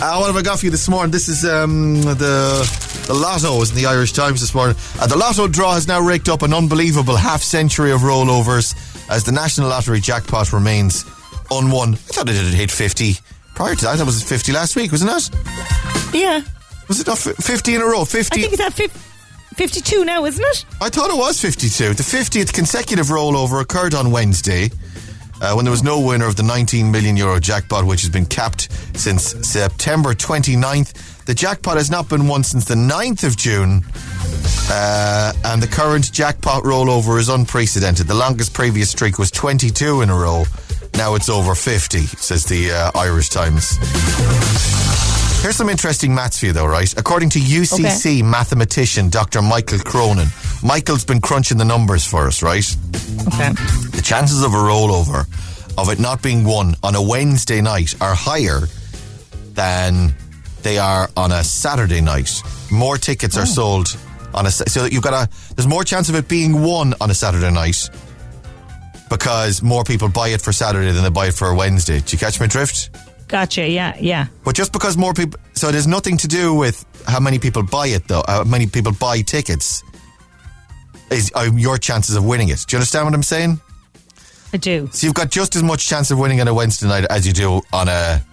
Uh, 0.00 0.16
what 0.18 0.26
have 0.28 0.36
I 0.36 0.42
got 0.42 0.58
for 0.58 0.64
you 0.66 0.70
this 0.70 0.88
morning? 0.88 1.10
This 1.10 1.28
is 1.28 1.44
um, 1.44 2.00
the 2.02 2.64
the 3.06 3.14
Lotto 3.14 3.60
is 3.62 3.70
in 3.70 3.76
the 3.76 3.86
Irish 3.86 4.12
Times 4.12 4.40
this 4.40 4.54
morning. 4.54 4.76
Uh, 5.00 5.06
the 5.06 5.16
Lotto 5.16 5.46
draw 5.48 5.74
has 5.74 5.86
now 5.86 6.00
raked 6.00 6.28
up 6.28 6.42
an 6.42 6.52
unbelievable 6.52 7.16
half 7.16 7.42
century 7.42 7.92
of 7.92 8.00
rollovers 8.00 8.74
as 9.10 9.24
the 9.24 9.32
National 9.32 9.68
Lottery 9.68 10.00
jackpot 10.00 10.52
remains 10.52 11.04
unwon. 11.50 11.94
I 11.94 11.96
thought 11.96 12.28
it 12.28 12.34
had 12.36 12.52
hit 12.52 12.70
50 12.70 13.14
prior 13.54 13.74
to 13.74 13.84
that. 13.84 13.94
I 13.94 13.96
thought 13.96 14.02
it 14.02 14.06
was 14.06 14.22
50 14.22 14.52
last 14.52 14.76
week, 14.76 14.90
wasn't 14.92 15.12
it? 15.12 16.14
Yeah. 16.14 16.40
Was 16.88 17.00
it 17.00 17.06
not 17.06 17.18
50 17.18 17.74
in 17.74 17.80
a 17.80 17.84
row? 17.84 18.04
50. 18.04 18.36
I 18.38 18.40
think 18.40 18.52
it's 18.52 18.62
at 18.62 18.72
fif- 18.72 18.92
52 19.56 20.04
now, 20.04 20.24
isn't 20.24 20.44
it? 20.44 20.64
I 20.80 20.88
thought 20.88 21.10
it 21.10 21.16
was 21.16 21.40
52. 21.40 21.94
The 21.94 22.02
50th 22.02 22.52
consecutive 22.52 23.06
rollover 23.06 23.60
occurred 23.62 23.94
on 23.94 24.10
Wednesday 24.10 24.70
uh, 25.40 25.54
when 25.54 25.64
there 25.64 25.72
was 25.72 25.82
no 25.82 26.00
winner 26.00 26.26
of 26.26 26.36
the 26.36 26.42
19 26.42 26.90
million 26.90 27.16
euro 27.16 27.38
jackpot, 27.40 27.84
which 27.84 28.02
has 28.02 28.10
been 28.10 28.26
capped 28.26 28.68
since 28.98 29.34
September 29.48 30.14
29th. 30.14 31.15
The 31.26 31.34
jackpot 31.34 31.76
has 31.76 31.90
not 31.90 32.08
been 32.08 32.28
won 32.28 32.44
since 32.44 32.64
the 32.66 32.76
9th 32.76 33.24
of 33.24 33.36
June. 33.36 33.82
Uh, 34.70 35.32
and 35.44 35.60
the 35.60 35.66
current 35.66 36.12
jackpot 36.12 36.62
rollover 36.62 37.18
is 37.18 37.28
unprecedented. 37.28 38.06
The 38.06 38.14
longest 38.14 38.54
previous 38.54 38.90
streak 38.90 39.18
was 39.18 39.32
22 39.32 40.02
in 40.02 40.10
a 40.10 40.14
row. 40.14 40.44
Now 40.94 41.16
it's 41.16 41.28
over 41.28 41.56
50, 41.56 41.98
says 41.98 42.44
the 42.44 42.70
uh, 42.70 42.92
Irish 42.94 43.28
Times. 43.28 43.76
Here's 45.42 45.56
some 45.56 45.68
interesting 45.68 46.14
maths 46.14 46.38
for 46.38 46.46
you, 46.46 46.52
though, 46.52 46.66
right? 46.66 46.92
According 46.96 47.30
to 47.30 47.40
UCC 47.40 48.22
mathematician 48.22 49.10
Dr. 49.10 49.42
Michael 49.42 49.80
Cronin, 49.80 50.28
Michael's 50.62 51.04
been 51.04 51.20
crunching 51.20 51.58
the 51.58 51.64
numbers 51.64 52.06
for 52.06 52.28
us, 52.28 52.40
right? 52.40 52.64
Okay. 53.28 53.50
The 53.94 54.02
chances 54.02 54.44
of 54.44 54.52
a 54.54 54.56
rollover 54.56 55.26
of 55.76 55.90
it 55.90 55.98
not 55.98 56.22
being 56.22 56.44
won 56.44 56.76
on 56.84 56.94
a 56.94 57.02
Wednesday 57.02 57.60
night 57.60 57.94
are 58.00 58.14
higher 58.14 58.60
than 59.54 60.14
they 60.66 60.78
are 60.78 61.08
on 61.16 61.32
a 61.32 61.44
Saturday 61.44 62.00
night. 62.00 62.42
More 62.70 62.98
tickets 62.98 63.36
are 63.36 63.42
oh. 63.42 63.44
sold 63.44 63.96
on 64.34 64.46
a 64.46 64.50
so 64.50 64.84
you've 64.84 65.02
got 65.02 65.14
a 65.14 65.54
there's 65.54 65.68
more 65.68 65.84
chance 65.84 66.08
of 66.08 66.14
it 66.14 66.28
being 66.28 66.62
won 66.62 66.94
on 67.00 67.10
a 67.10 67.14
Saturday 67.14 67.50
night 67.50 67.88
because 69.08 69.62
more 69.62 69.84
people 69.84 70.08
buy 70.08 70.28
it 70.28 70.42
for 70.42 70.52
Saturday 70.52 70.90
than 70.90 71.04
they 71.04 71.10
buy 71.10 71.28
it 71.28 71.34
for 71.34 71.48
a 71.48 71.54
Wednesday. 71.54 72.00
Do 72.00 72.12
you 72.12 72.18
catch 72.18 72.40
my 72.40 72.46
drift? 72.46 72.90
Gotcha. 73.28 73.68
Yeah, 73.68 73.96
yeah. 74.00 74.26
But 74.44 74.54
just 74.54 74.72
because 74.72 74.96
more 74.96 75.14
people, 75.14 75.38
so 75.54 75.68
it 75.68 75.74
has 75.74 75.86
nothing 75.86 76.16
to 76.18 76.28
do 76.28 76.54
with 76.54 76.84
how 77.06 77.20
many 77.20 77.38
people 77.38 77.62
buy 77.62 77.88
it, 77.88 78.06
though. 78.08 78.22
How 78.26 78.44
many 78.44 78.66
people 78.66 78.92
buy 78.92 79.22
tickets 79.22 79.82
is 81.10 81.30
your 81.54 81.78
chances 81.78 82.16
of 82.16 82.24
winning 82.24 82.48
it. 82.48 82.64
Do 82.66 82.74
you 82.74 82.78
understand 82.78 83.06
what 83.06 83.14
I'm 83.14 83.22
saying? 83.22 83.60
I 84.52 84.56
do. 84.58 84.88
So 84.92 85.06
you've 85.06 85.14
got 85.14 85.30
just 85.30 85.56
as 85.56 85.62
much 85.62 85.86
chance 85.88 86.10
of 86.10 86.18
winning 86.18 86.40
on 86.40 86.48
a 86.48 86.54
Wednesday 86.54 86.86
night 86.86 87.04
as 87.10 87.26
you 87.26 87.32
do 87.32 87.60
on 87.72 87.88
a 87.88 88.24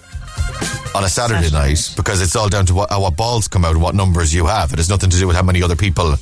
on 0.96 1.04
a 1.04 1.10
Saturday, 1.10 1.50
night 1.52 1.94
because 1.96 2.22
it's 2.22 2.36
all 2.36 2.50
down 2.50 2.66
to 2.68 2.74
what, 2.74 2.90
what 2.92 3.16
balls 3.18 3.48
come 3.48 3.66
out 3.66 3.72
and 3.72 3.82
what 3.82 3.96
numbers 3.96 4.34
you 4.34 4.46
have. 4.46 4.72
It 4.74 4.78
has 4.80 4.90
nothing 4.90 5.10
to 5.10 5.18
do 5.18 5.26
with 5.28 5.36
how 5.36 5.42
many 5.44 5.64
other 5.64 5.76
people 5.76 6.16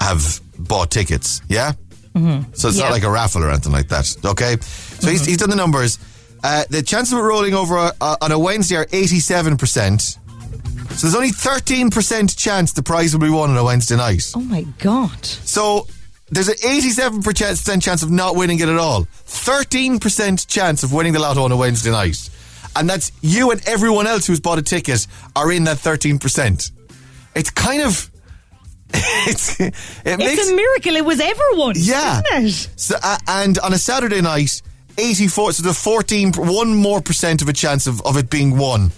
have 0.00 0.40
bought 0.58 0.90
tickets. 0.90 1.40
Yeah. 1.48 1.72
Mm-hmm. 2.14 2.52
So 2.54 2.68
it's 2.68 2.76
Yeah. 2.78 2.84
not 2.84 2.92
like 2.92 3.02
a 3.04 3.10
raffle 3.10 3.42
or 3.42 3.50
anything 3.50 3.72
like 3.72 3.88
that. 3.88 4.14
Okay. 4.24 4.56
So 4.60 5.08
he's, 5.10 5.24
he's 5.26 5.38
done 5.38 5.50
the 5.50 5.56
numbers. 5.56 5.98
Uh, 6.44 6.64
the 6.70 6.82
chance 6.82 7.12
of 7.12 7.18
it 7.18 7.22
rolling 7.22 7.54
over 7.54 7.76
uh, 7.78 8.16
on 8.20 8.32
a 8.32 8.38
Wednesday 8.38 8.76
are 8.76 8.84
87%. 8.86 10.00
So 10.00 10.18
there's 11.06 11.14
only 11.14 11.30
13% 11.30 12.36
chance 12.36 12.72
the 12.72 12.82
prize 12.82 13.14
will 13.14 13.20
be 13.22 13.30
won 13.30 13.50
on 13.50 13.56
a 13.56 13.64
Wednesday 13.64 13.96
night. 13.96 14.22
Oh 14.36 14.40
my 14.40 14.62
God. 14.78 15.24
So 15.24 15.86
there's 16.30 16.48
an 16.48 16.56
87% 16.56 17.82
chance 17.82 18.02
of 18.02 18.10
not 18.10 18.36
winning 18.36 18.60
it 18.60 18.68
at 18.68 18.76
all. 18.76 19.04
13% 19.26 20.46
chance 20.48 20.82
of 20.82 20.92
winning 20.92 21.12
the 21.12 21.18
lotto 21.18 21.44
on 21.44 21.52
a 21.52 21.56
Wednesday 21.56 21.90
night. 21.90 22.28
And 22.76 22.88
that's 22.88 23.12
you 23.20 23.50
and 23.50 23.60
everyone 23.68 24.06
else 24.06 24.26
who's 24.26 24.40
bought 24.40 24.58
a 24.58 24.62
ticket 24.62 25.06
are 25.36 25.50
in 25.52 25.64
that 25.64 25.78
13%. 25.78 26.70
It's 27.34 27.50
kind 27.50 27.82
of. 27.82 28.10
It's, 29.24 29.58
it 29.60 29.72
makes, 30.18 30.40
It's 30.42 30.50
a 30.50 30.54
miracle 30.54 30.96
it 30.96 31.04
was 31.04 31.20
ever 31.20 31.42
won. 31.52 31.74
yeah. 31.78 32.20
Isn't 32.36 32.46
it? 32.46 32.70
So, 32.80 32.96
uh, 33.02 33.16
and 33.28 33.58
on 33.60 33.72
a 33.72 33.78
Saturday 33.78 34.20
night, 34.20 34.60
84, 34.98 35.52
so 35.52 35.62
the 35.62 35.72
14, 35.72 36.32
one 36.36 36.74
more 36.74 37.00
percent 37.00 37.40
of 37.40 37.48
a 37.48 37.52
chance 37.52 37.86
of, 37.86 38.02
of 38.02 38.16
it 38.18 38.28
being 38.28 38.58
won 38.58 38.90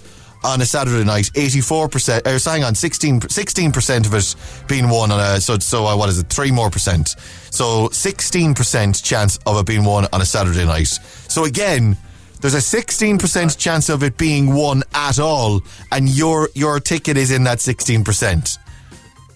on 0.43 0.61
a 0.61 0.67
Saturday 0.67 1.05
night, 1.05 1.31
84%, 1.35 2.27
or 2.27 2.51
hang 2.51 2.65
on, 2.65 2.75
16, 2.75 3.21
16% 3.21 4.07
of 4.07 4.15
it 4.15 4.35
being 4.69 4.89
won 4.89 5.11
on 5.13 5.21
a, 5.21 5.41
so, 5.41 5.59
so 5.59 5.87
uh, 5.87 5.97
what 5.97 6.09
is 6.09 6.19
it, 6.19 6.29
three 6.29 6.51
more 6.51 6.71
percent. 6.71 7.11
So 7.51 7.89
16% 7.89 9.03
chance 9.05 9.39
of 9.47 9.57
it 9.59 9.67
being 9.67 9.85
won 9.85 10.07
on 10.13 10.21
a 10.21 10.27
Saturday 10.27 10.65
night. 10.65 10.89
So 11.29 11.45
again, 11.45 11.97
there's 12.45 12.53
a 12.53 12.59
16% 12.59 13.57
chance 13.57 13.89
of 13.89 14.03
it 14.03 14.19
being 14.19 14.53
won 14.55 14.83
at 14.93 15.19
all, 15.19 15.63
and 15.91 16.11
your, 16.11 16.51
your 16.55 16.79
ticket 16.79 17.17
is 17.17 17.31
in 17.31 17.45
that 17.45 17.57
16%. 17.57 18.59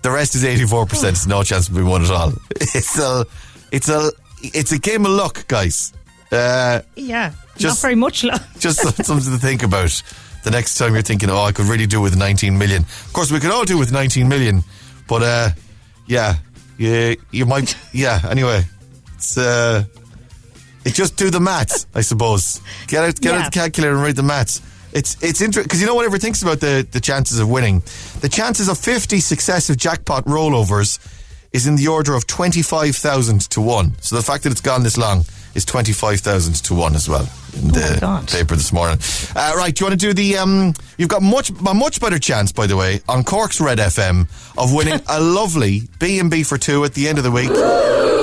The 0.02 0.11
rest 0.11 0.34
is 0.34 0.44
84%. 0.44 1.09
It's 1.09 1.26
no 1.26 1.42
chance 1.42 1.68
of 1.68 1.74
being 1.74 1.86
won 1.86 2.04
at 2.04 2.11
all. 2.11 2.34
It's 2.61 2.98
a, 2.98 3.24
it's 3.72 3.88
a, 3.88 4.11
it's 4.42 4.72
a 4.72 4.78
game 4.78 5.06
of 5.06 5.12
luck, 5.12 5.48
guys. 5.48 5.94
Uh, 6.30 6.82
Yeah. 6.96 7.30
Not 7.30 7.56
Just- 7.56 7.80
very 7.80 7.94
much. 7.94 8.24
luck. 8.24 8.42
just 8.59 8.80
something 9.06 9.32
to 9.32 9.38
think 9.38 9.62
about. 9.62 10.02
The 10.44 10.50
next 10.50 10.74
time 10.74 10.92
you're 10.92 11.00
thinking, 11.02 11.30
oh, 11.30 11.40
I 11.44 11.52
could 11.52 11.64
really 11.64 11.86
do 11.86 12.02
with 12.02 12.14
19 12.14 12.59
million. 12.59 12.82
Of 12.82 13.11
course, 13.14 13.32
we 13.32 13.40
could 13.40 13.50
all 13.50 13.64
do 13.64 13.78
with 13.78 13.90
19 13.90 14.28
million, 14.28 14.62
but 15.06 15.22
uh, 15.22 15.48
yeah, 16.06 16.34
yeah, 16.76 17.14
you 17.30 17.46
might, 17.46 17.74
yeah. 17.94 18.20
Anyway, 18.28 18.64
it's 19.14 19.38
uh, 19.38 19.84
just 20.91 21.16
do 21.16 21.30
the 21.30 21.41
maths, 21.41 21.86
I 21.95 22.01
suppose. 22.03 22.61
Get 22.86 23.05
out, 23.05 23.20
get 23.20 23.32
Yeah. 23.34 23.39
out 23.41 23.53
the 23.53 23.59
calculator 23.59 23.95
and 23.95 24.03
write 24.03 24.16
the 24.16 24.22
maths. 24.22 24.61
It's 24.93 25.16
it's 25.20 25.41
interesting 25.43 25.64
because 25.64 25.80
you 25.80 25.86
know 25.86 25.95
whatever 25.95 26.18
thinks 26.18 26.43
about 26.43 26.61
the 26.61 26.86
the 26.91 27.01
chances 27.01 27.39
of 27.39 27.49
winning, 27.49 27.82
the 28.20 28.28
chances 28.28 28.68
of 28.68 28.78
50 28.78 29.20
successive 29.20 29.76
jackpot 29.76 30.24
rollovers 30.24 30.99
is 31.53 31.66
in 31.66 31.76
the 31.76 31.89
order 31.89 32.14
of 32.14 32.26
25,000 32.26 33.41
to 33.51 33.61
one. 33.61 33.95
So 34.01 34.16
the 34.16 34.22
fact 34.22 34.45
that 34.45 34.53
it's 34.53 34.61
gone 34.61 34.82
this 34.82 34.99
long 34.99 35.24
is 35.55 35.64
25,000 35.64 36.55
to 36.64 36.74
one 36.74 36.95
as 36.95 37.09
well 37.09 37.26
in 37.57 37.68
the 37.68 37.97
God. 38.01 38.28
paper 38.28 38.55
this 38.55 38.70
morning. 38.72 38.99
Uh, 39.34 39.55
right, 39.57 39.74
do 39.74 39.82
you 39.84 39.89
want 39.91 39.99
to 40.01 40.07
do 40.07 40.12
the? 40.14 40.36
Um, 40.39 40.74
you've 40.99 41.09
got 41.09 41.22
much 41.22 41.51
a 41.51 41.74
much 41.74 42.01
better 42.01 42.18
chance, 42.18 42.53
by 42.53 42.66
the 42.66 42.76
way, 42.76 43.01
on 43.09 43.24
Cork's 43.24 43.61
Red 43.61 43.78
FM 43.78 44.26
of 44.57 44.72
winning 44.74 45.01
a 45.09 45.20
lovely 45.20 45.82
B 45.99 46.18
and 46.18 46.30
B 46.30 46.43
for 46.45 46.59
two 46.59 46.84
at 46.84 46.95
the 46.95 47.09
end 47.09 47.18
of 47.18 47.24
the 47.24 47.30
week 47.30 47.51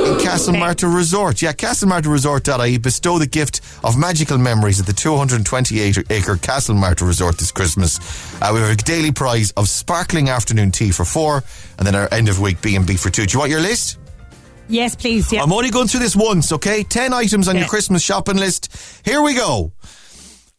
in 0.06 0.18
Castlemartyr 0.18 0.94
Resort. 0.94 1.42
Yeah, 1.42 1.54
castlemartyrresort.ie 1.54 2.78
bestow 2.78 3.18
the 3.18 3.26
gift 3.26 3.62
of 3.84 3.98
magical 3.98 4.38
memories 4.38 4.80
at 4.80 4.86
the 4.86 4.94
228 4.94 5.98
acre 6.12 6.36
Castlemartyr 6.36 7.08
Resort 7.08 7.38
this 7.40 7.52
Christmas. 7.52 8.00
Uh, 8.42 8.52
we 8.54 8.60
have 8.60 8.70
a 8.70 8.76
daily 8.76 9.12
prize 9.12 9.52
of 9.52 9.68
sparkling 9.68 10.30
afternoon 10.30 10.72
tea 10.72 10.92
for 10.92 11.06
four, 11.06 11.44
and 11.80 11.88
then 11.88 11.96
our 11.96 12.08
end 12.14 12.30
of 12.30 12.40
week 12.40 12.62
B 12.62 12.76
and 12.76 12.86
B 12.86 12.96
for 12.96 13.10
two. 13.10 13.26
Do 13.26 13.34
you 13.34 13.40
want 13.40 13.52
your 13.52 13.62
list? 13.62 13.98
Yes, 14.68 14.96
please. 14.96 15.32
Yeah. 15.32 15.42
I'm 15.42 15.52
only 15.52 15.72
going 15.72 15.88
through 15.88 16.02
this 16.02 16.16
once, 16.16 16.52
okay? 16.52 16.84
10 16.84 17.12
items 17.14 17.48
on 17.48 17.58
your 17.58 17.68
Christmas 17.68 18.04
shopping 18.04 18.38
list. 18.38 19.02
Here 19.04 19.22
we 19.22 19.34
go. 19.34 19.74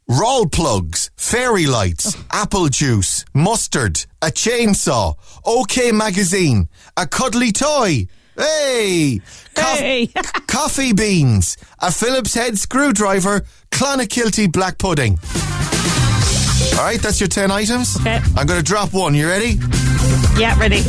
Roll 0.09 0.47
plugs, 0.47 1.11
fairy 1.17 1.67
lights, 1.67 2.17
apple 2.31 2.69
juice, 2.69 3.25
mustard, 3.35 4.07
a 4.23 4.27
chainsaw, 4.27 5.15
OK 5.45 5.91
magazine, 5.91 6.69
a 6.97 7.07
cuddly 7.09 7.51
toy. 7.51 8.07
Hey! 8.39 9.21
Hey. 9.57 10.07
coffee 10.47 10.93
beans, 10.93 11.57
a 11.79 11.91
Phillips 11.91 12.35
head 12.35 12.59
screwdriver, 12.59 13.43
Clonakilty 13.71 14.53
black 14.53 14.79
pudding. 14.79 15.19
All 16.79 16.85
right, 16.85 17.01
that's 17.01 17.21
your 17.21 17.29
10 17.29 17.51
items. 17.51 17.97
Okay. 18.01 18.21
I'm 18.37 18.47
going 18.47 18.59
to 18.59 18.65
drop 18.65 18.93
one. 18.93 19.15
You 19.15 19.29
ready? 19.29 19.59
yeah, 20.37 20.59
ready. 20.59 20.83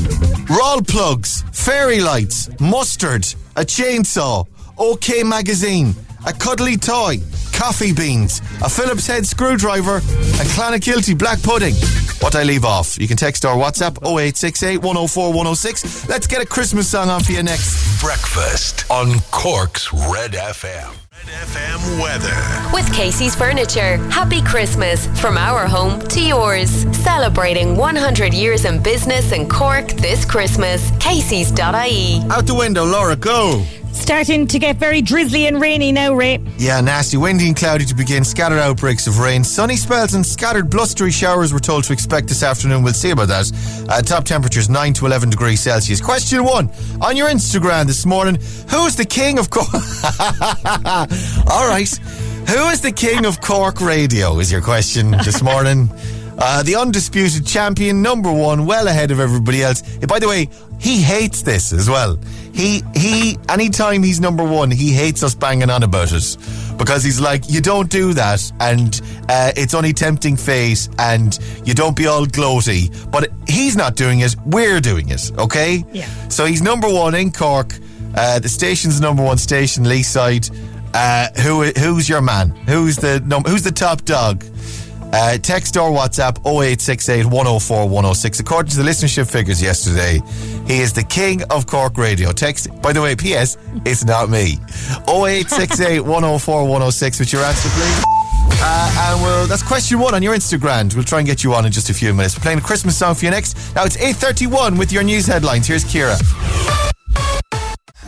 Roll 0.49 0.81
plugs, 0.81 1.43
fairy 1.53 2.01
lights, 2.01 2.49
mustard, 2.59 3.25
a 3.55 3.61
chainsaw, 3.61 4.45
OK 4.77 5.23
magazine, 5.23 5.95
a 6.26 6.34
cuddly 6.34 6.78
toy, 6.78 7.18
coffee 7.53 7.93
beans, 7.93 8.39
a 8.63 8.70
Phillips 8.70 9.07
head 9.07 9.26
screwdriver, 9.26 9.95
and 9.97 10.47
Clonakilty 10.55 11.18
black 11.18 11.41
pudding. 11.41 11.76
What 12.20 12.36
I 12.36 12.43
leave 12.43 12.65
off? 12.65 12.99
You 12.99 13.07
can 13.07 13.18
text 13.18 13.45
our 13.45 13.55
WhatsApp 13.55 13.97
0868 14.03 14.78
104 14.78 15.28
106. 15.28 16.09
Let's 16.09 16.26
get 16.28 16.41
a 16.41 16.45
Christmas 16.45 16.88
song 16.88 17.09
on 17.09 17.22
for 17.22 17.32
you 17.32 17.43
next. 17.43 18.01
Breakfast 18.01 18.89
on 18.89 19.20
Cork's 19.32 19.93
Red 19.93 20.32
FM. 20.32 20.95
Red 21.18 21.47
FM 21.47 22.01
weather. 22.01 22.74
With 22.74 22.91
Casey's 22.93 23.36
Furniture. 23.36 23.97
Happy 24.09 24.41
Christmas 24.41 25.07
from 25.20 25.38
our 25.38 25.68
home 25.68 25.99
to 26.09 26.22
yours. 26.22 26.70
Celebrating 26.97 27.76
100 27.76 28.34
years 28.34 28.65
in 28.65 28.82
business 28.82 29.32
in 29.32 29.47
Cork 29.49 29.88
this 29.93 30.26
Christmas. 30.26 30.91
Casey's.ie. 30.99 32.22
Out 32.30 32.45
the 32.47 32.55
window, 32.55 32.84
Laura, 32.86 33.15
go. 33.15 33.63
Starting 33.97 34.47
to 34.47 34.57
get 34.59 34.77
very 34.77 35.01
drizzly 35.01 35.47
and 35.47 35.59
rainy 35.59 35.91
now, 35.91 36.13
Ray. 36.13 36.39
Yeah, 36.57 36.79
nasty, 36.79 37.17
windy 37.17 37.47
and 37.47 37.57
cloudy 37.57 37.83
to 37.85 37.95
begin. 37.95 38.23
Scattered 38.23 38.59
outbreaks 38.59 39.05
of 39.05 39.19
rain. 39.19 39.43
Sunny 39.43 39.75
spells 39.75 40.13
and 40.13 40.25
scattered 40.25 40.69
blustery 40.69 41.11
showers 41.11 41.51
we're 41.51 41.59
told 41.59 41.83
to 41.85 41.93
expect 41.93 42.27
this 42.27 42.41
afternoon. 42.41 42.83
We'll 42.83 42.93
see 42.93 43.09
about 43.09 43.27
that. 43.27 43.51
Uh, 43.89 44.01
top 44.01 44.23
temperatures 44.23 44.69
9 44.69 44.93
to 44.93 45.07
11 45.07 45.31
degrees 45.31 45.59
Celsius. 45.59 45.99
Question 45.99 46.45
one 46.45 46.69
on 47.01 47.17
your 47.17 47.27
Instagram 47.27 47.85
this 47.85 48.05
morning 48.05 48.35
Who's 48.69 48.95
the 48.95 49.05
king 49.05 49.39
of 49.39 49.49
Cork? 49.49 49.67
All 51.51 51.67
right. 51.67 51.89
Who 52.49 52.69
is 52.69 52.79
the 52.81 52.93
king 52.95 53.25
of 53.25 53.41
Cork 53.41 53.81
radio? 53.81 54.39
Is 54.39 54.51
your 54.51 54.61
question 54.61 55.11
this 55.11 55.41
morning. 55.51 55.89
Uh, 56.39 56.61
the 56.61 56.75
undisputed 56.75 57.45
champion, 57.47 58.03
number 58.03 58.31
one, 58.31 58.67
well 58.67 58.87
ahead 58.87 59.09
of 59.09 59.19
everybody 59.19 59.63
else. 59.63 59.81
By 60.05 60.19
the 60.19 60.27
way, 60.27 60.47
he 60.79 61.01
hates 61.01 61.41
this 61.41 61.73
as 61.73 61.89
well. 61.89 62.19
He 62.57 62.81
he. 62.95 63.37
Anytime 63.49 64.01
he's 64.01 64.19
number 64.19 64.43
one, 64.43 64.71
he 64.71 64.91
hates 64.91 65.21
us 65.21 65.35
banging 65.35 65.69
on 65.69 65.83
about 65.83 66.11
it 66.11 66.37
because 66.75 67.03
he's 67.03 67.19
like, 67.19 67.43
you 67.47 67.61
don't 67.61 67.89
do 67.89 68.13
that, 68.13 68.51
and 68.59 68.99
uh, 69.29 69.51
it's 69.55 69.75
only 69.75 69.93
tempting 69.93 70.35
fate, 70.35 70.89
and 70.97 71.37
you 71.63 71.75
don't 71.75 71.95
be 71.95 72.07
all 72.07 72.25
gloaty. 72.25 72.89
But 73.11 73.29
he's 73.47 73.75
not 73.75 73.95
doing 73.95 74.21
it. 74.21 74.35
We're 74.47 74.79
doing 74.81 75.09
it. 75.09 75.31
Okay. 75.37 75.85
Yeah. 75.93 76.07
So 76.29 76.45
he's 76.45 76.63
number 76.63 76.89
one 76.91 77.13
in 77.13 77.31
Cork. 77.31 77.75
Uh, 78.15 78.39
the 78.39 78.49
station's 78.49 78.99
number 78.99 79.23
one 79.23 79.37
station, 79.37 79.83
Leaside. 79.83 80.49
Uh, 80.95 81.27
who 81.41 81.63
who's 81.79 82.09
your 82.09 82.21
man? 82.21 82.49
Who's 82.67 82.95
the 82.95 83.19
num- 83.19 83.43
who's 83.43 83.61
the 83.61 83.71
top 83.71 84.01
dog? 84.03 84.43
Uh, 85.13 85.37
text 85.37 85.77
or 85.77 85.89
WhatsApp 85.91 86.37
0868 86.45 87.25
104 87.25 87.85
106. 87.85 88.39
According 88.39 88.71
to 88.71 88.77
the 88.77 88.83
listenership 88.83 89.29
figures 89.29 89.61
yesterday, 89.61 90.21
he 90.67 90.79
is 90.79 90.91
the 90.93 91.03
king 91.03 91.43
of 91.49 91.65
Cork 91.65 91.97
radio. 91.97 92.31
Text, 92.31 92.69
by 92.81 92.91
the 92.93 93.01
way, 93.01 93.15
P.S., 93.15 93.57
it's 93.85 94.03
not 94.03 94.29
me. 94.29 94.57
0868 95.07 96.01
104 96.01 96.63
106 96.63 97.19
with 97.19 97.33
your 97.33 97.43
answer, 97.43 97.69
please. 97.69 98.03
Uh, 98.59 99.13
and 99.13 99.21
we'll, 99.21 99.47
that's 99.47 99.63
question 99.63 99.99
one 99.99 100.13
on 100.13 100.23
your 100.23 100.35
Instagram. 100.35 100.93
We'll 100.93 101.03
try 101.03 101.19
and 101.19 101.27
get 101.27 101.43
you 101.43 101.53
on 101.53 101.65
in 101.65 101.71
just 101.71 101.89
a 101.89 101.93
few 101.93 102.13
minutes. 102.13 102.37
We're 102.37 102.43
playing 102.43 102.59
a 102.59 102.61
Christmas 102.61 102.97
song 102.97 103.15
for 103.15 103.25
you 103.25 103.31
next. 103.31 103.55
Now 103.75 103.85
it's 103.85 103.97
8.31 103.97 104.77
with 104.77 104.91
your 104.91 105.03
news 105.03 105.25
headlines. 105.25 105.67
Here's 105.67 105.83
Kira. 105.83 106.17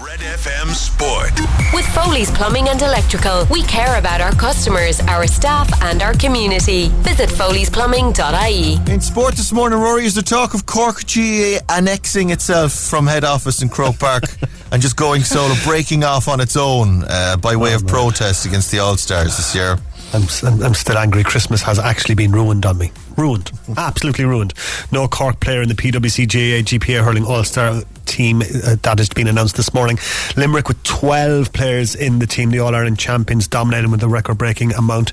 Red 0.09 0.21
FM 0.21 0.73
Sport. 0.73 1.39
With 1.71 1.85
Foley's 1.93 2.31
Plumbing 2.31 2.67
and 2.69 2.81
Electrical, 2.81 3.45
we 3.51 3.61
care 3.61 3.99
about 3.99 4.21
our 4.21 4.31
customers, 4.31 4.99
our 5.01 5.27
staff, 5.27 5.69
and 5.83 6.01
our 6.01 6.15
community. 6.15 6.87
Visit 7.03 7.29
foleysplumbing.ie. 7.29 8.91
In 8.91 9.01
sport 9.01 9.35
this 9.35 9.51
morning, 9.51 9.77
Rory, 9.77 10.05
is 10.05 10.15
the 10.15 10.23
talk 10.23 10.55
of 10.55 10.65
Cork 10.65 11.03
GAA 11.05 11.59
annexing 11.69 12.31
itself 12.31 12.73
from 12.73 13.05
head 13.05 13.23
office 13.23 13.61
in 13.61 13.69
Croke 13.69 13.99
Park 13.99 14.23
and 14.71 14.81
just 14.81 14.95
going 14.95 15.21
solo, 15.21 15.53
breaking 15.63 16.03
off 16.03 16.27
on 16.27 16.39
its 16.39 16.57
own 16.57 17.03
uh, 17.03 17.37
by 17.37 17.55
way 17.55 17.75
of 17.75 17.85
protest 17.85 18.47
against 18.47 18.71
the 18.71 18.79
All 18.79 18.97
Stars 18.97 19.37
this 19.37 19.53
year. 19.53 19.77
I'm, 20.13 20.23
I'm, 20.43 20.63
I'm 20.63 20.73
still 20.73 20.97
angry. 20.97 21.23
Christmas 21.23 21.61
has 21.61 21.77
actually 21.77 22.15
been 22.15 22.31
ruined 22.31 22.65
on 22.65 22.79
me. 22.79 22.91
Ruined. 23.19 23.51
Absolutely 23.75 24.23
ruined. 24.23 24.53
No 24.93 25.07
Cork 25.09 25.41
player 25.41 25.61
in 25.61 25.67
the 25.67 25.75
PWC 25.75 26.25
GAA 26.25 26.63
GPA 26.63 27.03
hurling 27.03 27.25
All 27.25 27.43
Star 27.43 27.81
team 28.05 28.41
uh, 28.41 28.75
that 28.81 28.95
has 28.97 29.09
been 29.09 29.27
announced 29.27 29.57
this 29.57 29.73
morning. 29.73 29.99
Limerick 30.35 30.67
with 30.67 30.81
12 30.83 31.53
players 31.53 31.95
in 31.95 32.19
the 32.19 32.25
team, 32.25 32.49
the 32.49 32.59
All 32.59 32.73
Ireland 32.73 32.97
champions, 32.97 33.47
dominating 33.47 33.91
with 33.91 34.01
a 34.03 34.07
record 34.07 34.37
breaking 34.37 34.73
amount. 34.73 35.11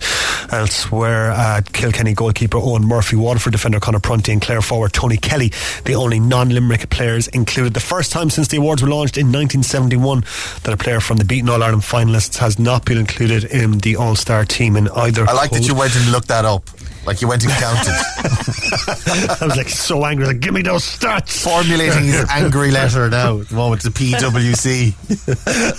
Elsewhere, 0.53 1.33
uh, 1.33 1.61
Kilkenny 1.73 2.15
goalkeeper 2.15 2.59
Eoin 2.59 2.85
Murphy, 2.85 3.17
Waterford 3.17 3.53
defender 3.53 3.81
Conor 3.81 3.99
Prunty, 3.99 4.33
and 4.33 4.41
Clare 4.41 4.63
forward 4.63 4.93
Tony 4.93 5.17
Kelly, 5.17 5.53
the 5.85 5.95
only 5.95 6.21
non 6.21 6.51
Limerick 6.51 6.89
players 6.91 7.27
included. 7.29 7.75
The 7.75 7.81
first 7.81 8.13
time 8.13 8.31
since 8.31 8.49
the 8.49 8.59
awards 8.59 8.83
were 8.83 8.89
launched 8.89 9.17
in 9.19 9.27
1971 9.27 10.21
that 10.63 10.73
a 10.73 10.77
player 10.77 11.01
from 11.01 11.17
the 11.17 11.25
beaten 11.25 11.49
All 11.49 11.63
Ireland 11.63 11.83
finalists 11.83 12.39
has 12.39 12.59
not 12.59 12.85
been 12.85 12.99
included 12.99 13.45
in 13.45 13.79
the 13.79 13.97
All 13.97 14.15
Star 14.15 14.45
team 14.45 14.77
in 14.77 14.89
either. 14.91 15.29
I 15.29 15.33
like 15.33 15.51
that 15.51 15.67
you 15.67 15.75
went 15.75 15.97
and 15.97 16.13
looked 16.13 16.29
that 16.29 16.45
up. 16.45 16.63
Like 17.07 17.23
you 17.23 17.29
went 17.29 17.45
and 17.45 17.53
counted. 17.53 17.93
I 19.41 19.45
was 19.47 19.57
like 19.57 19.69
so 19.69 20.05
angry. 20.05 20.27
Like, 20.27 20.41
give 20.41 20.53
me 20.53 20.63
those 20.63 20.83
stats. 20.85 21.43
Formulating 21.45 22.05
his 22.05 22.27
angry 22.31 22.71
letter 22.71 23.09
now 23.09 23.41
at 23.41 23.49
the 23.49 23.55
moment 23.55 23.83
to 23.83 23.91
PWC. 23.91 24.93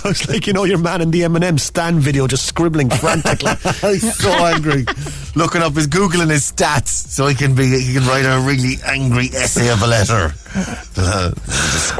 I 0.04 0.08
was 0.08 0.28
like, 0.28 0.46
you 0.46 0.52
know, 0.52 0.64
your 0.64 0.78
man 0.78 1.00
in 1.02 1.10
the 1.10 1.22
Eminem 1.22 1.60
Stan 1.60 1.98
video 2.00 2.26
just 2.26 2.46
scribbling 2.46 2.88
frantically. 2.90 3.52
He's 3.92 4.16
so 4.16 4.30
angry. 4.30 4.84
Looking 5.34 5.62
up 5.62 5.74
his 5.74 5.86
Googling 5.86 6.30
his 6.30 6.50
stats 6.50 6.88
so 6.88 7.26
he 7.26 7.34
can 7.34 7.54
be 7.54 7.66
he 7.80 7.94
can 7.94 8.04
write 8.06 8.24
a 8.24 8.40
really 8.46 8.76
angry 8.86 9.26
essay 9.34 9.68
of 9.70 9.82
a 9.82 9.86
letter. 9.86 10.32
Uh, 10.96 11.30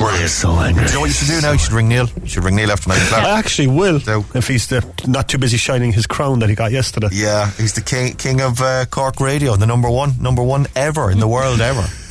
We're 0.00 0.26
so 0.26 0.50
angry. 0.52 0.84
Do 0.84 0.88
you 0.90 0.94
know 0.94 1.00
what 1.00 1.06
you 1.08 1.12
should 1.12 1.28
do 1.28 1.40
now? 1.42 1.52
You 1.52 1.58
should 1.58 1.72
ring 1.72 1.88
Neil. 1.88 2.08
You 2.22 2.28
should 2.28 2.44
ring 2.44 2.56
Neil 2.56 2.70
after 2.72 2.88
nine 2.88 3.00
o'clock. 3.02 3.24
I 3.24 3.38
actually 3.38 3.68
will 3.68 4.00
So- 4.00 4.24
if 4.34 4.48
he's 4.48 4.72
uh, 4.72 4.80
not 5.06 5.28
too 5.28 5.38
busy 5.38 5.58
shining 5.58 5.92
his 5.92 6.06
crown 6.06 6.38
that 6.40 6.48
he 6.48 6.54
got 6.54 6.72
yesterday. 6.72 7.08
Yeah, 7.12 7.50
he's 7.52 7.74
the 7.74 7.82
king 7.82 8.14
king 8.14 8.40
of 8.40 8.60
uh, 8.60 8.86
Cork 8.86 9.17
radio, 9.20 9.56
the 9.56 9.66
number 9.66 9.90
one, 9.90 10.20
number 10.20 10.42
one 10.42 10.66
ever 10.74 11.10
in 11.10 11.18
the 11.18 11.28
world 11.28 11.60
ever. 11.60 12.07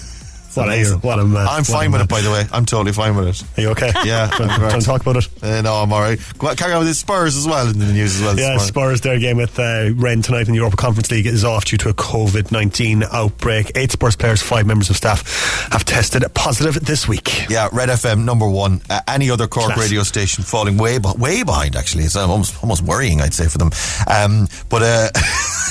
What 0.58 0.70
a, 0.70 0.86
what 1.02 1.20
a 1.20 1.24
man. 1.24 1.48
I'm 1.48 1.64
fine 1.64 1.92
with 1.92 2.00
man. 2.00 2.06
it, 2.06 2.10
by 2.10 2.22
the 2.22 2.32
way. 2.32 2.46
I'm 2.52 2.66
totally 2.66 2.94
fine 2.94 3.16
with 3.16 3.28
it. 3.28 3.44
Are 3.58 3.62
you 3.62 3.70
okay? 3.70 3.92
Yeah. 4.04 4.28
Trying 4.36 4.50
I'm 4.50 4.80
to 4.80 4.86
talk 4.86 5.02
about 5.02 5.18
it? 5.18 5.28
Uh, 5.42 5.62
no, 5.62 5.76
I'm 5.76 5.94
all 5.94 6.02
right. 6.02 6.20
On, 6.42 6.56
carry 6.56 6.74
on 6.74 6.80
with 6.80 6.88
the 6.88 6.94
Spurs 6.94 7.38
as 7.38 7.48
well 7.48 7.68
in 7.70 7.80
the 7.80 7.94
news 7.94 8.16
as 8.16 8.22
well. 8.22 8.38
Yeah, 8.38 8.50
morning. 8.50 8.68
Spurs, 8.68 9.02
their 9.02 9.20
game 9.20 9.38
with 9.38 9.58
uh, 9.60 9.92
Rennes 9.96 10.26
tonight 10.26 10.48
in 10.48 10.54
the 10.54 10.60
Europa 10.60 10.78
Conference 10.78 11.12
League 11.12 11.28
is 11.28 11.44
off 11.44 11.66
due 11.66 11.78
to 11.78 11.90
a 11.90 11.94
COVID 11.94 12.52
19 12.52 13.04
outbreak. 13.12 13.72
Eight 13.76 13.92
Spurs 13.92 14.16
players, 14.16 14.42
five 14.42 14.66
members 14.66 14.90
of 14.90 14.98
staff 14.98 15.70
have 15.72 15.86
tested 15.86 16.24
positive 16.34 16.84
this 16.86 17.08
week. 17.08 17.48
Yeah, 17.50 17.70
Red 17.72 17.90
FM 17.90 18.26
number 18.26 18.50
one. 18.50 18.82
Uh, 18.90 19.02
any 19.08 19.30
other 19.30 19.48
Cork 19.48 19.68
Class. 19.68 19.80
radio 19.80 20.04
station 20.04 20.44
falling 20.44 20.78
way 20.78 20.98
be- 20.98 21.12
way 21.18 21.44
behind. 21.44 21.76
Actually, 21.76 22.06
it's 22.06 22.16
uh, 22.16 22.28
almost 22.28 22.62
almost 22.64 22.82
worrying. 22.84 23.22
I'd 23.22 23.34
say 23.34 23.48
for 23.48 23.58
them. 23.58 23.72
Um, 24.08 24.48
but 24.70 24.82
uh, 24.84 25.10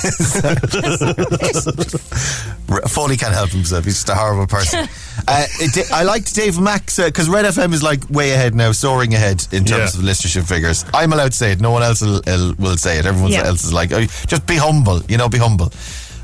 Foley 2.89 3.17
can't 3.17 3.35
help 3.35 3.51
himself. 3.51 3.85
He's 3.85 3.95
just 3.95 4.09
a 4.09 4.15
horrible 4.15 4.47
person. 4.47 4.76
uh, 5.29 5.47
it, 5.61 5.91
I 5.93 6.03
liked 6.03 6.35
Dave 6.35 6.59
Mack's 6.61 6.97
because 6.99 7.29
Red 7.29 7.45
FM 7.45 7.73
is 7.73 7.83
like 7.83 8.09
way 8.11 8.33
ahead 8.33 8.55
now, 8.55 8.73
soaring 8.73 9.15
ahead 9.15 9.47
in 9.53 9.65
terms 9.65 9.95
Yeah. 9.95 10.01
of 10.01 10.07
listenership 10.07 10.47
figures. 10.49 10.85
I'm 10.95 11.13
allowed 11.13 11.33
to 11.33 11.37
say 11.39 11.53
it. 11.53 11.61
No 11.61 11.71
one 11.71 11.83
else 11.83 12.01
will, 12.03 12.21
will, 12.27 12.55
will 12.59 12.77
say 12.77 12.99
it. 12.99 13.07
Everyone 13.07 13.33
Yeah. 13.33 13.45
else 13.45 13.65
is 13.65 13.73
like, 13.73 13.93
oh, 13.93 14.05
just 14.27 14.47
be 14.47 14.57
humble. 14.57 15.03
You 15.09 15.17
know, 15.19 15.29
be 15.29 15.39
humble. 15.39 15.73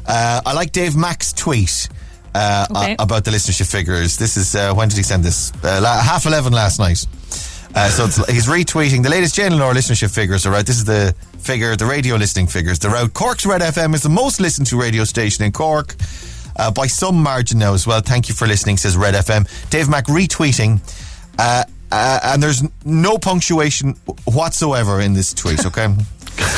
Uh, 0.06 0.40
I 0.44 0.52
like 0.52 0.72
Dave 0.72 0.96
Mack's 0.96 1.32
tweet. 1.32 1.88
Uh, 2.34 2.66
Okay. 2.70 2.96
a- 2.98 3.02
about 3.02 3.24
the 3.24 3.30
listenership 3.30 3.70
figures. 3.70 4.16
This 4.16 4.36
is 4.38 4.54
uh, 4.54 4.72
when 4.74 4.88
did 4.88 4.96
he 4.96 5.02
send 5.02 5.22
this? 5.22 5.52
Uh, 5.62 5.80
la- 5.82 6.00
half 6.00 6.24
eleven 6.26 6.52
last 6.52 6.78
night. 6.78 7.06
Uh, 7.74 7.88
so 7.90 8.04
it's, 8.06 8.16
he's 8.30 8.46
retweeting 8.46 9.02
the 9.02 9.08
latest 9.10 9.34
JNLR 9.36 9.72
listenership 9.74 10.10
figures. 10.14 10.44
All 10.46 10.52
right, 10.52 10.64
this 10.64 10.76
is 10.76 10.84
the 10.84 11.14
figure, 11.38 11.76
the 11.76 11.84
radio 11.86 12.16
listening 12.16 12.46
figures. 12.46 12.78
They're 12.78 12.94
out. 12.96 13.12
Cork's 13.14 13.44
Red 13.46 13.60
FM 13.62 13.94
is 13.94 14.02
the 14.02 14.08
most 14.10 14.40
listened 14.40 14.66
to 14.68 14.78
radio 14.80 15.04
station 15.04 15.44
in 15.44 15.52
Cork 15.52 15.94
uh, 16.56 16.70
by 16.70 16.86
some 16.86 17.16
margin 17.22 17.58
now 17.58 17.74
as 17.74 17.86
well. 17.86 18.00
Thank 18.00 18.28
you 18.28 18.34
for 18.34 18.46
listening, 18.46 18.76
says 18.76 18.96
Red 18.96 19.14
FM. 19.14 19.48
Dave 19.70 19.88
Mack 19.88 20.06
retweeting. 20.06 20.80
Uh, 21.38 21.64
uh, 21.90 22.20
and 22.24 22.42
there's 22.42 22.62
no 22.84 23.18
punctuation 23.18 23.94
whatsoever 24.24 25.00
in 25.00 25.12
this 25.12 25.34
tweet, 25.34 25.66
okay? 25.66 25.88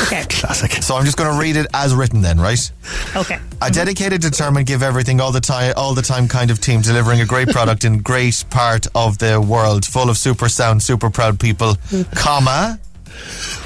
Okay. 0.03 0.23
Classic. 0.29 0.71
So 0.83 0.95
I'm 0.95 1.03
just 1.03 1.17
going 1.17 1.31
to 1.31 1.39
read 1.39 1.57
it 1.57 1.67
as 1.73 1.93
written 1.93 2.21
then, 2.21 2.39
right? 2.39 2.71
Okay. 3.15 3.39
A 3.61 3.69
dedicated, 3.69 4.21
determined, 4.21 4.67
give 4.67 4.81
everything 4.81 5.19
all 5.19 5.31
the 5.31 5.41
time, 5.41 5.73
all 5.75 5.93
the 5.93 6.01
time 6.01 6.27
kind 6.27 6.51
of 6.51 6.61
team, 6.61 6.81
delivering 6.81 7.21
a 7.21 7.25
great 7.25 7.49
product 7.49 7.83
in 7.83 7.99
great 7.99 8.43
part 8.49 8.87
of 8.95 9.17
the 9.17 9.41
world, 9.41 9.85
full 9.85 10.09
of 10.09 10.17
super 10.17 10.47
sound, 10.47 10.81
super 10.81 11.09
proud 11.09 11.39
people. 11.39 11.75
Comma. 12.15 12.79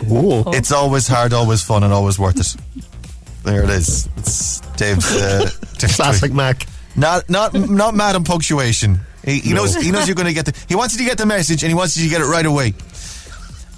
Ooh. 0.09 0.43
It's 0.47 0.71
always 0.71 1.07
hard, 1.07 1.33
always 1.33 1.61
fun, 1.61 1.83
and 1.83 1.93
always 1.93 2.17
worth 2.17 2.39
it. 2.39 2.55
There 3.49 3.63
it 3.63 3.69
is. 3.69 4.07
It's 4.17 4.59
Dave's, 4.77 5.11
uh, 5.15 5.49
Dave's 5.79 5.95
Classic 5.95 6.29
tweet. 6.29 6.33
Mac. 6.35 6.67
Not, 6.95 7.29
not, 7.29 7.53
not 7.69 7.95
mad 7.95 8.15
on 8.15 8.23
punctuation. 8.23 8.99
He, 9.25 9.39
he 9.39 9.49
No. 9.53 9.61
knows. 9.63 9.75
He 9.75 9.91
knows 9.91 10.07
you're 10.07 10.15
going 10.15 10.27
to 10.27 10.33
get 10.33 10.45
the. 10.45 10.65
He 10.67 10.75
wants 10.75 10.93
you 10.93 10.99
to 10.99 11.05
get 11.05 11.17
the 11.17 11.25
message, 11.25 11.63
and 11.63 11.69
he 11.69 11.73
wants 11.73 11.97
you 11.97 12.03
to 12.03 12.09
get 12.09 12.21
it 12.21 12.25
right 12.25 12.45
away. 12.45 12.73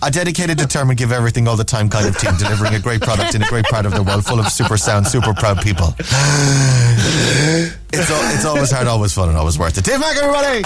A 0.04 0.10
dedicated, 0.10 0.58
determined, 0.58 0.98
give 0.98 1.12
everything 1.12 1.48
all 1.48 1.56
the 1.56 1.64
time 1.64 1.88
kind 1.88 2.08
of 2.08 2.18
team, 2.18 2.36
delivering 2.38 2.74
a 2.74 2.80
great 2.80 3.02
product 3.02 3.36
in 3.36 3.44
a 3.44 3.48
great 3.48 3.66
part 3.66 3.86
of 3.86 3.94
the 3.94 4.02
world, 4.02 4.26
full 4.26 4.40
of 4.40 4.48
super 4.50 4.76
sound, 4.76 5.08
super 5.08 5.34
proud 5.34 5.62
people. 5.62 5.94
It's 6.00 8.10
al- 8.10 8.34
it's 8.36 8.46
always 8.46 8.72
hard, 8.72 8.88
always 8.88 9.14
fun, 9.14 9.30
and 9.30 9.38
always 9.38 9.60
worth 9.60 9.78
it. 9.78 9.86
Dave 9.86 10.00
Mack, 10.00 10.18
everybody. 10.18 10.64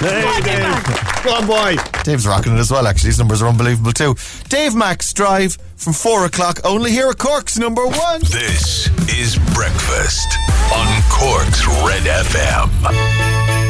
Hey, 0.00 0.40
Dave. 0.42 1.24
Go 1.24 1.34
on, 1.34 1.46
boy. 1.46 1.76
Dave's 2.02 2.26
rocking 2.26 2.56
it 2.56 2.58
as 2.58 2.70
well. 2.70 2.86
Actually, 2.86 3.08
his 3.08 3.18
numbers 3.18 3.40
are 3.40 3.48
unbelievable 3.48 3.92
too. 3.92 4.16
Dave 4.48 4.74
Mack's 4.74 5.12
drive 5.14 5.56
from 5.76 5.92
four 5.92 6.26
o'clock. 6.26 6.60
Only 6.64 6.90
here 6.90 7.08
at 7.08 7.16
Cork's 7.16 7.56
number 7.56 7.86
one. 7.86 8.20
This 8.20 8.88
is 9.08 9.38
Breakfast 9.54 10.28
on 10.74 11.02
Cork's 11.10 11.64
Red 11.86 12.02
FM. 12.02 13.63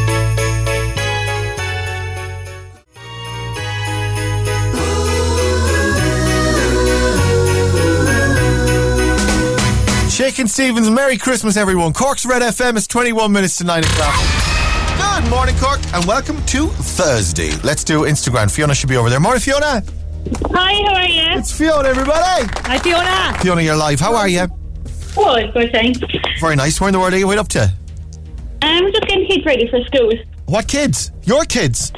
Shakin' 10.15 10.47
Stevens, 10.47 10.89
Merry 10.89 11.19
Christmas, 11.19 11.57
everyone. 11.57 11.93
Cork's 11.93 12.25
Red 12.25 12.41
FM 12.41 12.77
is 12.77 12.87
21 12.87 13.33
minutes 13.33 13.57
to 13.57 13.65
9 13.65 13.83
o'clock. 13.83 14.15
Good 14.97 15.29
morning, 15.29 15.57
Cork, 15.59 15.81
and 15.93 16.05
welcome 16.05 16.41
to 16.47 16.69
Thursday. 16.69 17.51
Let's 17.65 17.83
do 17.83 18.03
Instagram. 18.03 18.49
Fiona 18.49 18.77
should 18.77 18.89
be 18.89 18.97
over 18.97 19.11
there. 19.11 19.19
Morning, 19.19 19.41
Fiona. 19.41 19.83
Hi, 20.53 20.75
how 20.87 20.95
are 20.95 21.09
you? 21.09 21.37
It's 21.37 21.51
Fiona, 21.51 21.89
everybody. 21.89 22.49
Hi, 22.61 22.79
Fiona. 22.79 23.37
Fiona, 23.41 23.63
you're 23.63 23.75
live. 23.75 23.99
How 23.99 24.15
are 24.15 24.29
you? 24.29 24.47
Oh, 25.17 25.35
good, 25.35 25.53
good, 25.53 25.73
thanks. 25.73 25.99
Very 26.39 26.55
nice. 26.55 26.81
Where 26.81 26.87
in 26.87 26.93
the 26.93 27.01
world 27.01 27.13
are 27.13 27.19
you? 27.19 27.27
What 27.27 27.39
up 27.39 27.49
to? 27.49 27.73
I'm 28.63 28.93
just 28.93 29.09
getting 29.09 29.27
kids 29.27 29.45
ready 29.45 29.69
for 29.69 29.83
school. 29.83 30.13
What 30.47 30.69
kids? 30.69 31.11
Your 31.25 31.45
kids? 31.45 31.93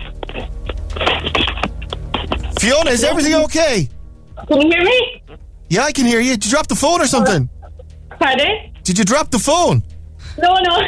Fiona, 2.58 2.92
is 2.92 3.04
everything 3.04 3.34
okay? 3.34 3.90
Can 4.48 4.62
you 4.62 4.70
hear 4.70 4.84
me? 4.84 5.22
Yeah, 5.68 5.82
I 5.82 5.92
can 5.92 6.06
hear 6.06 6.20
you. 6.20 6.30
Did 6.30 6.46
you 6.46 6.50
drop 6.52 6.68
the 6.68 6.76
phone 6.76 7.02
or 7.02 7.06
something? 7.06 7.50
Pardon? 8.18 8.72
Did 8.82 8.98
you 8.98 9.04
drop 9.04 9.30
the 9.30 9.38
phone? 9.38 9.82
No, 10.38 10.54
no. 10.54 10.82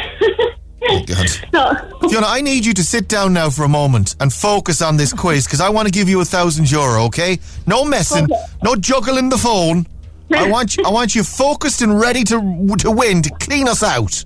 Oh, 0.89 1.03
God. 1.05 1.27
no. 1.53 2.09
Fiona, 2.09 2.27
I 2.27 2.41
need 2.41 2.65
you 2.65 2.73
to 2.73 2.83
sit 2.83 3.07
down 3.07 3.33
now 3.33 3.49
for 3.49 3.63
a 3.63 3.67
moment 3.67 4.15
and 4.19 4.31
focus 4.31 4.81
on 4.81 4.97
this 4.97 5.13
quiz 5.13 5.45
because 5.45 5.61
I 5.61 5.69
want 5.69 5.87
to 5.87 5.91
give 5.91 6.07
you 6.07 6.21
a 6.21 6.25
thousand 6.25 6.69
euro. 6.71 7.03
Okay? 7.05 7.39
No 7.67 7.83
messing, 7.83 8.25
Okay. 8.25 8.41
no 8.63 8.75
juggling 8.75 9.29
the 9.29 9.37
phone. 9.37 9.85
I 10.33 10.49
want 10.55 10.77
you. 10.77 10.83
I 10.85 10.89
want 10.89 11.15
you 11.15 11.23
focused 11.23 11.81
and 11.81 11.99
ready 11.99 12.23
to 12.25 12.67
to 12.79 12.91
win 12.91 13.21
to 13.23 13.29
clean 13.39 13.67
us 13.67 13.83
out. 13.83 14.23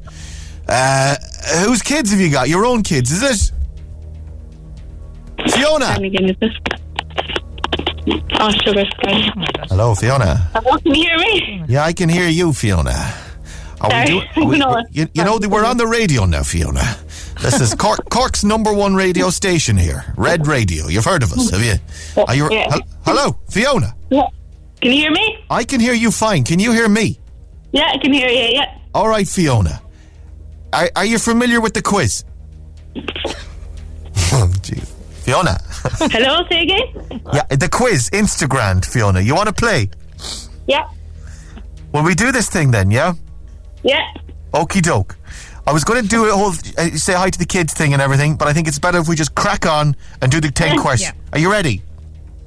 Uh, 0.67 1.15
whose 1.65 1.81
kids 1.81 2.11
have 2.11 2.19
you 2.19 2.29
got? 2.29 2.49
Your 2.49 2.65
own 2.65 2.83
kids, 2.83 3.11
is 3.11 3.23
it? 3.23 3.51
Fiona. 5.51 5.97
Oh, 8.05 8.49
sugar. 8.63 8.83
Hello, 9.69 9.95
Fiona. 9.95 10.49
Hello, 10.53 10.77
can 10.77 10.93
you 10.93 11.03
hear 11.03 11.17
me? 11.17 11.63
Yeah, 11.67 11.85
I 11.85 11.93
can 11.93 12.09
hear 12.09 12.27
you, 12.27 12.51
Fiona. 12.53 12.91
Are 13.81 13.89
Sorry. 13.89 14.05
do- 14.07 14.21
are 14.41 14.45
we- 14.45 14.57
No. 14.57 14.83
you, 14.91 15.07
you 15.13 15.23
know, 15.23 15.39
we're 15.49 15.65
on 15.65 15.77
the 15.77 15.87
radio 15.87 16.25
now, 16.25 16.43
Fiona. 16.43 16.97
This 17.41 17.59
is 17.61 17.73
Cork, 17.73 17.99
Cork's 18.09 18.43
number 18.43 18.73
one 18.73 18.95
radio 18.95 19.29
station 19.29 19.77
here, 19.77 20.05
Red 20.17 20.47
Radio. 20.47 20.87
You've 20.87 21.05
heard 21.05 21.23
of 21.23 21.31
us, 21.33 21.49
have 21.51 21.63
you? 21.63 21.75
Are 22.27 22.35
you? 22.35 22.49
Yeah. 22.51 22.69
hel- 22.71 22.81
hello, 23.05 23.37
Fiona. 23.49 23.95
Yeah. 24.09 24.27
Can 24.81 24.91
you 24.91 24.97
hear 24.99 25.11
me? 25.11 25.37
I 25.49 25.63
can 25.63 25.79
hear 25.79 25.93
you 25.93 26.11
fine. 26.11 26.43
Can 26.43 26.59
you 26.59 26.71
hear 26.71 26.89
me? 26.89 27.19
Yeah, 27.71 27.89
I 27.93 27.97
can 27.97 28.11
hear 28.13 28.27
you. 28.29 28.49
Yeah. 28.53 28.77
All 28.93 29.07
right, 29.07 29.27
Fiona. 29.27 29.81
Are, 30.73 30.89
are 30.95 31.05
you 31.05 31.19
familiar 31.19 31.61
with 31.61 31.73
the 31.73 31.81
quiz? 31.81 32.23
oh, 32.95 34.51
jeez. 34.61 34.89
Fiona. 35.24 35.57
Hello, 36.11 36.43
say 36.49 36.63
again? 36.63 37.21
yeah, 37.34 37.43
the 37.55 37.69
quiz, 37.71 38.09
Instagram, 38.11 38.86
Fiona. 38.86 39.21
You 39.21 39.36
want 39.36 39.47
to 39.47 39.53
play? 39.53 39.89
Yeah. 40.67 40.88
Well, 41.91 42.03
we 42.03 42.13
do 42.15 42.32
this 42.32 42.49
thing 42.49 42.71
then, 42.71 42.91
yeah? 42.91 43.13
Yeah. 43.84 44.05
Okie 44.53 44.82
doke. 44.82 45.15
I 45.65 45.71
was 45.71 45.84
going 45.86 46.03
to 46.03 46.07
do 46.09 46.26
a 46.26 46.34
whole 46.34 46.49
uh, 46.78 46.89
say 46.97 47.13
hi 47.13 47.30
to 47.30 47.39
the 47.39 47.45
kids 47.45 47.74
thing 47.74 47.93
and 47.93 48.01
everything, 48.01 48.36
but 48.36 48.47
I 48.49 48.53
think 48.53 48.67
it's 48.67 48.80
better 48.80 48.97
if 48.99 49.07
we 49.07 49.15
just 49.15 49.34
crack 49.34 49.65
on 49.65 49.95
and 50.21 50.30
do 50.32 50.41
the 50.41 50.51
10 50.51 50.76
Yeah. 50.76 50.82
questions. 50.82 51.17
Are 51.32 51.39
you 51.39 51.49
ready? 51.51 51.82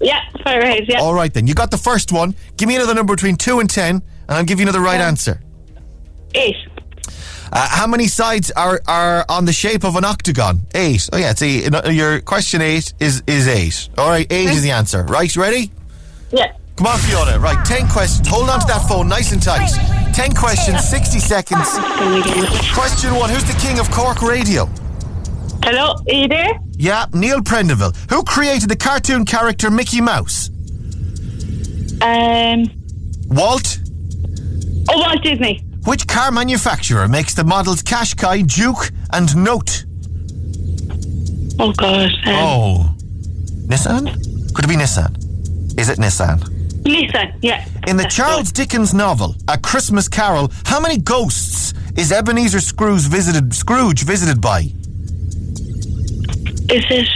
Yeah, 0.00 0.20
fire 0.44 0.60
ahead, 0.60 0.84
yeah. 0.88 1.00
All 1.00 1.14
right, 1.14 1.32
then. 1.32 1.46
You 1.46 1.54
got 1.54 1.70
the 1.70 1.78
first 1.78 2.12
one. 2.12 2.34
Give 2.58 2.68
me 2.68 2.76
another 2.76 2.92
number 2.94 3.14
between 3.14 3.36
2 3.36 3.60
and 3.60 3.70
10, 3.70 3.94
and 3.96 4.02
I'll 4.28 4.44
give 4.44 4.60
you 4.60 4.64
another 4.64 4.80
right 4.82 5.00
answer. 5.00 5.40
Eight. 6.34 6.56
Uh, 7.52 7.68
how 7.70 7.86
many 7.86 8.06
sides 8.06 8.50
are, 8.52 8.80
are 8.86 9.24
on 9.28 9.44
the 9.44 9.52
shape 9.52 9.84
of 9.84 9.96
an 9.96 10.04
octagon? 10.04 10.60
Eight. 10.74 11.08
Oh, 11.12 11.16
yeah. 11.16 11.32
See, 11.34 11.68
your 11.90 12.20
question 12.20 12.60
eight 12.60 12.92
is, 13.00 13.22
is 13.26 13.46
eight. 13.48 13.88
All 13.96 14.08
right, 14.08 14.26
eight 14.30 14.50
is 14.50 14.62
the 14.62 14.72
answer. 14.72 15.02
Right, 15.04 15.34
ready? 15.36 15.70
Yeah. 16.30 16.52
Come 16.76 16.88
on, 16.88 16.98
Fiona. 16.98 17.38
Right, 17.38 17.64
10 17.64 17.88
questions. 17.88 18.28
Hold 18.28 18.50
on 18.50 18.60
to 18.60 18.66
that 18.66 18.86
phone 18.88 19.08
nice 19.08 19.32
and 19.32 19.42
tight. 19.42 19.68
10 20.14 20.34
questions, 20.34 20.86
60 20.88 21.18
seconds. 21.18 21.68
Question 22.74 23.14
one 23.14 23.30
Who's 23.30 23.44
the 23.44 23.56
king 23.60 23.78
of 23.78 23.90
Cork 23.90 24.22
radio? 24.22 24.66
Hello, 25.62 25.94
are 26.08 26.12
you 26.12 26.28
there? 26.28 26.60
Yeah, 26.72 27.06
Neil 27.12 27.40
Prendeville. 27.40 27.96
Who 28.10 28.22
created 28.24 28.68
the 28.68 28.76
cartoon 28.76 29.24
character 29.24 29.70
Mickey 29.70 30.00
Mouse? 30.00 30.50
Um, 32.02 32.70
Walt? 33.28 33.78
oh, 34.90 34.98
Walt 34.98 35.22
Disney. 35.22 35.65
Which 35.86 36.06
car 36.08 36.30
manufacturer 36.30 37.06
makes 37.08 37.34
the 37.34 37.44
models 37.44 37.82
Qashqai, 37.82 38.44
Juke, 38.46 38.90
and 39.12 39.34
Note? 39.36 39.84
Oh, 41.58 41.72
God. 41.72 42.10
Um, 42.26 42.34
Oh. 42.34 42.94
Nissan? 43.68 44.04
Could 44.54 44.64
it 44.64 44.68
be 44.68 44.76
Nissan? 44.76 45.16
Is 45.78 45.88
it 45.88 45.98
Nissan? 45.98 46.38
Nissan, 46.82 47.32
yeah. 47.40 47.64
In 47.86 47.96
the 47.96 48.04
Charles 48.04 48.52
Dickens 48.52 48.92
novel, 48.94 49.34
A 49.48 49.58
Christmas 49.58 50.08
Carol, 50.08 50.50
how 50.64 50.80
many 50.80 50.98
ghosts 50.98 51.72
is 51.96 52.12
Ebenezer 52.12 52.60
Scrooge 52.60 53.02
visited, 53.08 53.54
Scrooge 53.54 54.02
visited 54.04 54.40
by? 54.40 54.60
Is 56.68 56.84
it 56.90 57.08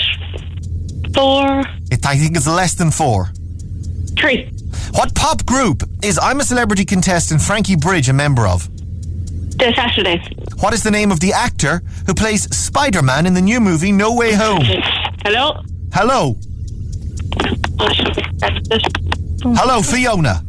four, 1.15 1.65
It, 1.91 2.07
I 2.07 2.17
think 2.17 2.37
it's 2.37 2.47
less 2.47 2.75
than 2.75 2.91
four. 2.91 3.31
three? 4.19 4.51
What 4.93 5.15
pop 5.15 5.47
group 5.47 5.83
is 6.03 6.19
I'm 6.21 6.41
a 6.41 6.45
Celebrity 6.45 6.85
contestant 6.85 7.41
Frankie 7.41 7.77
Bridge 7.77 8.09
a 8.09 8.13
member 8.13 8.47
of? 8.47 8.69
The 9.57 9.73
Saturday. 9.75 10.23
What 10.61 10.75
is 10.75 10.83
the 10.83 10.91
name 10.91 11.13
of 11.13 11.21
the 11.21 11.33
actor 11.33 11.83
who 12.07 12.15
plays 12.15 12.55
Spider 12.55 13.03
Man 13.03 13.27
in 13.27 13.35
the 13.35 13.41
new 13.41 13.61
movie 13.61 13.93
No 13.93 14.15
Way 14.15 14.35
Home? 14.35 14.63
Hello? 15.25 15.63
Hello. 15.93 16.37
Hello, 19.43 19.83
Fiona. 19.83 20.45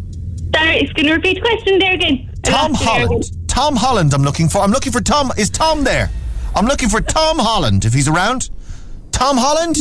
Sorry, 0.56 0.78
it's 0.80 0.94
going 0.94 1.08
to 1.08 1.14
repeat 1.14 1.36
the 1.36 1.42
question 1.42 1.80
there 1.80 1.94
again? 1.94 2.30
Tom 2.44 2.74
lost 2.74 2.84
you 2.84 2.88
there 2.90 3.00
Holland. 3.08 3.24
Tom 3.48 3.76
Holland, 3.76 4.14
I'm 4.14 4.24
looking 4.24 4.50
for. 4.50 4.60
I'm 4.60 4.72
looking 4.72 4.92
for 4.92 5.02
Tom. 5.02 5.32
Is 5.38 5.50
Tom 5.50 5.84
there? 5.84 6.10
I'm 6.56 6.66
looking 6.66 6.90
for 6.90 7.00
Tom 7.00 7.38
Holland, 7.40 7.86
if 7.86 7.94
he's 7.94 8.08
around. 8.08 8.50
Tom 9.12 9.38
Holland? 9.38 9.78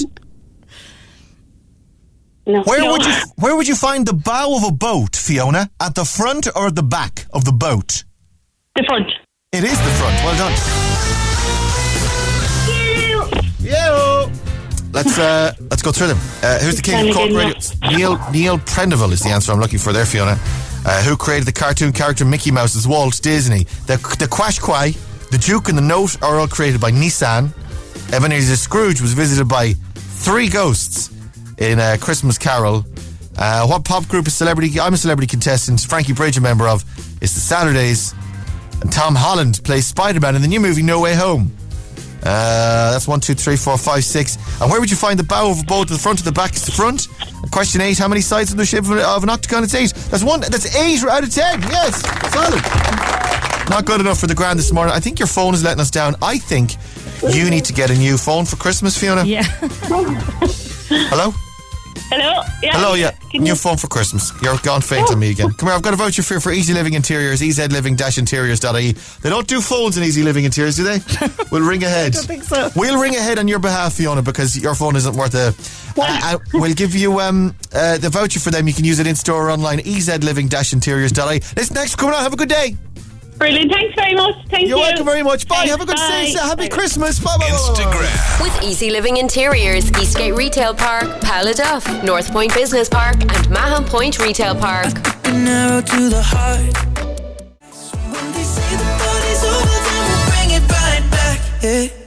No. 2.47 2.62
Where 2.62 2.80
No. 2.80 2.93
would 2.93 3.05
you 3.07 3.12
Where 3.36 3.57
would 3.57 3.68
you 3.68 3.74
find 3.76 4.07
the 4.07 4.14
bow 4.14 4.57
of 4.57 4.64
a 4.64 4.72
boat, 4.72 5.14
Fiona? 5.16 5.70
At 5.80 5.95
the 5.95 6.05
front 6.05 6.49
or 6.57 6.66
at 6.68 6.74
the 6.74 6.82
back 6.82 7.26
of 7.32 7.45
the 7.45 7.53
boat? 7.53 8.05
The 8.76 8.84
front. 8.88 9.09
It 9.53 9.64
is 9.64 9.78
the 9.78 9.91
front. 9.99 10.16
Well 10.24 10.36
done. 10.38 10.55
Yeah. 13.61 14.26
Let's 14.93 15.18
uh, 15.18 15.53
let's 15.70 15.82
go 15.82 15.93
through 15.93 16.09
them. 16.09 16.18
Uh, 16.43 16.59
who's 16.59 16.76
the 16.76 16.82
king 16.82 17.09
of 17.09 17.14
Cork 17.14 17.30
Radio? 17.30 17.55
Neil 17.97 18.30
Neil 18.32 18.59
Prendeville 18.59 19.12
is 19.12 19.20
the 19.20 19.28
answer 19.30 19.53
I'm 19.53 19.61
looking 19.61 19.78
for 19.78 19.93
there, 19.93 20.07
Fiona. 20.07 20.36
Uh, 20.84 21.03
who 21.03 21.16
created 21.16 21.47
the 21.47 21.53
cartoon 21.53 21.93
character 21.93 22.24
Mickey 22.24 22.51
Mouse 22.51 22.74
as 22.74 22.88
Walt 22.88 23.20
Disney? 23.22 23.64
The 23.86 23.97
the 24.18 24.26
Qashqai, 24.26 24.97
the 25.30 25.38
Juke 25.38 25.68
and 25.68 25.78
the 25.78 25.82
Note 25.82 26.20
are 26.22 26.41
all 26.41 26.49
created 26.49 26.80
by 26.80 26.91
Nissan. 26.91 27.53
Ebenezer 28.12 28.57
Scrooge 28.57 29.01
was 29.01 29.12
visited 29.12 29.47
by 29.47 29.74
three 29.95 30.49
ghosts 30.49 31.11
in 31.61 31.78
a 31.78 31.96
Christmas 31.98 32.38
Carol. 32.38 32.84
Uh, 33.38 33.66
what 33.66 33.84
pop 33.84 34.08
group 34.08 34.26
is 34.26 34.34
celebrity? 34.34 34.80
I'm 34.80 34.94
a 34.94 34.96
celebrity 34.96 35.28
contestant. 35.28 35.80
Frankie 35.80 36.12
Bridge, 36.12 36.36
a 36.36 36.40
member 36.40 36.66
of, 36.66 36.84
is 37.22 37.32
the 37.34 37.40
Saturdays. 37.40 38.14
And 38.80 38.90
Tom 38.90 39.14
Holland 39.14 39.61
plays 39.62 39.86
Spider 39.86 40.20
Man 40.20 40.34
in 40.34 40.42
the 40.42 40.48
new 40.48 40.61
movie 40.61 40.82
No 40.82 41.00
Way 41.00 41.14
Home. 41.14 41.54
Uh, 42.22 42.92
that's 42.92 43.08
one, 43.08 43.20
two, 43.20 43.34
three, 43.34 43.56
four, 43.56 43.78
five, 43.78 44.04
six. 44.04 44.36
And 44.61 44.70
where 44.70 44.80
would 44.80 44.90
you 44.90 44.96
find 44.96 45.18
the 45.18 45.24
bow 45.24 45.50
of 45.50 45.61
a 45.61 45.64
boat? 45.64 45.88
The 45.88 45.96
front 45.96 46.20
or 46.20 46.24
the 46.24 46.32
back 46.32 46.54
is 46.54 46.66
the 46.66 46.72
front. 46.72 47.08
Question 47.50 47.80
eight: 47.80 47.98
How 47.98 48.08
many 48.08 48.20
sides 48.20 48.50
of 48.50 48.58
the 48.58 48.66
shape 48.66 48.84
of 48.84 48.90
an, 48.90 48.98
of 48.98 49.22
an 49.22 49.30
octagon? 49.30 49.64
It's 49.64 49.74
eight. 49.74 49.94
That's 50.11 50.22
one. 50.22 50.40
That's 50.40 50.76
eight 50.76 51.02
out 51.04 51.24
of 51.24 51.32
ten. 51.32 51.62
Yes, 51.62 52.02
solid. 52.32 53.70
Not 53.70 53.86
good 53.86 54.00
enough 54.00 54.18
for 54.18 54.26
the 54.26 54.34
grand 54.34 54.58
this 54.58 54.70
morning. 54.72 54.94
I 54.94 55.00
think 55.00 55.18
your 55.18 55.28
phone 55.28 55.54
is 55.54 55.64
letting 55.64 55.80
us 55.80 55.90
down. 55.90 56.14
I 56.20 56.36
think 56.38 56.72
you 57.32 57.48
need 57.48 57.64
to 57.66 57.72
get 57.72 57.90
a 57.90 57.94
new 57.94 58.18
phone 58.18 58.44
for 58.44 58.56
Christmas, 58.56 58.98
Fiona. 58.98 59.24
Yeah. 59.24 59.44
Hello. 61.08 61.32
Hello? 62.12 62.43
Yeah. 62.62 62.72
Hello, 62.76 62.95
yeah. 62.95 63.12
Can 63.30 63.45
New 63.45 63.51
you- 63.51 63.55
phone 63.55 63.76
for 63.76 63.86
Christmas. 63.86 64.32
You're 64.43 64.59
gone 64.59 64.80
faint 64.80 65.11
on 65.11 65.18
me 65.18 65.30
again. 65.30 65.51
Come 65.59 65.68
here, 65.68 65.76
I've 65.76 65.82
got 65.82 65.95
a 65.95 65.97
voucher 65.97 66.22
for, 66.22 66.41
for 66.41 66.51
Easy 66.53 66.74
Living 66.74 66.95
Interiors, 66.95 67.41
ezliving-interiors.ie. 67.41 68.93
They 69.22 69.30
don't 69.30 69.47
do 69.47 69.61
phones 69.61 69.97
in 69.97 70.03
Easy 70.03 70.22
Living 70.22 70.45
Interiors, 70.45 70.76
do 70.76 70.84
they? 70.84 70.99
We'll 71.51 71.68
ring 71.68 71.82
ahead. 71.82 72.14
I 72.14 72.18
don't 72.18 72.26
think 72.26 72.45
so. 72.45 72.70
We'll 72.76 73.01
ring 73.01 73.16
ahead 73.16 73.38
on 73.38 73.49
your 73.49 73.59
behalf, 73.59 73.95
Fiona, 73.95 74.22
because 74.22 74.57
your 74.57 74.74
phone 74.76 74.95
isn't 74.95 75.16
worth 75.16 75.34
a... 75.34 75.53
Uh, 76.01 76.38
we'll 76.55 76.74
give 76.74 76.95
you 76.95 77.18
um, 77.20 77.55
uh, 77.72 77.99
the 77.99 78.09
voucher 78.09 78.38
for 78.38 78.51
them. 78.51 78.68
You 78.68 78.74
can 78.74 78.84
use 78.84 79.01
it 79.01 79.07
in 79.09 79.16
store 79.16 79.47
or 79.49 79.51
online, 79.51 79.78
ezliving-interiors.ie. 79.80 81.41
Listen, 81.57 81.74
thanks 81.74 81.93
for 81.93 81.97
coming 81.99 82.14
on. 82.14 82.22
Have 82.22 82.32
a 82.32 82.36
good 82.36 82.49
day. 82.49 82.76
Brilliant. 83.41 83.72
Thanks 83.72 83.95
very 83.95 84.14
much. 84.14 84.34
Thank 84.49 84.68
You're 84.68 84.76
you. 84.76 84.82
welcome 84.84 85.05
very 85.07 85.22
much. 85.22 85.49
Bye. 85.49 85.57
Thanks, 85.57 85.70
Have 85.70 85.80
a 85.80 85.86
good 85.86 85.97
bye. 85.97 86.24
day. 86.26 86.32
Happy 86.34 86.68
Christmas. 86.68 87.18
Bye, 87.18 87.38
bye, 87.38 87.47
Instagram. 87.47 88.43
With 88.43 88.62
Easy 88.62 88.91
Living 88.91 89.16
Interiors, 89.16 89.91
Eastgate 89.99 90.34
Retail 90.34 90.74
Park, 90.74 91.05
Paladuff, 91.22 92.05
North 92.05 92.30
Point 92.30 92.53
Business 92.53 92.91
Park, 92.91 93.16
and 93.22 93.49
Mahon 93.51 93.86
Point 93.86 94.18
Retail 94.18 94.55
Park. 94.55 94.93
Narrow 95.24 95.80
to 95.80 96.09
the 96.11 96.22
heart. 96.22 96.76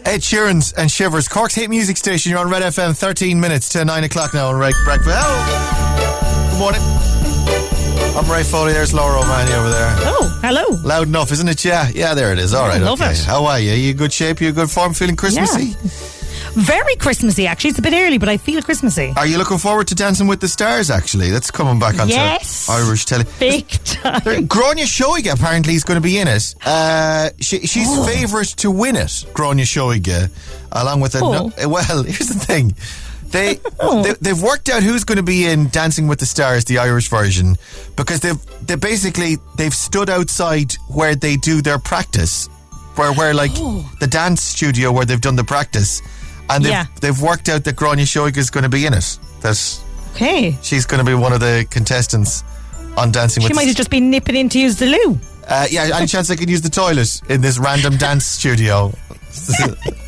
Ed 0.05 0.19
Sheeran's 0.21 0.73
and 0.73 0.91
Shivers, 0.91 1.27
Cork's 1.27 1.55
hit 1.55 1.69
music 1.69 1.97
station. 1.97 2.31
You're 2.31 2.39
on 2.39 2.49
Red 2.49 2.61
FM, 2.61 2.95
13 2.97 3.39
minutes 3.39 3.69
to 3.69 3.85
9 3.85 4.03
o'clock 4.03 4.33
now 4.33 4.49
on 4.49 4.59
Red 4.59 4.73
Breakfast. 4.83 5.09
Hello. 5.17 6.49
Good 6.51 6.59
morning. 6.59 7.82
I'm 8.15 8.29
Ray 8.31 8.43
Foley. 8.43 8.73
There's 8.73 8.93
Laura 8.93 9.19
O'Mahony 9.19 9.53
over 9.53 9.69
there. 9.69 9.95
Oh, 9.99 10.39
hello. 10.43 10.63
Loud 10.83 11.07
enough, 11.07 11.31
isn't 11.31 11.47
it? 11.47 11.63
Yeah, 11.65 11.89
yeah, 11.93 12.13
there 12.13 12.31
it 12.31 12.39
is. 12.39 12.53
All 12.53 12.67
right, 12.67 12.81
love 12.81 13.01
okay. 13.01 13.11
it. 13.11 13.19
How 13.23 13.45
are 13.45 13.59
you? 13.59 13.71
you 13.73 13.91
in 13.91 13.97
good 13.97 14.13
shape? 14.13 14.41
You 14.41 14.49
in 14.49 14.55
good 14.55 14.69
form? 14.69 14.93
Feeling 14.93 15.15
Christmassy? 15.15 15.73
Very 16.55 16.95
Christmassy, 16.97 17.47
actually. 17.47 17.71
It's 17.71 17.79
a 17.79 17.81
bit 17.81 17.93
early, 17.93 18.19
but 18.19 18.29
I 18.29 18.37
feel 18.37 18.61
Christmassy. 18.61 19.11
Are 19.17 19.25
you 19.25 19.39
looking 19.39 19.57
forward 19.57 19.87
to 19.87 19.95
Dancing 19.95 20.27
with 20.27 20.39
the 20.39 20.47
Stars, 20.47 20.91
actually? 20.91 21.31
That's 21.31 21.49
coming 21.49 21.79
back 21.79 21.99
on 21.99 22.07
Yes. 22.09 22.69
Irish 22.69 23.05
telly. 23.05 23.25
Big 23.39 23.67
time. 23.85 24.21
Gráinne 24.47 24.83
Seoige 24.85 25.33
apparently 25.33 25.73
is 25.73 25.83
going 25.83 25.97
to 25.97 26.01
be 26.01 26.19
in 26.19 26.27
it. 26.27 26.53
Uh, 26.63 27.29
she, 27.39 27.65
she's 27.65 27.87
Oh. 27.89 28.05
favourite 28.05 28.47
to 28.57 28.69
win 28.69 28.95
it, 28.95 29.25
Gráinne 29.33 29.61
Seoige, 29.61 30.29
along 30.71 30.99
with 31.01 31.15
a. 31.15 31.19
Oh. 31.23 31.51
No, 31.59 31.69
well, 31.69 32.03
here's 32.03 32.29
the 32.29 32.39
thing. 32.39 32.75
They, 33.33 33.55
they 33.81 34.13
they've 34.21 34.41
worked 34.41 34.69
out 34.69 34.83
who's 34.83 35.03
going 35.03 35.17
to 35.17 35.23
be 35.23 35.45
in 35.47 35.67
Dancing 35.69 36.07
with 36.07 36.19
the 36.19 36.25
Stars, 36.25 36.63
the 36.65 36.77
Irish 36.77 37.09
version, 37.09 37.57
because 37.97 38.19
they've 38.21 38.37
they 38.65 38.75
basically 38.75 39.37
they've 39.57 39.73
stood 39.73 40.09
outside 40.09 40.73
where 40.87 41.15
they 41.15 41.35
do 41.37 41.61
their 41.61 41.79
practice, 41.79 42.47
where 42.95 43.11
where 43.13 43.33
like 43.33 43.51
Oh. 43.55 43.83
the 43.99 44.05
dance 44.07 44.41
studio 44.41 44.91
where 44.91 45.03
they've 45.05 45.19
done 45.19 45.35
the 45.35 45.43
practice, 45.43 46.01
and 46.49 46.63
they've 46.63 46.71
Yeah. 46.71 46.85
they've 47.01 47.19
worked 47.19 47.49
out 47.49 47.63
that 47.63 47.75
Gráinne 47.75 48.05
Seoige 48.05 48.37
is 48.37 48.49
going 48.51 48.63
to 48.65 48.69
be 48.69 48.85
in 48.85 48.93
it. 48.93 49.17
That 49.41 49.57
Okay. 50.15 50.55
she's 50.61 50.85
going 50.85 50.99
to 50.99 51.03
be 51.05 51.15
one 51.15 51.33
of 51.33 51.39
the 51.39 51.65
contestants 51.71 52.43
on 52.95 53.11
Dancing 53.11 53.41
She 53.41 53.47
with. 53.47 53.55
might 53.55 53.65
have 53.67 53.75
just 53.75 53.89
been 53.89 54.11
nipping 54.11 54.35
in 54.35 54.47
to 54.49 54.59
use 54.59 54.75
the 54.77 54.85
loo. 54.85 55.19
uh, 55.47 55.65
yeah, 55.71 55.89
any 55.95 56.05
chance 56.05 56.29
I 56.29 56.35
could 56.35 56.51
use 56.51 56.61
the 56.61 56.69
toilet 56.69 57.19
in 57.29 57.41
this 57.41 57.57
random 57.57 57.97
dance 57.97 58.27
studio? 58.27 58.93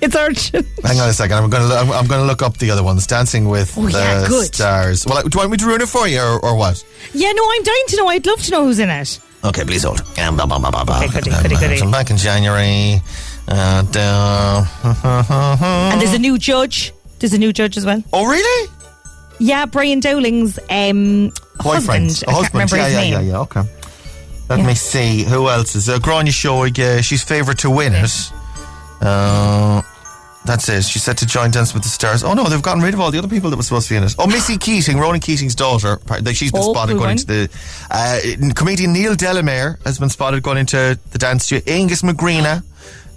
It's 0.00 0.14
urgent. 0.26 0.66
Hang 0.84 0.98
on 1.00 1.08
a 1.08 1.12
second. 1.12 1.36
I'm 1.38 1.50
going 1.50 1.68
to 1.68 1.74
I'm, 1.74 1.90
I'm 1.92 2.06
going 2.06 2.20
to 2.20 2.26
look 2.26 2.42
up 2.42 2.56
the 2.58 2.70
other 2.70 2.82
ones. 2.82 3.06
Dancing 3.06 3.48
with 3.48 3.76
Oh, 3.76 3.82
the 3.86 3.92
yeah, 3.92 4.26
good. 4.28 4.54
stars. 4.54 5.06
Well, 5.06 5.22
do 5.22 5.28
you 5.32 5.38
want 5.38 5.50
me 5.50 5.56
to 5.58 5.66
ruin 5.66 5.80
it 5.80 5.88
for 5.88 6.06
you, 6.08 6.20
or, 6.20 6.38
or 6.44 6.56
what? 6.56 6.84
Yeah, 7.14 7.32
no, 7.32 7.42
I'm 7.50 7.62
dying 7.62 7.84
to 7.88 7.96
know. 7.96 8.08
I'd 8.08 8.26
love 8.26 8.40
to 8.42 8.50
know 8.50 8.64
who's 8.64 8.78
in 8.78 8.90
it. 8.90 9.20
Okay, 9.44 9.64
please 9.64 9.84
hold. 9.84 10.00
Um, 10.18 10.36
blah, 10.36 10.46
blah, 10.46 10.58
blah. 10.58 11.02
Okay, 11.04 11.20
goody, 11.20 11.30
Um, 11.30 11.42
goody, 11.42 11.56
goody. 11.56 11.76
so 11.76 11.90
back 11.90 12.10
in 12.10 12.16
January. 12.16 13.00
Uh. 13.48 14.66
And 15.92 16.00
there's 16.00 16.14
a 16.14 16.18
new 16.18 16.38
judge. 16.38 16.92
There's 17.18 17.32
a 17.32 17.38
new 17.38 17.52
judge 17.52 17.76
as 17.76 17.86
well. 17.86 18.02
Oh, 18.12 18.26
really? 18.26 18.70
Yeah, 19.38 19.66
Brian 19.66 20.00
Dowling's 20.00 20.58
um, 20.70 21.32
boyfriend. 21.62 22.10
husband. 22.10 22.16
Can't 22.24 22.30
husband. 22.36 22.54
remember 22.54 22.76
yeah, 22.76 22.84
his 22.86 22.94
yeah, 22.94 23.00
name. 23.00 23.12
yeah, 23.12 23.20
yeah. 23.32 23.38
Okay. 23.40 23.62
Let 24.48 24.64
me 24.64 24.74
see. 24.74 25.24
Who 25.24 25.48
else 25.48 25.74
is 25.74 25.86
there? 25.86 25.98
Grania 25.98 26.32
Shoig. 26.32 26.78
Uh, 26.78 27.02
she's 27.02 27.22
favourite 27.22 27.58
to 27.60 27.70
win 27.70 27.94
it. 27.94 28.32
Uh, 29.00 29.82
that's 30.44 30.68
it. 30.68 30.84
She's 30.84 31.02
set 31.02 31.18
to 31.18 31.26
join 31.26 31.50
Dance 31.50 31.74
with 31.74 31.82
the 31.82 31.88
Stars. 31.88 32.22
Oh 32.22 32.32
no, 32.32 32.44
they've 32.44 32.62
gotten 32.62 32.82
rid 32.82 32.94
of 32.94 33.00
all 33.00 33.10
the 33.10 33.18
other 33.18 33.28
people 33.28 33.50
that 33.50 33.56
were 33.56 33.62
supposed 33.64 33.88
to 33.88 33.94
be 33.94 33.98
in 33.98 34.04
it. 34.04 34.14
Oh, 34.18 34.26
Missy 34.28 34.56
Keating, 34.56 34.98
Ronan 34.98 35.20
Keating's 35.20 35.54
daughter. 35.56 35.98
Like, 36.08 36.36
She's 36.36 36.52
been 36.52 36.62
Oh, 36.64 36.72
spotted 36.72 36.96
going 36.96 37.10
into 37.12 37.26
the. 37.26 37.50
Uh, 37.90 38.52
comedian 38.54 38.92
Neil 38.92 39.14
Delamere 39.16 39.78
has 39.84 39.98
been 39.98 40.08
spotted 40.08 40.42
going 40.44 40.58
into 40.58 40.98
the 41.10 41.18
dance 41.18 41.44
studio. 41.44 41.64
Aengus 41.74 42.04
Mac 42.04 42.14
Grianna, 42.14 42.62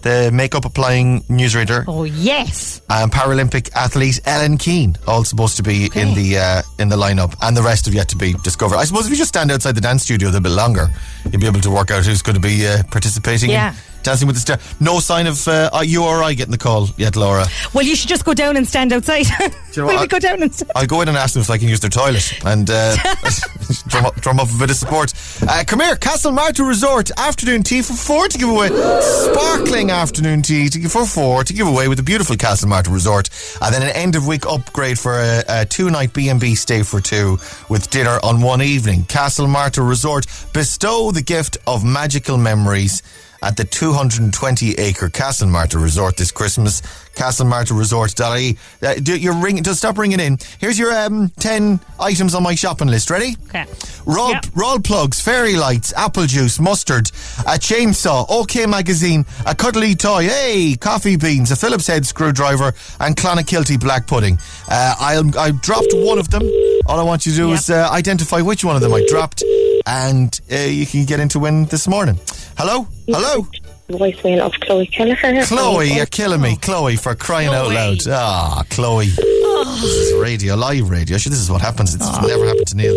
the 0.01 0.31
makeup 0.33 0.65
applying 0.65 1.21
newsreader. 1.23 1.83
Oh 1.87 2.03
yes. 2.03 2.81
And 2.89 3.11
Paralympic 3.11 3.71
athlete 3.75 4.19
Ellen 4.25 4.57
Keane, 4.57 4.97
all 5.05 5.23
supposed 5.23 5.55
to 5.57 5.63
be 5.63 5.85
in 5.93 6.15
the 6.15 6.39
uh, 6.39 6.61
in 6.79 6.89
the 6.89 6.95
lineup, 6.97 7.35
and 7.43 7.55
the 7.55 7.61
rest 7.61 7.85
have 7.85 7.93
yet 7.93 8.09
to 8.09 8.17
be 8.17 8.33
discovered. 8.43 8.77
I 8.77 8.85
suppose 8.85 9.05
if 9.05 9.11
you 9.11 9.17
just 9.17 9.29
stand 9.29 9.51
outside 9.51 9.75
the 9.75 9.81
dance 9.81 10.01
studio 10.01 10.29
a 10.29 10.31
little 10.31 10.41
bit 10.41 10.53
longer, 10.53 10.87
you'll 11.31 11.39
be 11.41 11.45
able 11.45 11.61
to 11.61 11.69
work 11.69 11.91
out 11.91 12.07
who's 12.07 12.23
going 12.23 12.33
to 12.35 12.41
be 12.41 12.65
uh, 12.65 12.81
participating. 12.89 13.51
Yeah. 13.51 13.69
in 13.73 13.75
Dancing 14.09 14.25
with 14.25 14.37
the 14.37 14.39
Star. 14.39 14.57
No 14.79 14.99
sign 14.99 15.27
of 15.27 15.47
uh, 15.47 15.69
you 15.83 16.03
or 16.03 16.23
I 16.23 16.33
getting 16.33 16.51
the 16.51 16.57
call 16.57 16.89
yet, 16.97 17.15
Laura. 17.15 17.45
Well, 17.75 17.85
you 17.85 17.95
should 17.95 18.09
just 18.09 18.25
go 18.25 18.33
down 18.33 18.57
and 18.57 18.67
stand 18.67 18.91
outside. 18.91 19.27
you 19.39 19.47
know 19.77 19.85
Will 19.85 19.93
what? 19.93 20.01
we 20.01 20.07
go 20.07 20.17
down 20.17 20.41
and 20.41 20.51
stand? 20.51 20.71
I'll 20.75 20.87
go 20.87 21.01
in 21.01 21.09
and 21.09 21.15
ask 21.15 21.35
them 21.35 21.41
if 21.41 21.49
I 21.51 21.59
can 21.59 21.67
use 21.67 21.79
their 21.79 21.91
toilet 21.91 22.33
and 22.43 22.67
uh, 22.71 22.95
drum, 23.87 24.05
up, 24.07 24.15
drum 24.15 24.39
up 24.39 24.47
a 24.49 24.57
bit 24.57 24.71
of 24.71 24.77
support. 24.77 25.13
Uh, 25.47 25.63
come 25.67 25.81
here, 25.81 25.95
Castlemartyr 25.95 26.67
Resort 26.67 27.11
afternoon 27.19 27.61
tea 27.61 27.83
for 27.83 27.93
four 27.93 28.27
to 28.27 28.35
give 28.35 28.49
away. 28.49 28.69
Sparkling 28.69 29.91
afternoon 29.91 30.41
tea 30.41 30.69
to 30.69 30.79
give 30.79 30.91
for 30.91 31.05
four 31.05 31.43
to 31.43 31.53
give 31.53 31.67
away 31.67 31.87
with 31.87 31.99
the 31.99 32.03
beautiful 32.03 32.35
Castlemartyr 32.35 32.91
Resort, 32.91 33.29
and 33.61 33.71
then 33.71 33.83
an 33.83 33.89
end 33.89 34.15
of 34.15 34.25
week 34.25 34.47
upgrade 34.47 34.97
for 34.97 35.19
a, 35.19 35.43
a 35.47 35.65
two 35.67 35.91
night 35.91 36.13
B 36.13 36.29
and 36.29 36.39
B 36.39 36.55
stay 36.55 36.81
for 36.81 36.99
two 36.99 37.37
with 37.69 37.91
dinner 37.91 38.17
on 38.23 38.41
one 38.41 38.63
evening. 38.63 39.03
Castlemartyr 39.03 39.87
Resort 39.87 40.25
bestow 40.51 41.11
the 41.11 41.21
gift 41.21 41.59
of 41.67 41.85
magical 41.85 42.39
memories 42.39 43.03
at 43.41 43.57
the 43.57 43.63
220 43.63 44.73
acre 44.73 45.09
Castlemartyr 45.09 45.81
Resort 45.81 46.17
this 46.17 46.31
Christmas. 46.31 46.81
CastleMartyrResort.ie. 47.15 48.57
Uh, 48.81 48.93
do 48.95 49.17
your 49.17 49.35
ring. 49.35 49.61
Just 49.63 49.79
stop 49.79 49.97
ringing 49.97 50.19
in. 50.19 50.37
Here's 50.59 50.79
your 50.79 50.93
um, 50.93 51.29
10 51.39 51.79
items 51.99 52.33
on 52.33 52.43
my 52.43 52.55
shopping 52.55 52.87
list. 52.87 53.09
Ready? 53.09 53.35
Okay. 53.47 53.65
Roll, 54.05 54.35
roll 54.55 54.79
plugs, 54.79 55.21
fairy 55.21 55.55
lights, 55.55 55.93
apple 55.93 56.25
juice, 56.25 56.59
mustard, 56.59 57.09
a 57.41 57.59
chainsaw, 57.59 58.25
OK 58.29 58.65
magazine, 58.65 59.25
a 59.45 59.53
cuddly 59.53 59.95
toy, 59.95 60.23
hey, 60.23 60.75
coffee 60.75 61.15
beans, 61.15 61.51
a 61.51 61.55
Phillips 61.55 61.87
head 61.87 62.05
screwdriver, 62.05 62.73
and 62.99 63.15
Clonakilty 63.15 63.79
black 63.79 64.07
pudding. 64.07 64.37
Uh, 64.69 64.95
I'll, 64.99 65.37
I 65.37 65.51
dropped 65.51 65.93
one 65.93 66.17
of 66.17 66.29
them. 66.29 66.43
All 66.85 66.99
I 66.99 67.03
want 67.03 67.25
you 67.25 67.31
to 67.33 67.37
do 67.37 67.51
is 67.51 67.69
uh, 67.69 67.89
identify 67.91 68.41
which 68.41 68.63
one 68.63 68.75
of 68.75 68.81
them 68.81 68.93
I 68.93 69.05
dropped, 69.07 69.43
and 69.85 70.39
uh, 70.51 70.55
you 70.55 70.85
can 70.85 71.05
get 71.05 71.19
into 71.19 71.39
win 71.39 71.65
this 71.65 71.87
morning. 71.87 72.17
Hello? 72.57 72.87
Hello? 73.07 73.47
Voicemail 73.89 74.39
of 74.39 74.53
Chloe 74.61 74.85
Kelleher. 74.87 75.43
Chloe, 75.45 75.91
you're 75.91 76.05
killing 76.05 76.41
me. 76.41 76.55
Chloe, 76.57 76.95
for 76.95 77.15
crying 77.15 77.49
out 77.49 77.69
loud. 77.69 77.97
Ah, 78.07 78.63
Chloe. 78.69 79.05
This 79.07 79.83
is 79.83 80.21
radio, 80.21 80.55
live 80.55 80.89
radio. 80.89 81.17
Sure, 81.17 81.29
this 81.31 81.39
is 81.39 81.49
what 81.49 81.61
happens. 81.61 81.95
It's 81.95 82.21
never 82.21 82.45
happened 82.45 82.67
to 82.67 82.77
Neil. 82.77 82.93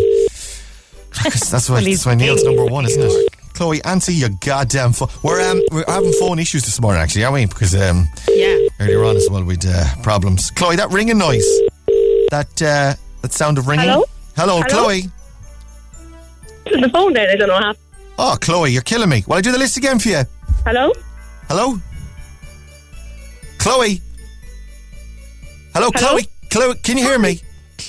That's 1.23 1.69
why, 1.69 1.81
that's 1.83 2.05
why 2.05 2.15
Neil's 2.15 2.43
number 2.43 2.65
one, 2.65 2.85
isn't 2.85 3.01
it? 3.01 3.33
Chloe, 3.53 3.83
answer 3.83 4.11
your 4.11 4.29
goddamn 4.39 4.93
phone. 4.93 5.09
We're 5.23 5.41
um, 5.49 5.61
we're 5.71 5.85
having 5.87 6.13
phone 6.13 6.39
issues 6.39 6.63
this 6.63 6.79
morning, 6.81 7.01
actually, 7.01 7.23
aren't 7.23 7.35
we? 7.35 7.45
Because 7.45 7.75
um, 7.75 8.07
yeah, 8.29 8.57
earlier 8.79 9.03
on 9.03 9.15
as 9.15 9.29
well, 9.29 9.43
we'd 9.43 9.65
uh, 9.65 9.85
problems. 10.01 10.51
Chloe, 10.51 10.75
that 10.75 10.89
ringing 10.91 11.17
noise, 11.17 11.45
that 12.29 12.61
uh, 12.61 12.93
that 13.21 13.33
sound 13.33 13.57
of 13.57 13.67
ringing. 13.67 13.87
Hello? 13.89 14.05
Hello, 14.35 14.61
Hello? 14.61 14.83
Chloe. 14.85 15.03
The 16.65 16.89
phone 16.89 17.13
there, 17.13 17.29
I 17.29 17.35
don't 17.35 17.47
know 17.47 17.53
what 17.55 17.63
happened. 17.63 17.83
Oh, 18.17 18.37
Chloe, 18.39 18.71
you're 18.71 18.81
killing 18.81 19.09
me. 19.09 19.23
Will 19.27 19.35
I 19.35 19.41
do 19.41 19.51
the 19.51 19.59
list 19.59 19.77
again 19.77 19.99
for 19.99 20.09
you? 20.09 20.21
Hello? 20.65 20.91
Hello? 21.49 21.77
Chloe? 23.57 24.01
Hello, 25.73 25.89
Hello? 25.93 26.17
Chloe? 26.17 26.27
Chloe, 26.49 26.75
can 26.83 26.97
you 26.97 27.03
hear 27.03 27.19
me? 27.19 27.41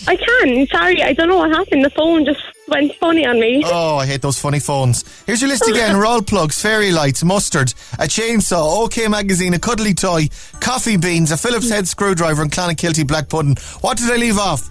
I 0.08 0.16
can. 0.16 0.66
Sorry, 0.66 1.02
I 1.02 1.12
don't 1.12 1.28
know 1.28 1.36
what 1.38 1.50
happened. 1.50 1.84
The 1.84 1.90
phone 1.90 2.24
just 2.24 2.40
went 2.68 2.94
funny 2.96 3.24
on 3.26 3.38
me. 3.38 3.62
Oh, 3.64 3.96
I 3.96 4.06
hate 4.06 4.22
those 4.22 4.38
funny 4.38 4.58
phones. 4.58 5.04
Here's 5.24 5.40
your 5.40 5.50
list 5.50 5.68
again 5.68 5.96
roll 6.00 6.20
plugs, 6.22 6.60
fairy 6.60 6.90
lights, 6.90 7.22
mustard, 7.22 7.72
a 7.94 8.04
chainsaw, 8.04 8.84
OK 8.84 9.06
magazine, 9.08 9.54
a 9.54 9.58
cuddly 9.58 9.94
toy, 9.94 10.28
coffee 10.60 10.96
beans, 10.96 11.30
a 11.30 11.36
Phillips 11.36 11.68
head 11.70 11.86
screwdriver, 11.86 12.42
and 12.42 12.50
Clonakilty 12.50 13.06
black 13.06 13.28
pudding. 13.28 13.56
What 13.82 13.98
did 13.98 14.10
I 14.10 14.16
leave 14.16 14.38
off? 14.38 14.68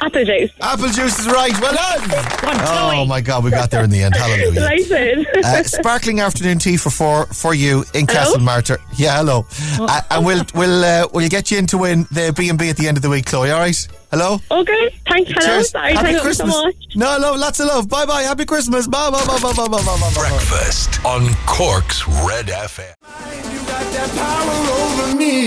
Apple 0.00 0.24
juice. 0.24 0.50
Apple 0.60 0.88
juice 0.88 1.18
is 1.18 1.26
right. 1.26 1.52
Well 1.60 1.74
done. 1.74 2.24
Oh 2.66 3.04
my 3.06 3.20
God, 3.20 3.44
we 3.44 3.50
got 3.50 3.70
there 3.70 3.84
in 3.84 3.90
the 3.90 4.02
end. 4.02 4.14
Hallelujah. 4.14 4.52
Delighted. 4.52 5.26
Uh, 5.44 5.62
sparkling 5.64 6.20
afternoon 6.20 6.58
tea 6.58 6.76
for 6.76 6.90
four 6.90 7.26
for 7.26 7.54
you 7.54 7.84
in 7.94 8.06
Hello? 8.06 8.18
Castle 8.20 8.40
Martyr. 8.40 8.78
Yeah, 8.96 9.16
hello. 9.18 9.46
Uh, 9.78 10.00
and 10.10 10.24
we'll 10.26 10.44
we'll 10.54 10.84
uh, 10.84 11.08
we'll 11.12 11.28
get 11.28 11.50
you 11.50 11.58
in 11.58 11.66
to 11.68 11.78
win 11.78 12.06
the 12.10 12.32
B 12.36 12.48
and 12.48 12.58
B 12.58 12.68
at 12.70 12.76
the 12.76 12.88
end 12.88 12.96
of 12.96 13.02
the 13.02 13.10
week, 13.10 13.26
Chloe. 13.26 13.50
All 13.50 13.60
right. 13.60 13.88
Hello. 14.10 14.38
Okay. 14.50 14.90
Thanks. 15.08 15.30
Hello. 15.32 15.46
Cheers. 15.46 15.70
Sorry. 15.70 15.92
Happy 15.94 16.12
Thank 16.12 16.22
Christmas. 16.22 16.48
you 16.54 16.60
so 16.60 16.62
much. 16.66 16.74
No, 16.94 17.18
no, 17.18 17.32
lots 17.34 17.58
of 17.60 17.66
love. 17.66 17.88
Bye 17.88 18.06
bye. 18.06 18.22
Happy 18.22 18.44
Christmas. 18.44 18.86
Bye 18.86 19.10
bye 19.10 19.24
bye 19.26 19.38
bye 19.40 19.52
bye 19.52 19.66
bye 19.68 19.68
bye 19.68 19.82
bye. 19.82 20.12
bye. 20.14 20.28
Breakfast 20.28 21.04
on 21.04 21.28
Cork's 21.46 22.06
Red 22.08 22.46
FM. 22.46 23.63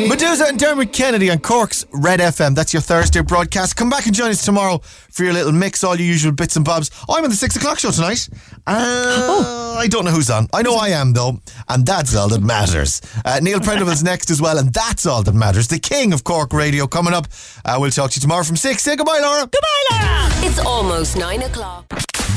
Meduza 0.09 0.49
and 0.49 0.57
Dermot 0.59 0.93
Kennedy 0.93 1.29
on 1.29 1.39
Cork's 1.39 1.85
Red 1.91 2.19
FM. 2.19 2.55
That's 2.55 2.73
your 2.73 2.81
Thursday 2.81 3.21
broadcast. 3.21 3.75
Come 3.75 3.89
back 3.89 4.05
and 4.05 4.15
join 4.15 4.29
us 4.29 4.43
tomorrow 4.43 4.79
for 4.79 5.23
your 5.23 5.33
little 5.33 5.51
mix, 5.51 5.83
all 5.83 5.95
your 5.95 6.07
usual 6.07 6.31
bits 6.31 6.55
and 6.55 6.65
bobs. 6.65 6.89
I'm 7.09 7.23
on 7.23 7.29
the 7.29 7.35
six 7.35 7.55
o'clock 7.55 7.79
show 7.79 7.91
tonight. 7.91 8.27
Uh, 8.65 9.75
I 9.77 9.87
don't 9.87 10.05
know 10.05 10.11
who's 10.11 10.29
on. 10.29 10.47
I 10.53 10.61
know 10.61 10.75
I 10.75 10.89
am 10.89 11.13
though, 11.13 11.39
and 11.69 11.85
that's 11.85 12.15
all 12.15 12.29
that 12.29 12.41
matters. 12.41 13.01
Uh, 13.25 13.39
Neil 13.41 13.59
Prendeville's 13.59 14.03
next 14.11 14.29
as 14.29 14.41
well, 14.41 14.57
and 14.57 14.73
that's 14.73 15.05
all 15.05 15.23
that 15.23 15.35
matters. 15.35 15.67
The 15.67 15.79
king 15.79 16.13
of 16.13 16.23
Cork 16.23 16.53
Radio 16.53 16.87
coming 16.87 17.13
up. 17.13 17.27
Uh, 17.65 17.77
we'll 17.79 17.91
talk 17.91 18.11
to 18.11 18.17
you 18.17 18.21
tomorrow 18.21 18.43
from 18.43 18.55
six. 18.55 18.83
Say 18.83 18.95
goodbye, 18.95 19.19
Laura. 19.21 19.41
Goodbye, 19.41 19.87
Laura. 19.91 20.29
It's 20.47 20.59
almost 20.59 21.17
nine 21.17 21.43
o'clock. 21.43 21.85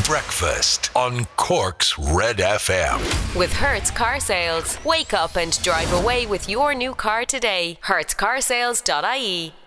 Breakfast 0.07 0.91
on 0.97 1.27
Cork's 1.37 1.97
Red 1.99 2.39
FM. 2.39 3.37
With 3.39 3.53
Hertz 3.53 3.93
Car 3.93 4.18
Sales. 4.18 4.77
Wake 4.85 5.14
up 5.14 5.37
and 5.37 5.61
drive 5.62 5.93
away 6.11 6.26
with 6.26 6.48
your 6.48 6.74
new 6.74 6.92
car 6.92 7.24
today. 7.24 7.78
HertzCarsales.ie 7.84 9.61